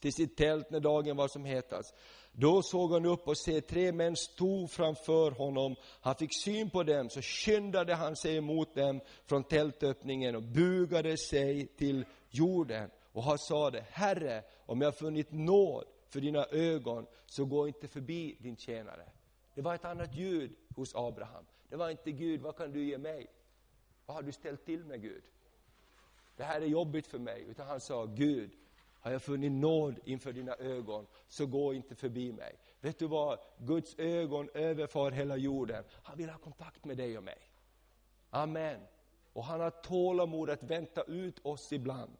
till 0.00 0.12
sitt 0.12 0.36
tält 0.36 0.70
när 0.70 0.80
dagen 0.80 1.16
var 1.16 1.28
som 1.28 1.44
hetast. 1.44 1.94
Då 2.36 2.62
såg 2.62 2.92
han 2.92 3.06
upp 3.06 3.28
och 3.28 3.38
se 3.38 3.60
tre 3.60 3.92
män 3.92 4.16
stod 4.16 4.70
framför 4.70 5.30
honom. 5.30 5.76
Han 6.00 6.14
fick 6.14 6.42
syn 6.42 6.70
på 6.70 6.82
dem, 6.82 7.10
så 7.10 7.22
skyndade 7.22 7.94
han 7.94 8.16
sig 8.16 8.36
emot 8.36 8.74
dem 8.74 9.00
från 9.26 9.44
tältöppningen 9.44 10.36
och 10.36 10.42
bugade 10.42 11.16
sig 11.16 11.66
till 11.66 12.04
jorden. 12.30 12.90
Och 13.12 13.22
han 13.22 13.38
sade, 13.38 13.86
Herre, 13.90 14.42
om 14.66 14.80
jag 14.80 14.98
funnit 14.98 15.32
nåd 15.32 15.84
för 16.08 16.20
dina 16.20 16.44
ögon, 16.44 17.06
så 17.26 17.44
gå 17.44 17.68
inte 17.68 17.88
förbi 17.88 18.36
din 18.38 18.56
tjänare. 18.56 19.08
Det 19.54 19.62
var 19.62 19.74
ett 19.74 19.84
annat 19.84 20.14
ljud 20.14 20.54
hos 20.76 20.94
Abraham. 20.94 21.44
Det 21.68 21.76
var 21.76 21.90
inte 21.90 22.12
Gud, 22.12 22.40
vad 22.40 22.56
kan 22.56 22.72
du 22.72 22.84
ge 22.84 22.98
mig? 22.98 23.26
Vad 24.06 24.16
har 24.16 24.22
du 24.22 24.32
ställt 24.32 24.64
till 24.64 24.84
med 24.84 25.02
Gud? 25.02 25.22
Det 26.36 26.44
här 26.44 26.60
är 26.60 26.66
jobbigt 26.66 27.06
för 27.06 27.18
mig. 27.18 27.44
Utan 27.48 27.66
han 27.66 27.80
sa, 27.80 28.04
Gud, 28.04 28.50
har 29.04 29.12
jag 29.12 29.22
funnit 29.22 29.52
nåd 29.52 29.98
inför 30.04 30.32
dina 30.32 30.54
ögon, 30.54 31.06
så 31.28 31.46
gå 31.46 31.74
inte 31.74 31.94
förbi 31.94 32.32
mig. 32.32 32.58
Vet 32.80 32.98
du 32.98 33.06
vad? 33.06 33.38
Guds 33.58 33.98
ögon 33.98 34.48
överför 34.54 35.10
hela 35.10 35.36
jorden. 35.36 35.84
Han 36.02 36.18
vill 36.18 36.30
ha 36.30 36.38
kontakt 36.38 36.84
med 36.84 36.96
dig 36.96 37.18
och 37.18 37.24
mig. 37.24 37.38
Amen. 38.30 38.80
Och 39.32 39.44
han 39.44 39.60
har 39.60 39.70
tålamod 39.70 40.50
att 40.50 40.62
vänta 40.62 41.02
ut 41.02 41.46
oss 41.46 41.72
ibland, 41.72 42.16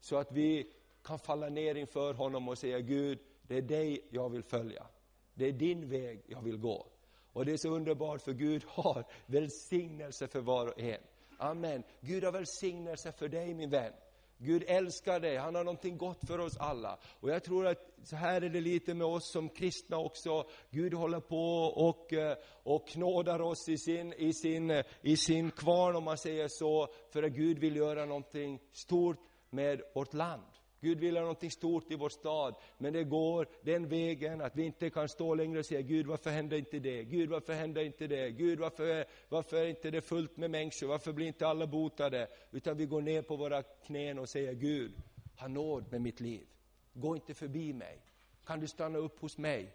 så 0.00 0.16
att 0.16 0.32
vi 0.32 0.72
kan 1.02 1.18
falla 1.18 1.48
ner 1.48 1.74
inför 1.74 2.14
honom 2.14 2.48
och 2.48 2.58
säga, 2.58 2.80
Gud, 2.80 3.18
det 3.42 3.56
är 3.56 3.62
dig 3.62 4.08
jag 4.10 4.28
vill 4.28 4.42
följa. 4.42 4.86
Det 5.34 5.46
är 5.46 5.52
din 5.52 5.88
väg 5.88 6.22
jag 6.26 6.42
vill 6.42 6.56
gå. 6.56 6.86
Och 7.32 7.44
det 7.44 7.52
är 7.52 7.56
så 7.56 7.68
underbart, 7.68 8.22
för 8.22 8.32
Gud 8.32 8.64
har 8.66 9.04
välsignelse 9.26 10.28
för 10.28 10.40
var 10.40 10.66
och 10.66 10.80
en. 10.80 11.00
Amen. 11.38 11.82
Gud 12.00 12.24
har 12.24 12.32
välsignelse 12.32 13.12
för 13.12 13.28
dig, 13.28 13.54
min 13.54 13.70
vän. 13.70 13.92
Gud 14.38 14.64
älskar 14.66 15.20
dig, 15.20 15.36
han 15.36 15.54
har 15.54 15.64
någonting 15.64 15.96
gott 15.98 16.26
för 16.26 16.38
oss 16.38 16.56
alla. 16.56 16.98
Och 17.20 17.30
jag 17.30 17.44
tror 17.44 17.66
att 17.66 17.78
så 18.02 18.16
här 18.16 18.42
är 18.42 18.48
det 18.48 18.60
lite 18.60 18.94
med 18.94 19.06
oss 19.06 19.32
som 19.32 19.48
kristna 19.48 19.96
också. 19.96 20.48
Gud 20.70 20.94
håller 20.94 21.20
på 21.20 21.62
och, 21.64 22.12
eh, 22.12 22.36
och 22.62 22.88
knådar 22.88 23.40
oss 23.40 23.68
i 23.68 23.78
sin, 23.78 24.12
i, 24.12 24.32
sin, 24.32 24.82
i 25.02 25.16
sin 25.16 25.50
kvarn, 25.50 25.96
om 25.96 26.04
man 26.04 26.18
säger 26.18 26.48
så, 26.48 26.88
för 27.12 27.22
att 27.22 27.32
Gud 27.32 27.58
vill 27.58 27.76
göra 27.76 28.04
någonting 28.04 28.60
stort 28.72 29.18
med 29.50 29.82
vårt 29.94 30.14
land. 30.14 30.57
Gud 30.80 31.00
vill 31.00 31.16
ha 31.16 31.20
någonting 31.20 31.50
stort 31.50 31.90
i 31.90 31.96
vår 31.96 32.08
stad, 32.08 32.54
men 32.78 32.92
det 32.92 33.04
går 33.04 33.46
den 33.62 33.88
vägen 33.88 34.40
att 34.40 34.56
vi 34.56 34.62
inte 34.62 34.90
kan 34.90 35.08
stå 35.08 35.34
längre 35.34 35.58
och 35.58 35.66
säga 35.66 35.80
Gud 35.80 36.06
varför 36.06 36.30
händer 36.30 36.56
inte 36.56 36.78
det? 36.78 37.04
Gud 37.04 37.28
varför 37.28 37.52
händer 37.52 37.84
inte 37.84 38.06
det? 38.06 38.30
Gud 38.30 38.58
varför, 38.58 39.04
varför 39.28 39.56
är 39.56 39.66
inte 39.66 39.90
det 39.90 40.00
fullt 40.00 40.36
med 40.36 40.50
människor? 40.50 40.86
Varför 40.86 41.12
blir 41.12 41.26
inte 41.26 41.46
alla 41.46 41.66
botade? 41.66 42.28
Utan 42.50 42.76
vi 42.76 42.86
går 42.86 43.02
ner 43.02 43.22
på 43.22 43.36
våra 43.36 43.62
knän 43.62 44.18
och 44.18 44.28
säger 44.28 44.52
Gud, 44.52 44.92
ha 45.36 45.48
nåd 45.48 45.92
med 45.92 46.00
mitt 46.00 46.20
liv. 46.20 46.46
Gå 46.92 47.16
inte 47.16 47.34
förbi 47.34 47.72
mig. 47.72 48.02
Kan 48.44 48.60
du 48.60 48.68
stanna 48.68 48.98
upp 48.98 49.20
hos 49.20 49.38
mig? 49.38 49.74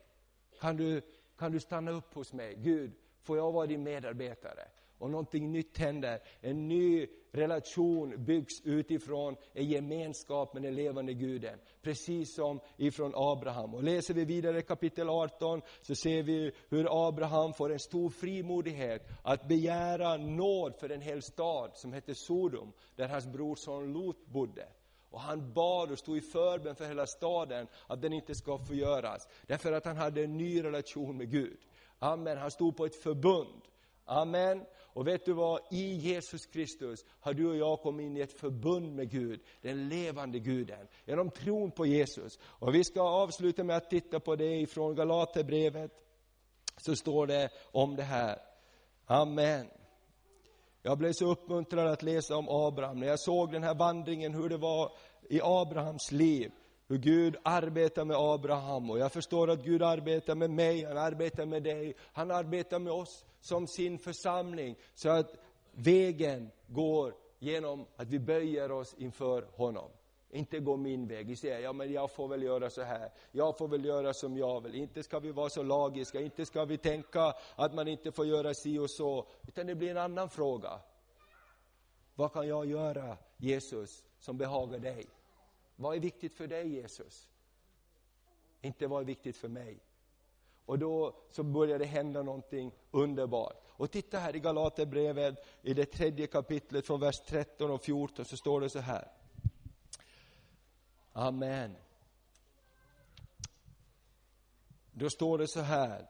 Kan 0.59 0.77
du, 0.77 1.01
kan 1.37 1.51
du 1.51 1.59
stanna 1.59 1.91
upp 1.91 2.13
hos 2.13 2.33
mig? 2.33 2.55
Gud, 2.57 2.91
får 3.21 3.37
jag 3.37 3.51
vara 3.51 3.67
din 3.67 3.83
medarbetare? 3.83 4.67
Och 4.97 5.10
någonting 5.10 5.51
nytt 5.51 5.77
händer. 5.77 6.19
En 6.41 6.67
ny 6.67 7.08
relation 7.32 8.25
byggs 8.25 8.62
utifrån 8.63 9.36
en 9.53 9.65
gemenskap 9.65 10.53
med 10.53 10.63
den 10.63 10.75
levande 10.75 11.13
guden. 11.13 11.60
Precis 11.82 12.36
som 12.36 12.60
ifrån 12.77 13.12
Abraham. 13.15 13.73
Och 13.73 13.84
läser 13.84 14.13
vi 14.13 14.25
vidare 14.25 14.62
kapitel 14.62 15.10
18 15.10 15.62
så 15.82 15.95
ser 15.95 16.23
vi 16.23 16.51
hur 16.69 17.08
Abraham 17.08 17.53
får 17.53 17.71
en 17.71 17.79
stor 17.79 18.10
frimodighet 18.10 19.08
att 19.23 19.47
begära 19.47 20.17
nåd 20.17 20.75
för 20.79 20.89
en 20.89 21.01
hel 21.01 21.21
stad 21.21 21.71
som 21.73 21.93
heter 21.93 22.13
Sodom, 22.13 22.73
där 22.95 23.08
hans 23.08 23.27
brorson 23.27 23.93
Lot 23.93 24.25
bodde. 24.25 24.67
Och 25.10 25.19
han 25.19 25.53
bad 25.53 25.91
och 25.91 25.99
stod 25.99 26.17
i 26.17 26.21
förbön 26.21 26.75
för 26.75 26.86
hela 26.86 27.08
staden 27.08 27.67
att 27.88 28.01
den 28.01 28.13
inte 28.13 28.36
ska 28.36 28.58
förgöras. 28.58 29.27
Därför 29.47 29.71
att 29.71 29.86
han 29.86 29.97
hade 29.97 30.23
en 30.23 30.38
ny 30.38 30.63
relation 30.63 31.17
med 31.17 31.32
Gud. 31.32 31.60
Amen, 31.99 32.38
han 32.38 32.51
stod 32.51 32.77
på 32.77 32.86
ett 32.86 33.03
förbund. 33.03 33.62
Amen. 34.05 34.65
Och 34.93 35.07
vet 35.07 35.25
du 35.25 35.33
vad? 35.33 35.59
I 35.71 35.93
Jesus 35.93 36.45
Kristus 36.45 37.05
har 37.19 37.33
du 37.33 37.49
och 37.49 37.55
jag 37.55 37.81
kommit 37.81 38.03
in 38.03 38.17
i 38.17 38.19
ett 38.19 38.39
förbund 38.39 38.95
med 38.95 39.11
Gud, 39.11 39.41
den 39.61 39.89
levande 39.89 40.39
Guden, 40.39 40.87
genom 41.05 41.29
tron 41.29 41.71
på 41.71 41.85
Jesus. 41.85 42.39
Och 42.43 42.75
vi 42.75 42.83
ska 42.83 43.01
avsluta 43.01 43.63
med 43.63 43.77
att 43.77 43.89
titta 43.89 44.19
på 44.19 44.35
det 44.35 44.55
ifrån 44.55 44.95
Galaterbrevet, 44.95 45.91
så 46.77 46.95
står 46.95 47.27
det 47.27 47.49
om 47.71 47.95
det 47.95 48.03
här. 48.03 48.39
Amen. 49.05 49.67
Jag 50.81 50.97
blev 50.97 51.13
så 51.13 51.31
uppmuntrad 51.31 51.87
att 51.87 52.03
läsa 52.03 52.35
om 52.35 52.49
Abraham, 52.49 52.99
när 52.99 53.07
jag 53.07 53.19
såg 53.19 53.51
den 53.51 53.63
här 53.63 53.75
vandringen, 53.75 54.33
hur 54.33 54.49
det 54.49 54.57
var 54.57 54.91
i 55.29 55.39
Abrahams 55.43 56.11
liv 56.11 56.51
hur 56.93 56.99
Gud 56.99 57.36
arbetar 57.43 58.06
med 58.06 58.17
Abraham 58.17 58.89
och 58.89 58.99
jag 58.99 59.12
förstår 59.12 59.49
att 59.49 59.63
Gud 59.63 59.84
arbetar 59.84 60.36
med 60.36 60.49
mig, 60.49 60.84
han 60.84 60.97
arbetar 60.97 61.45
med 61.45 61.63
dig, 61.63 61.95
han 62.13 62.32
arbetar 62.32 62.79
med 62.79 62.93
oss 62.93 63.25
som 63.41 63.67
sin 63.67 63.99
församling 63.99 64.75
så 64.95 65.10
att 65.10 65.36
vägen 65.71 66.51
går 66.67 67.13
genom 67.39 67.86
att 67.95 68.08
vi 68.08 68.19
böjer 68.19 68.71
oss 68.71 68.95
inför 68.97 69.47
honom. 69.51 69.89
Inte 70.29 70.60
gå 70.60 70.77
min 70.77 71.08
väg, 71.08 71.27
vi 71.27 71.36
säger 71.36 71.60
ja 71.60 71.73
men 71.73 71.93
jag 71.93 72.12
får 72.12 72.27
väl 72.27 72.43
göra 72.43 72.69
så 72.69 72.82
här, 72.82 73.12
jag 73.32 73.58
får 73.58 73.67
väl 73.67 73.86
göra 73.86 74.13
som 74.13 74.38
jag 74.38 74.62
vill. 74.62 74.75
Inte 74.75 75.03
ska 75.03 75.19
vi 75.19 75.32
vara 75.32 75.49
så 75.49 75.63
lagiska, 75.63 76.21
inte 76.21 76.45
ska 76.45 76.65
vi 76.65 76.77
tänka 76.77 77.34
att 77.56 77.73
man 77.73 77.88
inte 77.88 78.12
får 78.12 78.25
göra 78.25 78.53
si 78.53 78.79
och 78.79 78.89
så, 78.89 79.27
utan 79.47 79.67
det 79.67 79.75
blir 79.75 79.91
en 79.91 79.97
annan 79.97 80.29
fråga. 80.29 80.79
Vad 82.15 82.34
kan 82.34 82.47
jag 82.47 82.65
göra, 82.65 83.17
Jesus, 83.38 84.03
som 84.19 84.38
behagar 84.38 84.79
dig? 84.79 85.08
Vad 85.75 85.95
är 85.95 85.99
viktigt 85.99 86.36
för 86.36 86.47
dig 86.47 86.73
Jesus? 86.73 87.29
Inte 88.62 88.88
vad 88.88 89.01
är 89.01 89.05
viktigt 89.05 89.38
för 89.38 89.47
mig? 89.47 89.79
Och 90.65 90.79
då 90.79 91.15
så 91.31 91.43
börjar 91.43 91.79
det 91.79 91.86
hända 91.86 92.23
någonting 92.23 92.71
underbart. 92.91 93.63
Och 93.67 93.91
titta 93.91 94.19
här 94.19 94.36
i 94.36 94.39
Galaterbrevet, 94.39 95.36
i 95.62 95.73
det 95.73 95.86
tredje 95.86 96.27
kapitlet 96.27 96.88
från 96.88 96.99
vers 96.99 97.19
13 97.27 97.71
och 97.71 97.83
14 97.83 98.25
så 98.25 98.38
står 98.38 98.62
det 98.62 98.69
så 98.69 98.79
här. 98.79 99.12
Amen. 101.13 101.75
Då 104.91 105.09
står 105.09 105.38
det 105.38 105.47
så 105.47 105.59
här 105.59 106.09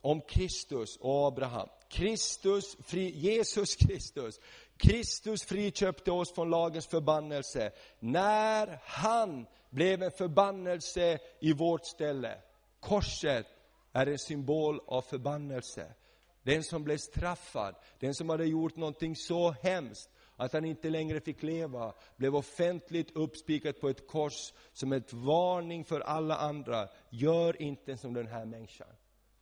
om 0.00 0.20
Kristus 0.20 0.96
och 0.96 1.26
Abraham. 1.26 1.68
Kristus, 1.88 2.76
fri, 2.82 3.10
Jesus 3.10 3.74
Kristus 3.74 4.40
Kristus 4.80 5.44
friköpte 5.44 6.10
oss 6.10 6.32
från 6.34 6.50
lagens 6.50 6.86
förbannelse 6.86 7.72
när 7.98 8.78
han 8.82 9.46
blev 9.70 10.02
en 10.02 10.10
förbannelse 10.10 11.18
i 11.40 11.52
vårt 11.52 11.84
ställe. 11.84 12.38
Korset 12.80 13.46
är 13.92 14.06
en 14.06 14.18
symbol 14.18 14.80
av 14.86 15.02
förbannelse. 15.02 15.94
Den 16.42 16.64
som 16.64 16.84
blev 16.84 16.96
straffad, 16.96 17.74
den 17.98 18.14
som 18.14 18.28
hade 18.28 18.46
gjort 18.46 18.76
någonting 18.76 19.16
så 19.16 19.50
hemskt 19.50 20.10
att 20.36 20.52
han 20.52 20.64
inte 20.64 20.90
längre 20.90 21.20
fick 21.20 21.42
leva, 21.42 21.94
blev 22.16 22.36
offentligt 22.36 23.16
uppspikad 23.16 23.80
på 23.80 23.88
ett 23.88 24.06
kors 24.06 24.52
som 24.72 24.92
ett 24.92 25.12
varning 25.12 25.84
för 25.84 26.00
alla 26.00 26.36
andra. 26.36 26.88
Gör 27.10 27.62
inte 27.62 27.96
som 27.96 28.14
den 28.14 28.26
här 28.26 28.44
människan, 28.44 28.88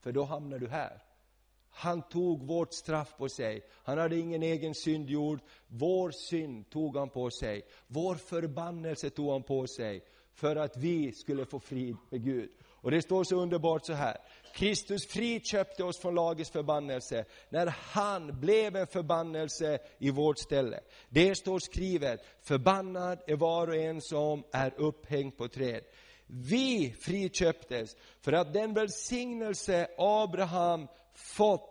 för 0.00 0.12
då 0.12 0.24
hamnar 0.24 0.58
du 0.58 0.68
här. 0.68 1.02
Han 1.78 2.02
tog 2.02 2.46
vårt 2.46 2.74
straff 2.74 3.16
på 3.18 3.28
sig. 3.28 3.62
Han 3.84 3.98
hade 3.98 4.18
ingen 4.18 4.42
egen 4.42 4.74
synd 4.74 5.10
gjord. 5.10 5.40
Vår 5.66 6.10
synd 6.10 6.70
tog 6.70 6.96
han 6.96 7.08
på 7.08 7.30
sig. 7.30 7.62
Vår 7.86 8.14
förbannelse 8.14 9.10
tog 9.10 9.30
han 9.30 9.42
på 9.42 9.66
sig 9.66 10.04
för 10.34 10.56
att 10.56 10.76
vi 10.76 11.12
skulle 11.12 11.46
få 11.46 11.60
frid 11.60 11.96
med 12.10 12.24
Gud. 12.24 12.50
Och 12.80 12.90
det 12.90 13.02
står 13.02 13.24
så 13.24 13.36
underbart 13.36 13.86
så 13.86 13.92
här. 13.92 14.16
Kristus 14.54 15.06
friköpte 15.06 15.84
oss 15.84 15.98
från 15.98 16.14
lagens 16.14 16.50
förbannelse 16.50 17.24
när 17.48 17.66
han 17.66 18.40
blev 18.40 18.76
en 18.76 18.86
förbannelse 18.86 19.78
i 19.98 20.10
vårt 20.10 20.38
ställe. 20.38 20.80
Det 21.08 21.34
står 21.34 21.58
skrivet, 21.58 22.20
förbannad 22.42 23.18
är 23.26 23.36
var 23.36 23.68
och 23.68 23.76
en 23.76 24.00
som 24.00 24.44
är 24.52 24.74
upphängd 24.76 25.36
på 25.36 25.48
träd. 25.48 25.82
Vi 26.26 26.94
friköptes 27.00 27.96
för 28.20 28.32
att 28.32 28.52
den 28.52 28.74
välsignelse 28.74 29.88
Abraham 29.98 30.88
fått 31.18 31.67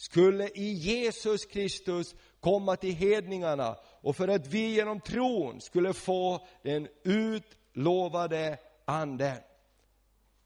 skulle 0.00 0.48
i 0.48 0.72
Jesus 0.72 1.44
Kristus 1.44 2.14
komma 2.40 2.76
till 2.76 2.94
hedningarna 2.94 3.76
och 4.02 4.16
för 4.16 4.28
att 4.28 4.46
vi 4.46 4.74
genom 4.74 5.00
tron 5.00 5.60
skulle 5.60 5.92
få 5.92 6.46
den 6.62 6.88
utlovade 7.04 8.58
anden. 8.84 9.36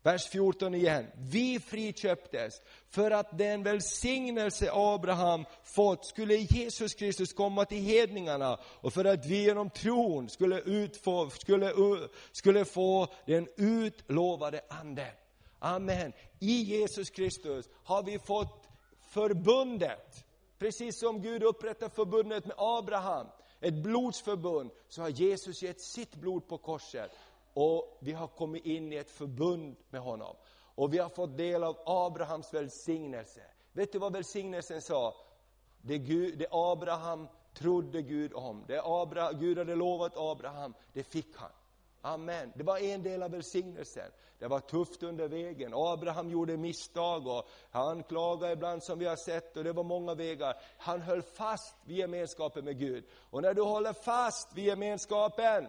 Vers 0.03 0.29
14 0.29 0.75
igen. 0.75 1.07
Vi 1.17 1.61
friköptes 1.61 2.55
för 2.91 3.11
att 3.11 3.39
den 3.39 3.63
välsignelse 3.63 4.71
Abraham 4.73 5.45
fått 5.63 6.07
skulle 6.07 6.35
Jesus 6.35 6.95
Kristus 6.95 7.33
komma 7.33 7.65
till 7.65 7.83
hedningarna 7.83 8.59
och 8.65 8.93
för 8.93 9.05
att 9.05 9.27
vi 9.27 9.43
genom 9.45 9.71
tron 9.71 10.29
skulle, 10.29 10.61
utfå, 10.61 11.31
skulle, 11.31 11.73
skulle 12.33 12.65
få 12.65 13.09
den 13.27 13.49
utlovade 13.57 14.61
anden. 14.69 15.13
Amen. 15.59 16.13
I 16.41 16.63
Jesus 16.63 17.11
Kristus 17.11 17.69
har 17.85 18.03
vi 18.03 18.19
fått 18.19 18.74
förbundet, 19.15 20.25
precis 20.59 20.99
som 20.99 21.23
Gud 21.23 21.43
upprättade 21.43 21.95
förbundet 21.95 22.47
med 22.47 22.55
Abraham, 22.59 23.27
ett 23.61 23.75
blodsförbund, 23.75 24.71
så 24.89 25.03
har 25.03 25.09
Jesus 25.09 25.63
gett 25.63 25.81
sitt 25.81 26.15
blod 26.15 26.49
på 26.49 26.59
korset 26.59 27.11
och 27.55 27.99
vi 28.01 28.13
har 28.13 28.27
kommit 28.27 28.65
in 28.65 28.93
i 28.93 28.97
ett 28.97 29.11
förbund 29.11 29.77
med 29.91 30.01
honom. 30.01 30.37
Och 30.75 30.95
vi 30.95 30.99
har 30.99 31.09
fått 31.09 31.37
del 31.37 31.65
av 31.65 31.77
Abrahams 31.87 32.55
välsignelse. 32.55 33.41
Vet 33.73 33.93
du 33.93 33.99
vad 33.99 34.13
välsignelsen 34.13 34.83
sa? 34.83 35.15
Det, 35.83 35.99
Gud, 35.99 36.39
det 36.39 36.47
Abraham 36.51 37.29
trodde 37.55 38.03
Gud 38.03 38.33
om, 38.33 38.65
det 38.69 38.81
Abra, 38.85 39.33
Gud 39.33 39.59
hade 39.59 39.75
lovat 39.75 40.13
Abraham, 40.17 40.75
det 40.93 41.03
fick 41.03 41.37
han. 41.37 41.51
Amen. 42.01 42.53
Det 42.55 42.63
var 42.63 42.79
en 42.79 43.03
del 43.03 43.23
av 43.23 43.31
välsignelsen. 43.31 44.11
Det 44.45 44.49
var 44.49 44.61
tufft 44.61 45.03
under 45.03 45.29
vägen. 45.29 45.73
Abraham 45.75 46.31
gjorde 46.31 46.57
misstag 46.57 47.27
och 47.27 47.49
han 47.71 48.03
klagade 48.03 48.53
ibland 48.53 48.83
som 48.83 48.99
vi 48.99 49.07
har 49.07 49.17
sett 49.17 49.57
och 49.57 49.65
det 49.65 49.73
var 49.73 49.85
många 49.85 50.15
vägar. 50.15 50.57
Han 50.79 51.01
höll 51.01 51.23
fast 51.23 51.77
vid 51.85 51.97
gemenskapen 51.97 52.65
med 52.65 52.79
Gud. 52.79 53.05
Och 53.31 53.43
när 53.43 53.55
du 53.55 53.63
håller 53.63 53.93
fast 53.93 54.49
vid 54.55 54.65
gemenskapen, 54.65 55.69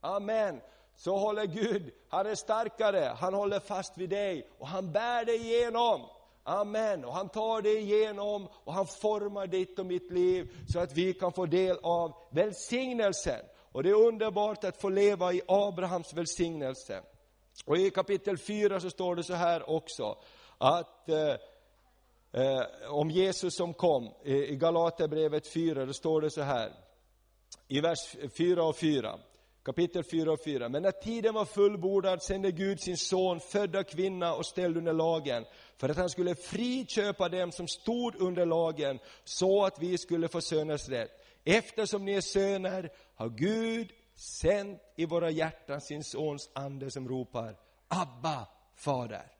amen, 0.00 0.60
så 0.96 1.16
håller 1.16 1.46
Gud, 1.46 1.92
han 2.08 2.26
är 2.26 2.34
starkare, 2.34 3.12
han 3.16 3.34
håller 3.34 3.60
fast 3.60 3.98
vid 3.98 4.10
dig 4.10 4.48
och 4.58 4.68
han 4.68 4.92
bär 4.92 5.24
dig 5.24 5.36
igenom. 5.36 6.00
Amen. 6.44 7.04
Och 7.04 7.12
han 7.12 7.28
tar 7.28 7.62
dig 7.62 7.76
igenom 7.76 8.48
och 8.64 8.72
han 8.72 8.86
formar 8.86 9.46
ditt 9.46 9.78
och 9.78 9.86
mitt 9.86 10.12
liv 10.12 10.56
så 10.68 10.80
att 10.80 10.96
vi 10.96 11.14
kan 11.14 11.32
få 11.32 11.46
del 11.46 11.78
av 11.82 12.12
välsignelsen. 12.30 13.40
Och 13.72 13.82
det 13.82 13.90
är 13.90 14.06
underbart 14.06 14.64
att 14.64 14.80
få 14.80 14.88
leva 14.88 15.32
i 15.32 15.42
Abrahams 15.48 16.14
välsignelse. 16.14 17.02
Och 17.64 17.76
i 17.76 17.90
kapitel 17.90 18.38
4 18.38 18.80
så 18.80 18.90
står 18.90 19.16
det 19.16 19.24
så 19.24 19.34
här 19.34 19.70
också, 19.70 20.18
att 20.58 21.08
eh, 21.08 21.36
eh, 22.42 22.62
om 22.88 23.10
Jesus 23.10 23.56
som 23.56 23.74
kom, 23.74 24.10
i 24.24 24.56
Galaterbrevet 24.56 25.52
4, 25.52 25.86
då 25.86 25.92
står 25.92 26.20
det 26.20 26.30
så 26.30 26.42
här, 26.42 26.72
i 27.68 27.80
vers 27.80 28.16
4 28.36 28.64
och 28.64 28.76
4 28.76 29.18
kapitel 29.64 30.04
4 30.04 30.32
och 30.32 30.44
4. 30.44 30.68
Men 30.68 30.82
när 30.82 30.90
tiden 30.90 31.34
var 31.34 31.44
fullbordad 31.44 32.22
sände 32.22 32.50
Gud 32.50 32.80
sin 32.80 32.96
son, 32.96 33.40
födda 33.40 33.84
kvinna 33.84 34.34
och 34.34 34.46
ställd 34.46 34.76
under 34.76 34.92
lagen, 34.92 35.44
för 35.76 35.88
att 35.88 35.96
han 35.96 36.10
skulle 36.10 36.34
friköpa 36.34 37.28
dem 37.28 37.52
som 37.52 37.68
stod 37.68 38.20
under 38.20 38.46
lagen, 38.46 38.98
så 39.24 39.64
att 39.64 39.78
vi 39.82 39.98
skulle 39.98 40.28
få 40.28 40.40
söners 40.40 40.88
rätt. 40.88 41.10
Eftersom 41.44 42.04
ni 42.04 42.12
är 42.12 42.20
söner 42.20 42.90
har 43.14 43.28
Gud 43.28 43.92
sänt 44.22 44.82
i 44.96 45.06
våra 45.06 45.30
hjärtan 45.30 45.80
sin 45.80 46.04
sons 46.04 46.50
ande 46.54 46.90
som 46.90 47.08
ropar 47.08 47.58
Abba, 47.88 48.48
Fader. 48.74 49.32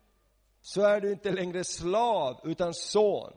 Så 0.60 0.82
är 0.82 1.00
du 1.00 1.12
inte 1.12 1.32
längre 1.32 1.64
slav, 1.64 2.40
utan 2.44 2.74
son. 2.74 3.32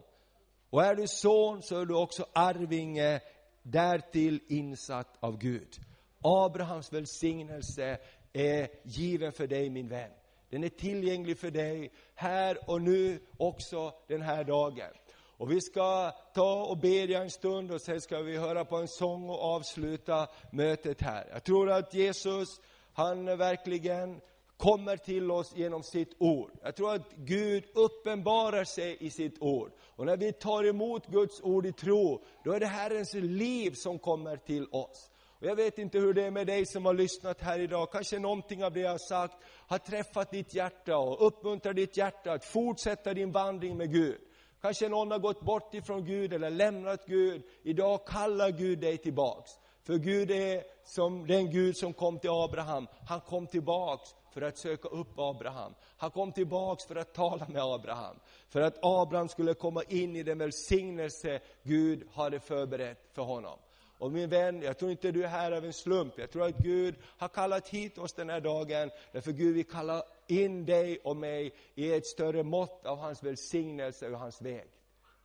Och 0.69 0.83
är 0.83 0.95
du 0.95 1.07
son 1.07 1.61
så 1.61 1.79
är 1.79 1.85
du 1.85 1.95
också 1.95 2.25
arvinge, 2.33 3.21
därtill 3.63 4.39
insatt 4.47 5.17
av 5.19 5.37
Gud. 5.37 5.77
Abrahams 6.21 6.93
välsignelse 6.93 7.97
är 8.33 8.69
given 8.83 9.31
för 9.31 9.47
dig 9.47 9.69
min 9.69 9.87
vän. 9.87 10.11
Den 10.49 10.63
är 10.63 10.69
tillgänglig 10.69 11.39
för 11.39 11.51
dig 11.51 11.91
här 12.15 12.69
och 12.69 12.81
nu, 12.81 13.19
också 13.37 13.93
den 14.07 14.21
här 14.21 14.43
dagen. 14.43 14.91
Och 15.37 15.51
vi 15.51 15.61
ska 15.61 16.11
ta 16.33 16.65
och 16.65 16.77
bedja 16.77 17.21
en 17.21 17.29
stund 17.29 17.71
och 17.71 17.81
sen 17.81 18.01
ska 18.01 18.21
vi 18.21 18.37
höra 18.37 18.65
på 18.65 18.75
en 18.75 18.87
sång 18.87 19.29
och 19.29 19.41
avsluta 19.41 20.27
mötet 20.51 21.01
här. 21.01 21.27
Jag 21.31 21.43
tror 21.43 21.71
att 21.71 21.93
Jesus, 21.93 22.61
han 22.93 23.25
verkligen 23.25 24.21
kommer 24.57 24.97
till 24.97 25.31
oss 25.31 25.53
genom 25.55 25.83
sitt 25.83 26.15
ord. 26.19 26.51
Jag 26.63 26.75
tror 26.75 26.93
att 26.93 27.11
Gud 27.15 27.63
uppenbarar 27.73 28.63
sig 28.63 28.97
i 28.99 29.09
sitt 29.09 29.41
ord. 29.41 29.71
Och 29.95 30.05
när 30.05 30.17
vi 30.17 30.33
tar 30.33 30.63
emot 30.63 31.07
Guds 31.07 31.41
ord 31.41 31.65
i 31.65 31.71
tro, 31.71 32.23
då 32.43 32.51
är 32.51 32.59
det 32.59 32.65
Herrens 32.65 33.13
liv 33.13 33.71
som 33.71 33.99
kommer 33.99 34.37
till 34.37 34.67
oss. 34.71 35.11
Och 35.39 35.45
jag 35.45 35.55
vet 35.55 35.77
inte 35.77 35.99
hur 35.99 36.13
det 36.13 36.23
är 36.23 36.31
med 36.31 36.47
dig 36.47 36.65
som 36.65 36.85
har 36.85 36.93
lyssnat 36.93 37.41
här 37.41 37.59
idag. 37.59 37.91
Kanske 37.91 38.19
någonting 38.19 38.63
av 38.63 38.73
det 38.73 38.79
jag 38.79 38.91
har 38.91 38.97
sagt 38.97 39.37
har 39.67 39.77
träffat 39.77 40.31
ditt 40.31 40.53
hjärta 40.53 40.97
och 40.97 41.27
uppmuntrar 41.27 41.73
ditt 41.73 41.97
hjärta 41.97 42.31
att 42.31 42.45
fortsätta 42.45 43.13
din 43.13 43.31
vandring 43.31 43.77
med 43.77 43.91
Gud. 43.91 44.21
Kanske 44.65 44.89
någon 44.89 45.11
har 45.11 45.19
gått 45.19 45.41
bort 45.41 45.73
ifrån 45.73 46.05
Gud 46.05 46.33
eller 46.33 46.49
lämnat 46.49 47.05
Gud. 47.05 47.43
Idag 47.63 48.05
kallar 48.05 48.49
Gud 48.49 48.79
dig 48.79 48.97
tillbaks. 48.97 49.51
För 49.83 49.97
Gud 49.97 50.31
är 50.31 50.63
som 50.83 51.27
den 51.27 51.51
Gud 51.51 51.77
som 51.77 51.93
kom 51.93 52.19
till 52.19 52.29
Abraham. 52.29 52.87
Han 53.07 53.21
kom 53.21 53.47
tillbaks 53.47 54.15
för 54.33 54.41
att 54.41 54.57
söka 54.57 54.87
upp 54.87 55.19
Abraham. 55.19 55.73
Han 55.97 56.11
kom 56.11 56.31
tillbaks 56.31 56.85
för 56.85 56.95
att 56.95 57.13
tala 57.13 57.47
med 57.47 57.63
Abraham. 57.63 58.19
För 58.49 58.61
att 58.61 58.77
Abraham 58.81 59.29
skulle 59.29 59.53
komma 59.53 59.83
in 59.83 60.15
i 60.15 60.23
den 60.23 60.37
välsignelse 60.37 61.39
Gud 61.63 62.07
hade 62.13 62.39
förberett 62.39 63.09
för 63.13 63.21
honom. 63.21 63.59
Och 63.97 64.11
min 64.11 64.29
vän, 64.29 64.61
jag 64.61 64.77
tror 64.77 64.91
inte 64.91 65.11
du 65.11 65.23
är 65.23 65.27
här 65.27 65.51
av 65.51 65.65
en 65.65 65.73
slump. 65.73 66.13
Jag 66.17 66.31
tror 66.31 66.45
att 66.45 66.57
Gud 66.57 66.95
har 67.17 67.27
kallat 67.27 67.69
hit 67.69 67.97
oss 67.97 68.13
den 68.13 68.29
här 68.29 68.41
dagen, 68.41 68.91
därför 69.11 69.31
Gud 69.31 69.55
vill 69.55 69.65
kalla 69.65 70.03
in 70.27 70.65
dig 70.65 70.99
och 71.03 71.17
mig 71.17 71.53
i 71.75 71.93
ett 71.93 72.07
större 72.07 72.43
mått 72.43 72.85
av 72.85 72.97
hans 72.97 73.23
välsignelse 73.23 74.09
och 74.09 74.19
hans 74.19 74.41
väg. 74.41 74.67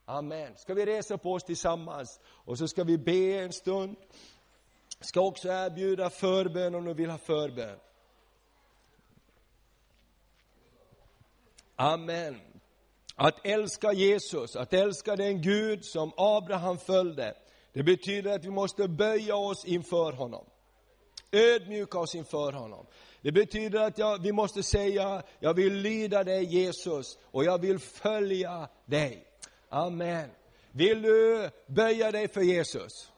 Amen. 0.05 0.57
Ska 0.57 0.75
vi 0.75 0.87
resa 0.87 1.19
på 1.19 1.33
oss 1.33 1.45
tillsammans 1.45 2.21
och 2.25 2.59
så 2.59 2.69
ska 2.69 2.85
vi 2.85 2.99
be 2.99 3.39
en 3.39 3.53
stund. 3.53 3.97
Ska 5.01 5.21
också 5.21 5.49
erbjuda 5.49 6.11
förbön 6.11 6.75
om 6.75 6.85
du 6.85 6.95
vill 6.95 7.11
ha 7.11 7.19
förbön. 7.19 7.79
Amen. 11.77 12.41
Att 13.15 13.47
älska 13.47 13.93
Jesus, 13.93 14.57
att 14.57 14.73
älska 14.73 15.17
den 15.17 15.43
Gud 15.43 15.85
som 15.85 16.13
Abraham 16.17 16.79
följde, 16.79 17.35
det 17.73 17.83
betyder 17.83 18.35
att 18.35 18.45
vi 18.45 18.51
måste 18.51 18.89
böja 18.89 19.37
oss 19.37 19.65
inför 19.65 20.13
honom. 20.13 20.45
Ödmjuka 21.33 21.99
oss 21.99 22.15
inför 22.15 22.53
honom. 22.53 22.87
Det 23.23 23.33
betyder 23.33 23.81
att 23.81 23.99
jag, 23.99 24.23
vi 24.23 24.33
måste 24.33 24.63
säga, 24.63 25.23
jag 25.41 25.55
vill 25.55 25.75
lyda 25.75 26.25
dig 26.25 26.45
Jesus 26.45 27.19
och 27.23 27.45
jag 27.45 27.61
vill 27.61 27.79
följa 27.79 28.69
dig. 28.85 29.27
Amen. 29.69 30.31
Vill 30.73 31.03
du 31.03 31.51
böja 31.67 32.11
dig 32.13 32.29
för 32.29 32.41
Jesus? 32.41 33.13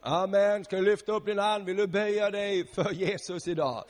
Amen. 0.00 0.64
Ska 0.64 0.76
du 0.76 0.82
lyfta 0.82 1.12
upp 1.12 1.26
din 1.26 1.38
hand? 1.38 1.64
Vill 1.64 1.76
du 1.76 1.86
böja 1.86 2.30
dig 2.30 2.66
för 2.66 2.92
Jesus 2.92 3.48
idag? 3.48 3.84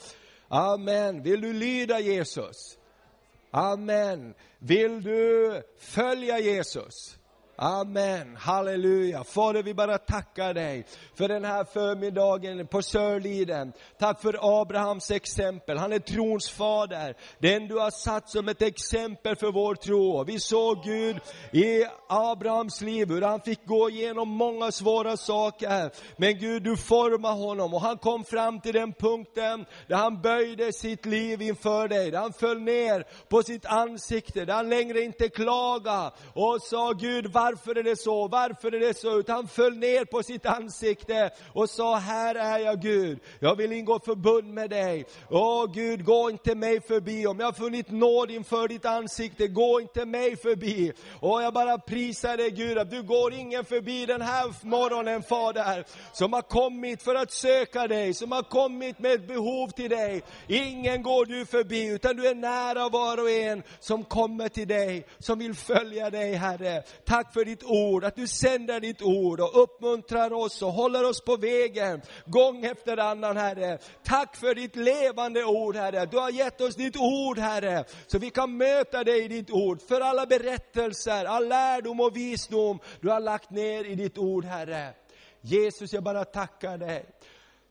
Amen. 0.47 1.23
Vill 1.23 1.41
du 1.41 1.53
lyda 1.53 1.99
Jesus? 1.99 2.77
Amen. 3.51 4.33
Vill 4.59 5.03
du 5.03 5.61
följa 5.77 6.39
Jesus? 6.39 7.16
Amen, 7.59 8.35
halleluja. 8.35 9.23
Fader, 9.23 9.63
vi 9.63 9.73
bara 9.73 9.97
tackar 9.97 10.53
dig 10.53 10.85
för 11.15 11.27
den 11.27 11.45
här 11.45 11.63
förmiddagen 11.63 12.67
på 12.67 12.81
Sörliden. 12.81 13.73
Tack 13.99 14.21
för 14.21 14.61
Abrahams 14.61 15.11
exempel. 15.11 15.77
Han 15.77 15.93
är 15.93 15.99
trons 15.99 16.49
fader. 16.49 17.15
Den 17.39 17.67
du 17.67 17.75
har 17.79 17.91
satt 17.91 18.29
som 18.29 18.47
ett 18.47 18.61
exempel 18.61 19.35
för 19.35 19.51
vår 19.51 19.75
tro. 19.75 20.23
Vi 20.23 20.39
såg 20.39 20.83
Gud 20.83 21.17
i 21.51 21.85
Abrahams 22.09 22.81
liv, 22.81 23.07
hur 23.07 23.21
han 23.21 23.41
fick 23.41 23.65
gå 23.65 23.89
igenom 23.89 24.29
många 24.29 24.71
svåra 24.71 25.17
saker. 25.17 25.91
Men 26.17 26.39
Gud, 26.39 26.63
du 26.63 26.77
formar 26.77 27.33
honom 27.33 27.73
och 27.73 27.81
han 27.81 27.97
kom 27.97 28.23
fram 28.23 28.61
till 28.61 28.73
den 28.73 28.93
punkten 28.93 29.65
där 29.87 29.95
han 29.95 30.21
böjde 30.21 30.73
sitt 30.73 31.05
liv 31.05 31.41
inför 31.41 31.87
dig. 31.87 32.11
Där 32.11 32.19
han 32.19 32.33
föll 32.33 32.61
ner 32.61 33.05
på 33.29 33.43
sitt 33.43 33.65
ansikte, 33.65 34.45
där 34.45 34.53
han 34.53 34.69
längre 34.69 35.01
inte 35.01 35.29
klagade 35.29 36.11
och 36.33 36.61
sa 36.61 36.91
Gud, 36.91 37.31
varför 37.47 37.77
är 37.77 37.83
det 37.83 37.95
så, 37.95 38.27
varför 38.27 38.75
är 38.75 38.79
det 38.79 38.97
så, 38.97 39.19
utan 39.19 39.35
han 39.35 39.47
föll 39.47 39.77
ner 39.77 40.05
på 40.05 40.23
sitt 40.23 40.45
ansikte 40.45 41.29
och 41.53 41.69
sa, 41.69 41.95
här 41.95 42.35
är 42.35 42.59
jag 42.59 42.81
Gud, 42.81 43.19
jag 43.39 43.55
vill 43.55 43.71
ingå 43.71 43.99
förbund 43.99 44.53
med 44.53 44.69
dig. 44.69 45.05
Åh 45.29 45.71
Gud, 45.73 46.05
gå 46.05 46.29
inte 46.29 46.55
mig 46.55 46.81
förbi, 46.81 47.27
om 47.27 47.39
jag 47.39 47.47
har 47.47 47.53
funnit 47.53 47.91
nåd 47.91 48.31
inför 48.31 48.67
ditt 48.67 48.85
ansikte, 48.85 49.47
gå 49.47 49.81
inte 49.81 50.05
mig 50.05 50.35
förbi. 50.35 50.93
Och 51.19 51.41
jag 51.41 51.53
bara 51.53 51.77
prisar 51.77 52.37
dig 52.37 52.51
Gud, 52.51 52.77
att 52.77 52.91
du 52.91 53.03
går 53.03 53.33
ingen 53.33 53.65
förbi 53.65 54.05
den 54.05 54.21
här 54.21 54.65
morgonen 54.65 55.23
Fader, 55.23 55.85
som 56.13 56.33
har 56.33 56.41
kommit 56.41 57.03
för 57.03 57.15
att 57.15 57.31
söka 57.31 57.87
dig, 57.87 58.13
som 58.13 58.31
har 58.31 58.43
kommit 58.43 58.99
med 58.99 59.11
ett 59.11 59.27
behov 59.27 59.67
till 59.67 59.89
dig. 59.89 60.23
Ingen 60.47 61.03
går 61.03 61.25
du 61.25 61.45
förbi, 61.45 61.87
utan 61.87 62.15
du 62.15 62.27
är 62.27 62.35
nära 62.35 62.89
var 62.89 63.17
och 63.17 63.29
en 63.29 63.63
som 63.79 64.03
kommer 64.03 64.49
till 64.49 64.67
dig, 64.67 65.05
som 65.19 65.39
vill 65.39 65.55
följa 65.55 66.09
dig 66.09 66.33
Herre. 66.33 66.83
Tack 67.05 67.33
för 67.37 67.45
ditt 67.45 67.63
ord, 67.63 68.03
att 68.03 68.15
du 68.15 68.27
sänder 68.27 68.79
ditt 68.79 69.01
ord 69.01 69.39
och 69.39 69.63
uppmuntrar 69.63 70.33
oss 70.33 70.61
och 70.61 70.71
håller 70.71 71.09
oss 71.09 71.21
på 71.21 71.37
vägen, 71.37 72.01
gång 72.25 72.65
efter 72.65 72.97
annan 72.97 73.37
Herre. 73.37 73.77
Tack 74.03 74.35
för 74.35 74.55
ditt 74.55 74.75
levande 74.75 75.43
ord 75.43 75.75
Herre. 75.75 76.05
Du 76.05 76.17
har 76.17 76.29
gett 76.29 76.61
oss 76.61 76.75
ditt 76.75 76.97
ord 76.97 77.37
Herre, 77.37 77.85
så 78.07 78.19
vi 78.19 78.29
kan 78.29 78.57
möta 78.57 79.03
dig 79.03 79.25
i 79.25 79.27
ditt 79.27 79.51
ord. 79.51 79.81
För 79.81 80.01
alla 80.01 80.25
berättelser, 80.25 81.25
all 81.25 81.47
lärdom 81.47 81.99
och 81.99 82.17
visdom 82.17 82.79
du 83.01 83.09
har 83.09 83.19
lagt 83.19 83.51
ner 83.51 83.83
i 83.83 83.95
ditt 83.95 84.17
ord 84.17 84.45
Herre. 84.45 84.93
Jesus, 85.41 85.93
jag 85.93 86.03
bara 86.03 86.25
tackar 86.25 86.77
dig. 86.77 87.05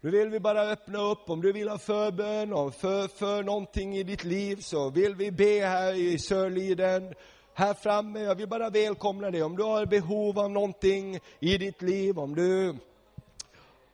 Nu 0.01 0.11
vill 0.11 0.29
vi 0.29 0.41
bara 0.41 0.63
öppna 0.63 0.99
upp, 0.99 1.31
om 1.31 1.43
du 1.43 1.53
vill 1.53 1.69
ha 1.69 1.79
förbön 1.79 2.53
och 2.53 2.75
för, 2.75 3.09
för 3.09 3.43
någonting 3.43 3.97
i 3.97 4.03
ditt 4.03 4.25
liv 4.25 4.57
så 4.57 4.91
vill 4.91 5.15
vi 5.15 5.31
be 5.31 5.67
här 5.67 5.95
i 5.95 6.19
Sörliden, 6.19 7.15
här 7.59 7.75
framme. 7.75 8.21
Jag 8.21 8.35
vill 8.35 8.49
bara 8.49 8.71
välkomna 8.71 9.31
dig. 9.31 9.43
Om 9.43 9.57
du 9.57 9.63
har 9.63 9.87
behov 9.87 10.39
av 10.39 10.51
någonting 10.51 11.21
i 11.41 11.59
ditt 11.59 11.83
liv, 11.83 12.19
om 12.19 12.35
du 12.35 12.77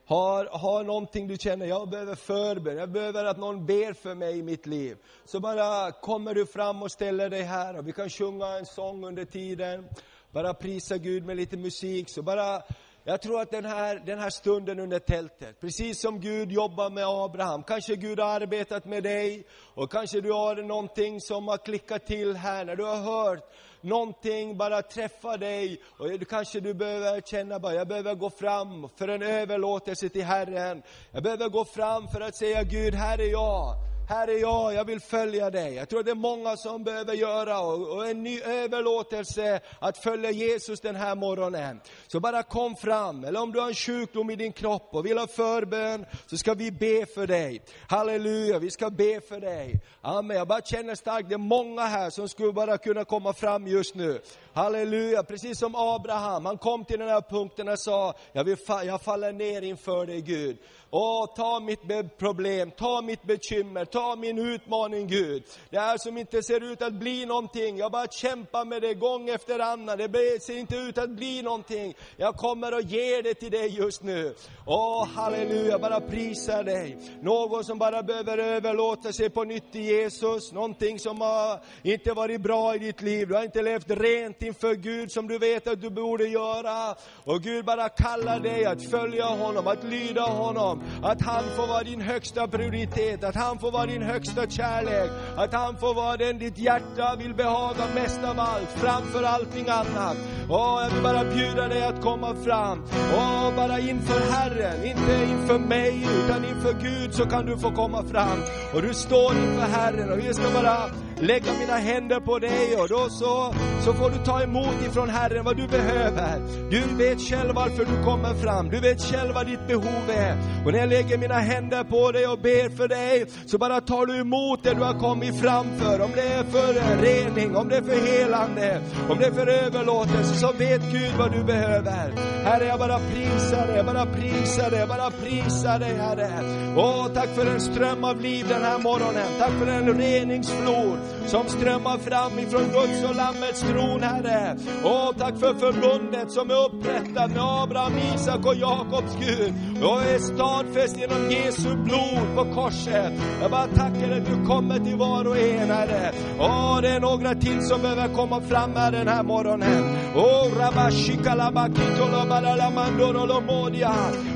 har, 0.05 0.45
har 0.45 0.83
någonting 0.83 1.27
du 1.27 1.37
känner, 1.37 1.65
jag 1.65 1.89
behöver 1.89 2.15
förbön, 2.15 2.77
jag 2.77 2.91
behöver 2.91 3.25
att 3.25 3.37
någon 3.37 3.65
ber 3.65 3.93
för 3.93 4.15
mig 4.15 4.39
i 4.39 4.43
mitt 4.43 4.65
liv. 4.65 4.97
Så 5.25 5.39
bara 5.39 5.91
kommer 5.91 6.33
du 6.33 6.45
fram 6.45 6.83
och 6.83 6.91
ställer 6.91 7.29
dig 7.29 7.41
här 7.41 7.77
och 7.77 7.87
vi 7.87 7.91
kan 7.91 8.09
sjunga 8.09 8.47
en 8.47 8.65
sång 8.65 9.05
under 9.05 9.25
tiden. 9.25 9.89
Bara 10.31 10.53
prisa 10.53 10.97
Gud 10.97 11.25
med 11.25 11.37
lite 11.37 11.57
musik. 11.57 12.09
Så 12.09 12.21
bara 12.21 12.63
jag 13.03 13.21
tror 13.21 13.41
att 13.41 13.51
den 13.51 13.65
här, 13.65 14.01
den 14.05 14.19
här 14.19 14.29
stunden 14.29 14.79
under 14.79 14.99
tältet, 14.99 15.61
precis 15.61 16.01
som 16.01 16.19
Gud 16.19 16.51
jobbar 16.51 16.89
med 16.89 17.05
Abraham, 17.07 17.63
kanske 17.63 17.95
Gud 17.95 18.19
har 18.19 18.41
arbetat 18.41 18.85
med 18.85 19.03
dig 19.03 19.47
och 19.75 19.91
kanske 19.91 20.21
du 20.21 20.31
har 20.31 20.55
någonting 20.55 21.21
som 21.21 21.47
har 21.47 21.57
klickat 21.57 22.05
till 22.05 22.35
här 22.35 22.65
när 22.65 22.75
du 22.75 22.83
har 22.83 22.97
hört 22.97 23.53
någonting 23.81 24.57
bara 24.57 24.81
träffa 24.81 25.37
dig 25.37 25.81
och 25.85 26.27
kanske 26.29 26.59
du 26.59 26.73
behöver 26.73 27.21
känna 27.21 27.59
bara, 27.59 27.73
jag 27.73 27.87
behöver 27.87 28.15
gå 28.15 28.29
fram 28.29 28.89
för 28.97 29.07
en 29.07 29.21
överlåtelse 29.21 30.09
till 30.09 30.23
Herren. 30.23 30.83
Jag 31.11 31.23
behöver 31.23 31.49
gå 31.49 31.65
fram 31.65 32.07
för 32.07 32.21
att 32.21 32.35
säga 32.35 32.63
Gud, 32.63 32.93
här 32.93 33.17
är 33.17 33.31
jag. 33.31 33.92
Här 34.07 34.27
är 34.27 34.37
jag, 34.37 34.73
jag 34.73 34.85
vill 34.85 34.99
följa 34.99 35.49
dig. 35.49 35.73
Jag 35.73 35.89
tror 35.89 36.03
det 36.03 36.11
är 36.11 36.15
många 36.15 36.57
som 36.57 36.83
behöver 36.83 37.13
göra 37.13 37.59
och, 37.59 37.95
och 37.95 38.07
en 38.07 38.23
ny 38.23 38.41
överlåtelse 38.41 39.59
att 39.79 39.97
följa 39.97 40.31
Jesus 40.31 40.81
den 40.81 40.95
här 40.95 41.15
morgonen. 41.15 41.81
Så 42.07 42.19
bara 42.19 42.43
kom 42.43 42.75
fram, 42.75 43.23
eller 43.23 43.41
om 43.41 43.51
du 43.51 43.59
har 43.59 43.67
en 43.67 43.73
sjukdom 43.73 44.29
i 44.29 44.35
din 44.35 44.51
kropp 44.51 44.89
och 44.91 45.05
vill 45.05 45.17
ha 45.17 45.27
förbön, 45.27 46.05
så 46.27 46.37
ska 46.37 46.53
vi 46.53 46.71
be 46.71 47.05
för 47.05 47.27
dig. 47.27 47.61
Halleluja, 47.89 48.59
vi 48.59 48.71
ska 48.71 48.89
be 48.89 49.21
för 49.21 49.39
dig. 49.39 49.79
Amen, 50.01 50.37
jag 50.37 50.47
bara 50.47 50.61
känner 50.61 50.95
starkt, 50.95 51.29
det 51.29 51.35
är 51.35 51.37
många 51.37 51.85
här 51.85 52.09
som 52.09 52.29
skulle 52.29 52.53
bara 52.53 52.77
kunna 52.77 53.05
komma 53.05 53.33
fram 53.33 53.67
just 53.67 53.95
nu. 53.95 54.21
Halleluja, 54.53 55.23
precis 55.23 55.59
som 55.59 55.75
Abraham, 55.75 56.45
han 56.45 56.57
kom 56.57 56.85
till 56.85 56.99
den 56.99 57.09
här 57.09 57.21
punkten 57.21 57.69
och 57.69 57.79
sa, 57.79 58.13
jag, 58.31 58.43
vill, 58.43 58.57
jag 58.67 59.01
faller 59.01 59.31
ner 59.31 59.61
inför 59.61 60.05
dig 60.05 60.21
Gud. 60.21 60.57
Åh, 60.95 61.25
ta 61.35 61.59
mitt 61.59 62.17
problem, 62.17 62.71
ta 62.71 63.01
mitt 63.01 63.23
bekymmer, 63.23 63.85
ta 63.85 64.15
min 64.15 64.39
utmaning 64.39 65.07
Gud. 65.07 65.43
Det 65.69 65.79
här 65.79 65.97
som 65.97 66.17
inte 66.17 66.43
ser 66.43 66.71
ut 66.71 66.81
att 66.81 66.93
bli 66.93 67.25
någonting, 67.25 67.77
jag 67.77 67.91
bara 67.91 68.07
kämpar 68.07 68.65
med 68.65 68.81
det 68.81 68.93
gång 68.93 69.29
efter 69.29 69.59
annan. 69.59 69.97
Det 69.97 70.43
ser 70.43 70.57
inte 70.57 70.75
ut 70.75 70.97
att 70.97 71.09
bli 71.09 71.41
någonting. 71.41 71.93
Jag 72.17 72.35
kommer 72.35 72.73
och 72.73 72.81
ger 72.81 73.23
det 73.23 73.33
till 73.33 73.51
dig 73.51 73.67
just 73.67 74.03
nu. 74.03 74.35
Åh, 74.65 75.07
halleluja, 75.07 75.79
bara 75.79 76.01
prisa 76.01 76.63
dig. 76.63 76.97
Någon 77.21 77.63
som 77.63 77.77
bara 77.77 78.03
behöver 78.03 78.37
överlåta 78.37 79.13
sig 79.13 79.29
på 79.29 79.43
nytt 79.43 79.71
till 79.71 79.83
Jesus, 79.83 80.51
någonting 80.51 80.99
som 80.99 81.21
har 81.21 81.59
inte 81.83 82.13
varit 82.13 82.41
bra 82.41 82.75
i 82.75 82.79
ditt 82.79 83.01
liv. 83.01 83.27
Du 83.27 83.35
har 83.35 83.43
inte 83.43 83.61
levt 83.61 83.89
rent 83.89 84.42
inför 84.43 84.75
Gud 84.75 85.11
som 85.11 85.27
du 85.27 85.37
vet 85.37 85.67
att 85.67 85.81
du 85.81 85.89
borde 85.89 86.27
göra. 86.27 86.95
Och 87.23 87.41
Gud 87.41 87.65
bara 87.65 87.89
kallar 87.89 88.39
dig 88.39 88.65
att 88.65 88.83
följa 88.89 89.25
honom, 89.25 89.67
att 89.67 89.83
lyda 89.83 90.21
honom. 90.21 90.83
Att 91.03 91.21
han 91.21 91.43
får 91.55 91.67
vara 91.67 91.83
din 91.83 92.01
högsta 92.01 92.47
prioritet, 92.47 93.23
att 93.23 93.35
han 93.35 93.59
får 93.59 93.71
vara 93.71 93.85
din 93.85 94.01
högsta 94.01 94.47
kärlek. 94.47 95.11
Att 95.37 95.53
han 95.53 95.77
får 95.77 95.93
vara 95.93 96.17
den 96.17 96.39
ditt 96.39 96.57
hjärta 96.57 97.15
vill 97.15 97.33
behaga 97.33 97.85
mest 97.95 98.23
av 98.23 98.39
allt, 98.39 98.69
framför 98.69 99.23
allting 99.23 99.69
annat. 99.69 100.17
Åh, 100.49 100.79
jag 100.83 100.89
vill 100.89 101.03
bara 101.03 101.23
bjuda 101.23 101.67
dig 101.67 101.83
att 101.83 102.01
komma 102.01 102.35
fram. 102.35 102.83
Åh, 103.15 103.55
bara 103.55 103.79
inför 103.79 104.19
Herren, 104.31 104.85
inte 104.85 105.31
inför 105.31 105.59
mig, 105.59 106.07
utan 106.23 106.45
inför 106.45 106.73
Gud 106.73 107.13
så 107.13 107.25
kan 107.25 107.45
du 107.45 107.57
få 107.57 107.71
komma 107.71 108.03
fram. 108.03 108.39
Och 108.73 108.81
du 108.81 108.93
står 108.93 109.31
inför 109.31 109.67
Herren 109.67 110.11
och 110.11 110.19
vi 110.19 110.33
ska 110.33 110.49
bara 110.53 110.89
lägga 111.23 111.53
mina 111.59 111.73
händer 111.73 112.19
på 112.19 112.39
dig 112.39 112.75
och 112.77 112.87
då 112.89 113.09
så, 113.09 113.53
så 113.85 113.93
får 113.93 114.09
du 114.09 114.17
ta 114.25 114.41
emot 114.41 114.75
ifrån 114.85 115.09
Herren 115.09 115.45
vad 115.45 115.57
du 115.57 115.67
behöver. 115.67 116.41
Du 116.69 116.81
vet 116.97 117.21
själv 117.21 117.55
varför 117.55 117.85
du 117.85 118.03
kommer 118.03 118.33
fram, 118.33 118.69
du 118.69 118.79
vet 118.79 119.01
själv 119.01 119.33
vad 119.33 119.47
ditt 119.47 119.67
behov 119.67 120.09
är. 120.09 120.37
Och 120.65 120.71
när 120.71 120.79
jag 120.79 120.89
lägger 120.89 121.17
mina 121.17 121.39
händer 121.39 121.83
på 121.83 122.11
dig 122.11 122.27
och 122.27 122.39
ber 122.39 122.69
för 122.77 122.87
dig, 122.87 123.25
så 123.45 123.57
bara 123.57 123.81
tar 123.81 124.05
du 124.05 124.17
emot 124.17 124.63
det 124.63 124.73
du 124.73 124.81
har 124.81 124.99
kommit 124.99 125.41
fram 125.41 125.65
för. 125.77 126.01
Om 126.01 126.11
det 126.15 126.21
är 126.21 126.43
för 126.43 127.01
rening, 127.01 127.55
om 127.55 127.69
det 127.69 127.77
är 127.77 127.81
för 127.81 128.07
helande, 128.07 128.81
om 129.09 129.17
det 129.19 129.25
är 129.25 129.31
för 129.31 129.47
överlåtelse, 129.47 130.35
så 130.35 130.51
vet 130.51 130.81
Gud 130.91 131.11
vad 131.17 131.31
du 131.31 131.43
behöver. 131.43 132.13
Herre, 132.43 132.65
jag 132.65 132.79
bara 132.79 132.99
prisar 132.99 133.67
dig, 133.67 133.75
jag 133.75 133.85
bara 133.85 134.05
prisar 134.05 134.69
dig, 134.69 134.79
jag 134.79 134.89
bara 134.89 135.11
prisar 135.11 135.79
dig 135.79 135.93
Herre. 135.93 136.29
Åh, 136.77 137.07
tack 137.13 137.29
för 137.35 137.45
en 137.45 137.61
ström 137.61 138.03
av 138.03 138.21
liv 138.21 138.45
den 138.49 138.61
här 138.61 138.79
morgonen. 138.79 139.27
Tack 139.39 139.51
för 139.51 139.67
en 139.67 139.97
reningsflod 139.97 141.12
som 141.25 141.47
strömmar 141.47 141.97
fram 141.97 142.39
ifrån 142.39 142.61
Guds 142.61 143.03
och 143.09 143.15
Lammets 143.15 143.61
tron, 143.61 144.03
Herre. 144.03 144.57
Åh, 144.83 145.11
tack 145.17 145.39
för 145.39 145.53
förbundet 145.53 146.31
som 146.31 146.49
är 146.51 146.65
upprättat 146.65 147.31
med 147.31 147.43
Abraham, 147.43 147.93
Isak 148.15 148.45
och 148.45 148.55
Jakobs 148.55 149.17
Gud 149.19 149.53
och 149.81 150.01
är 150.01 150.19
stadfäst 150.19 150.97
genom 150.97 151.31
Jesu 151.31 151.75
blod 151.75 152.35
på 152.35 152.53
korset. 152.53 153.13
Jag 153.41 153.51
bara 153.51 153.67
tackar 153.67 154.11
att 154.11 154.25
du 154.25 154.47
kommer 154.47 154.79
till 154.79 154.95
var 154.95 155.27
och 155.27 155.37
en, 155.37 155.69
Herre. 155.69 156.11
Åh, 156.39 156.81
det 156.81 156.89
är 156.89 156.99
några 156.99 157.35
till 157.35 157.61
som 157.61 157.81
behöver 157.81 158.07
komma 158.07 158.41
fram 158.41 158.75
här 158.75 158.91
den 158.91 159.07
här 159.07 159.23
morgonen. 159.23 159.83
Åh. 160.15 160.43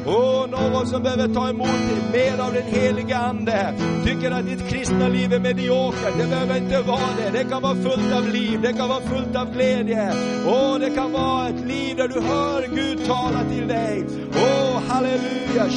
Åh, 0.05 0.47
någon 0.49 0.87
som 0.87 1.03
behöver 1.03 1.33
ta 1.33 1.49
emot 1.49 1.67
mer 2.13 2.39
av 2.39 2.53
den 2.53 2.63
heliga 2.63 3.17
Ande. 3.17 3.73
Tycker 4.05 4.31
att 4.31 4.45
ditt 4.45 4.69
kristna 4.69 5.07
liv 5.07 5.33
är 5.33 5.39
mediokert. 5.39 6.17
Det 6.17 6.27
behöver 6.27 6.57
inte 6.57 6.81
vara 6.81 6.99
det. 7.17 7.37
Det 7.37 7.43
kan 7.43 7.61
vara 7.61 7.75
fullt 7.75 8.13
av 8.13 8.27
liv, 8.27 8.59
det 8.61 8.73
kan 8.73 8.89
vara 8.89 9.01
fullt 9.01 9.35
av 9.35 9.53
glädje. 9.53 10.13
Åh, 10.47 10.79
det 10.79 10.89
kan 10.89 11.11
vara 11.11 11.47
ett 11.47 11.65
liv 11.67 11.97
där 11.97 12.07
du 12.07 12.21
hör 12.21 12.67
Gud 12.75 13.05
tala 13.07 13.43
till 13.51 13.67
dig. 13.67 14.05
Åh, 14.35 14.76
halleluja. 14.89 15.67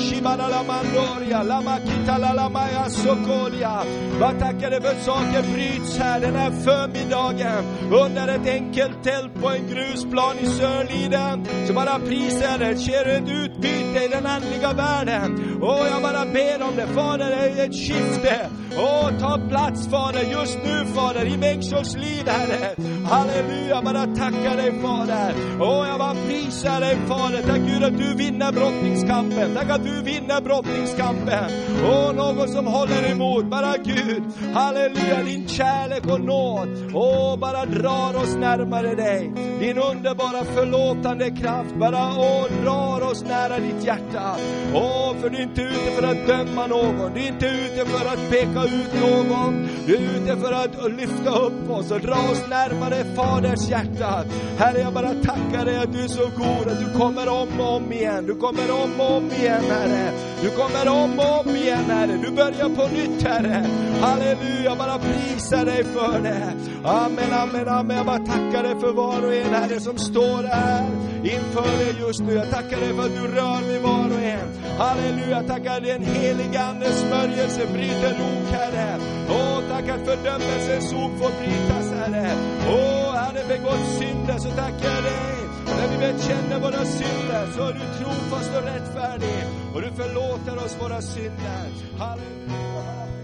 la 2.21 2.33
Lamaya 2.33 2.89
sokolia. 2.91 3.85
Vad 4.21 4.39
tackar 4.39 4.71
dig 4.71 4.81
för 4.81 4.89
att 4.89 5.03
saker 5.03 5.43
bryts 5.53 5.99
här 5.99 6.21
den 6.21 6.35
här 6.35 6.51
förmiddagen 6.51 7.65
under 8.05 8.29
ett 8.29 8.47
enkelt 8.47 9.05
tält 9.05 9.35
på 9.43 9.49
en 9.49 9.69
grusplan 9.69 10.39
i 10.39 10.47
Sörliden. 10.47 11.47
Så 11.67 11.73
bara 11.73 11.99
prisar 11.99 12.59
det, 12.59 12.77
sker 12.77 13.09
ett 13.09 13.29
utbyte 13.29 14.05
i 14.05 14.09
den 14.09 14.27
andliga 14.27 14.73
världen. 14.73 15.59
Åh, 15.63 15.87
jag 15.91 16.03
bara 16.03 16.25
ber 16.25 16.63
om 16.63 16.77
det. 16.77 16.87
Fader, 16.87 17.31
det 17.31 17.63
är 17.63 17.67
ett 17.67 17.75
skifte. 17.75 18.51
Åh, 18.77 19.11
ta 19.21 19.39
plats 19.49 19.89
Fader, 19.89 20.23
just 20.33 20.59
nu 20.65 20.85
Fader, 20.95 21.27
i 21.35 21.39
Bengtssons 21.39 21.97
liv 21.97 22.23
Herre. 22.27 22.75
Halleluja, 23.11 23.83
bara 23.83 24.07
tacka 24.07 24.57
dig 24.57 24.73
Fader. 24.83 25.35
Åh, 25.61 25.89
jag 25.89 25.99
bara 25.99 26.15
prisar 26.29 26.81
dig 26.81 26.97
Fader. 27.09 27.43
Tack 27.43 27.61
Gud 27.61 27.85
att 27.85 27.99
du 27.99 28.15
vinner 28.15 28.53
brottning 28.53 28.97
brottningskampen. 29.01 29.55
Tack 29.55 29.71
att 29.71 29.85
du 29.85 30.03
vinner 30.03 30.41
brottningskampen. 30.41 31.51
Åh, 31.85 32.13
någon 32.15 32.49
som 32.49 32.67
håller 32.67 33.11
emot. 33.11 33.45
Bara 33.45 33.77
Gud, 33.77 34.23
halleluja, 34.55 35.23
din 35.25 35.49
kärlek 35.49 36.07
och 36.07 36.21
nåd. 36.21 36.69
Åh, 36.95 37.39
bara 37.39 37.67
drar 37.67 38.23
oss 38.23 38.37
närmare 38.37 38.95
dig. 38.95 39.33
Din 39.61 39.79
underbara 39.79 40.45
förlåtande 40.45 41.31
kraft 41.31 41.75
bara 41.75 42.09
åh, 42.19 42.47
drar 42.63 43.11
oss 43.11 43.25
nära 43.25 43.59
ditt 43.59 43.85
hjärta. 43.85 44.37
Åh, 44.75 45.15
för 45.21 45.31
du 45.31 45.37
är 45.37 45.43
inte 45.43 45.63
ute 45.63 45.91
för 45.97 46.03
att 46.03 46.27
döma 46.27 46.67
någon. 46.67 47.15
Du 47.15 47.21
är 47.21 47.29
inte 47.29 47.47
ute 47.47 47.87
för 47.87 48.07
att 48.07 48.31
peka 48.31 48.65
ut 48.65 48.95
någon. 49.01 49.69
Du 49.87 49.97
är 49.97 50.01
ute 50.01 50.37
för 50.37 50.53
att 50.53 50.93
lyfta 50.93 51.31
upp 51.31 51.71
oss 51.71 51.91
och 51.91 52.01
dra 52.01 52.15
oss 52.15 52.43
närmare 52.49 53.05
Faders 53.17 53.69
hjärta. 53.69 54.25
Herre, 54.59 54.81
jag 54.81 54.93
bara 54.93 55.15
tackar 55.15 55.65
dig 55.65 55.77
att 55.77 55.93
du 55.93 56.05
är 56.05 56.09
så 56.09 56.23
god, 56.37 56.73
att 56.73 56.81
du 56.81 56.99
kommer 56.99 57.29
om 57.29 57.61
och 57.61 57.77
om 57.77 57.93
igen. 57.93 58.27
Du 58.27 58.35
kommer 58.35 58.71
om 58.71 58.80
och 58.81 59.17
om 59.17 59.31
igen, 59.33 59.65
Herre. 59.71 60.13
Du 60.43 60.51
kommer 60.51 60.89
om 60.89 61.19
och 61.19 61.41
om 61.41 61.57
igen, 61.57 61.85
Herre. 61.91 62.17
Du 62.25 62.31
börjar 62.31 62.69
på 62.69 62.89
nytt, 62.89 63.23
Herre. 63.23 63.67
Halleluja, 64.01 64.77
bara 64.77 64.99
prisa 64.99 65.65
dig 65.65 65.85
för 65.85 66.21
det. 66.21 66.53
Amen, 66.85 67.33
amen, 67.33 67.69
amen. 67.69 67.97
Jag 67.97 68.07
bara 68.07 68.19
tackar 68.19 68.63
dig 68.63 68.81
för 68.81 68.93
var 68.93 69.25
och 69.27 69.35
en, 69.35 69.55
Herre, 69.55 69.81
som 69.81 69.99
står 69.99 70.43
här 70.43 70.85
inför 71.25 71.79
dig 71.79 71.95
just 72.01 72.21
nu. 72.21 72.35
Jag 72.35 72.51
tackar 72.51 72.81
dig 72.81 72.95
för 72.95 73.03
att 73.03 73.15
du 73.15 73.27
rör 73.27 73.63
vid 73.69 73.83
var 73.83 74.07
och 74.17 74.23
en. 74.23 74.79
Halleluja, 74.79 75.31
jag 75.31 75.47
tackar 75.47 75.81
dig 75.81 75.91
en 75.91 76.05
helig 76.05 76.57
Andes 76.57 77.01
smörjelse 77.01 77.67
bryter 77.73 78.11
lok, 78.11 78.53
Herre. 78.53 79.01
Åh, 79.31 79.61
tack 79.69 79.89
att 79.89 80.07
fördömelsens 80.07 80.93
ok 80.93 81.13
får 81.19 81.31
brytas, 81.41 81.93
Herre. 81.93 82.31
Åh, 82.69 83.15
Herre, 83.15 83.45
begått 83.49 83.99
synder 83.99 84.39
så 84.39 84.49
tackar 84.51 84.95
jag 84.95 85.05
dig. 85.05 85.40
När 85.81 85.89
vi 85.89 85.99
bekänner 85.99 86.61
våra 86.61 86.85
synder 86.85 87.47
så 87.57 87.63
är 87.63 87.73
du 87.73 88.05
trofast 88.05 88.57
och 88.57 88.65
rättfärdig 88.65 89.45
och 89.75 89.81
du 89.81 89.91
förlåter 89.91 90.65
oss 90.65 90.77
våra 90.81 91.03
synder. 91.03 91.69
Halleluja. 91.99 93.20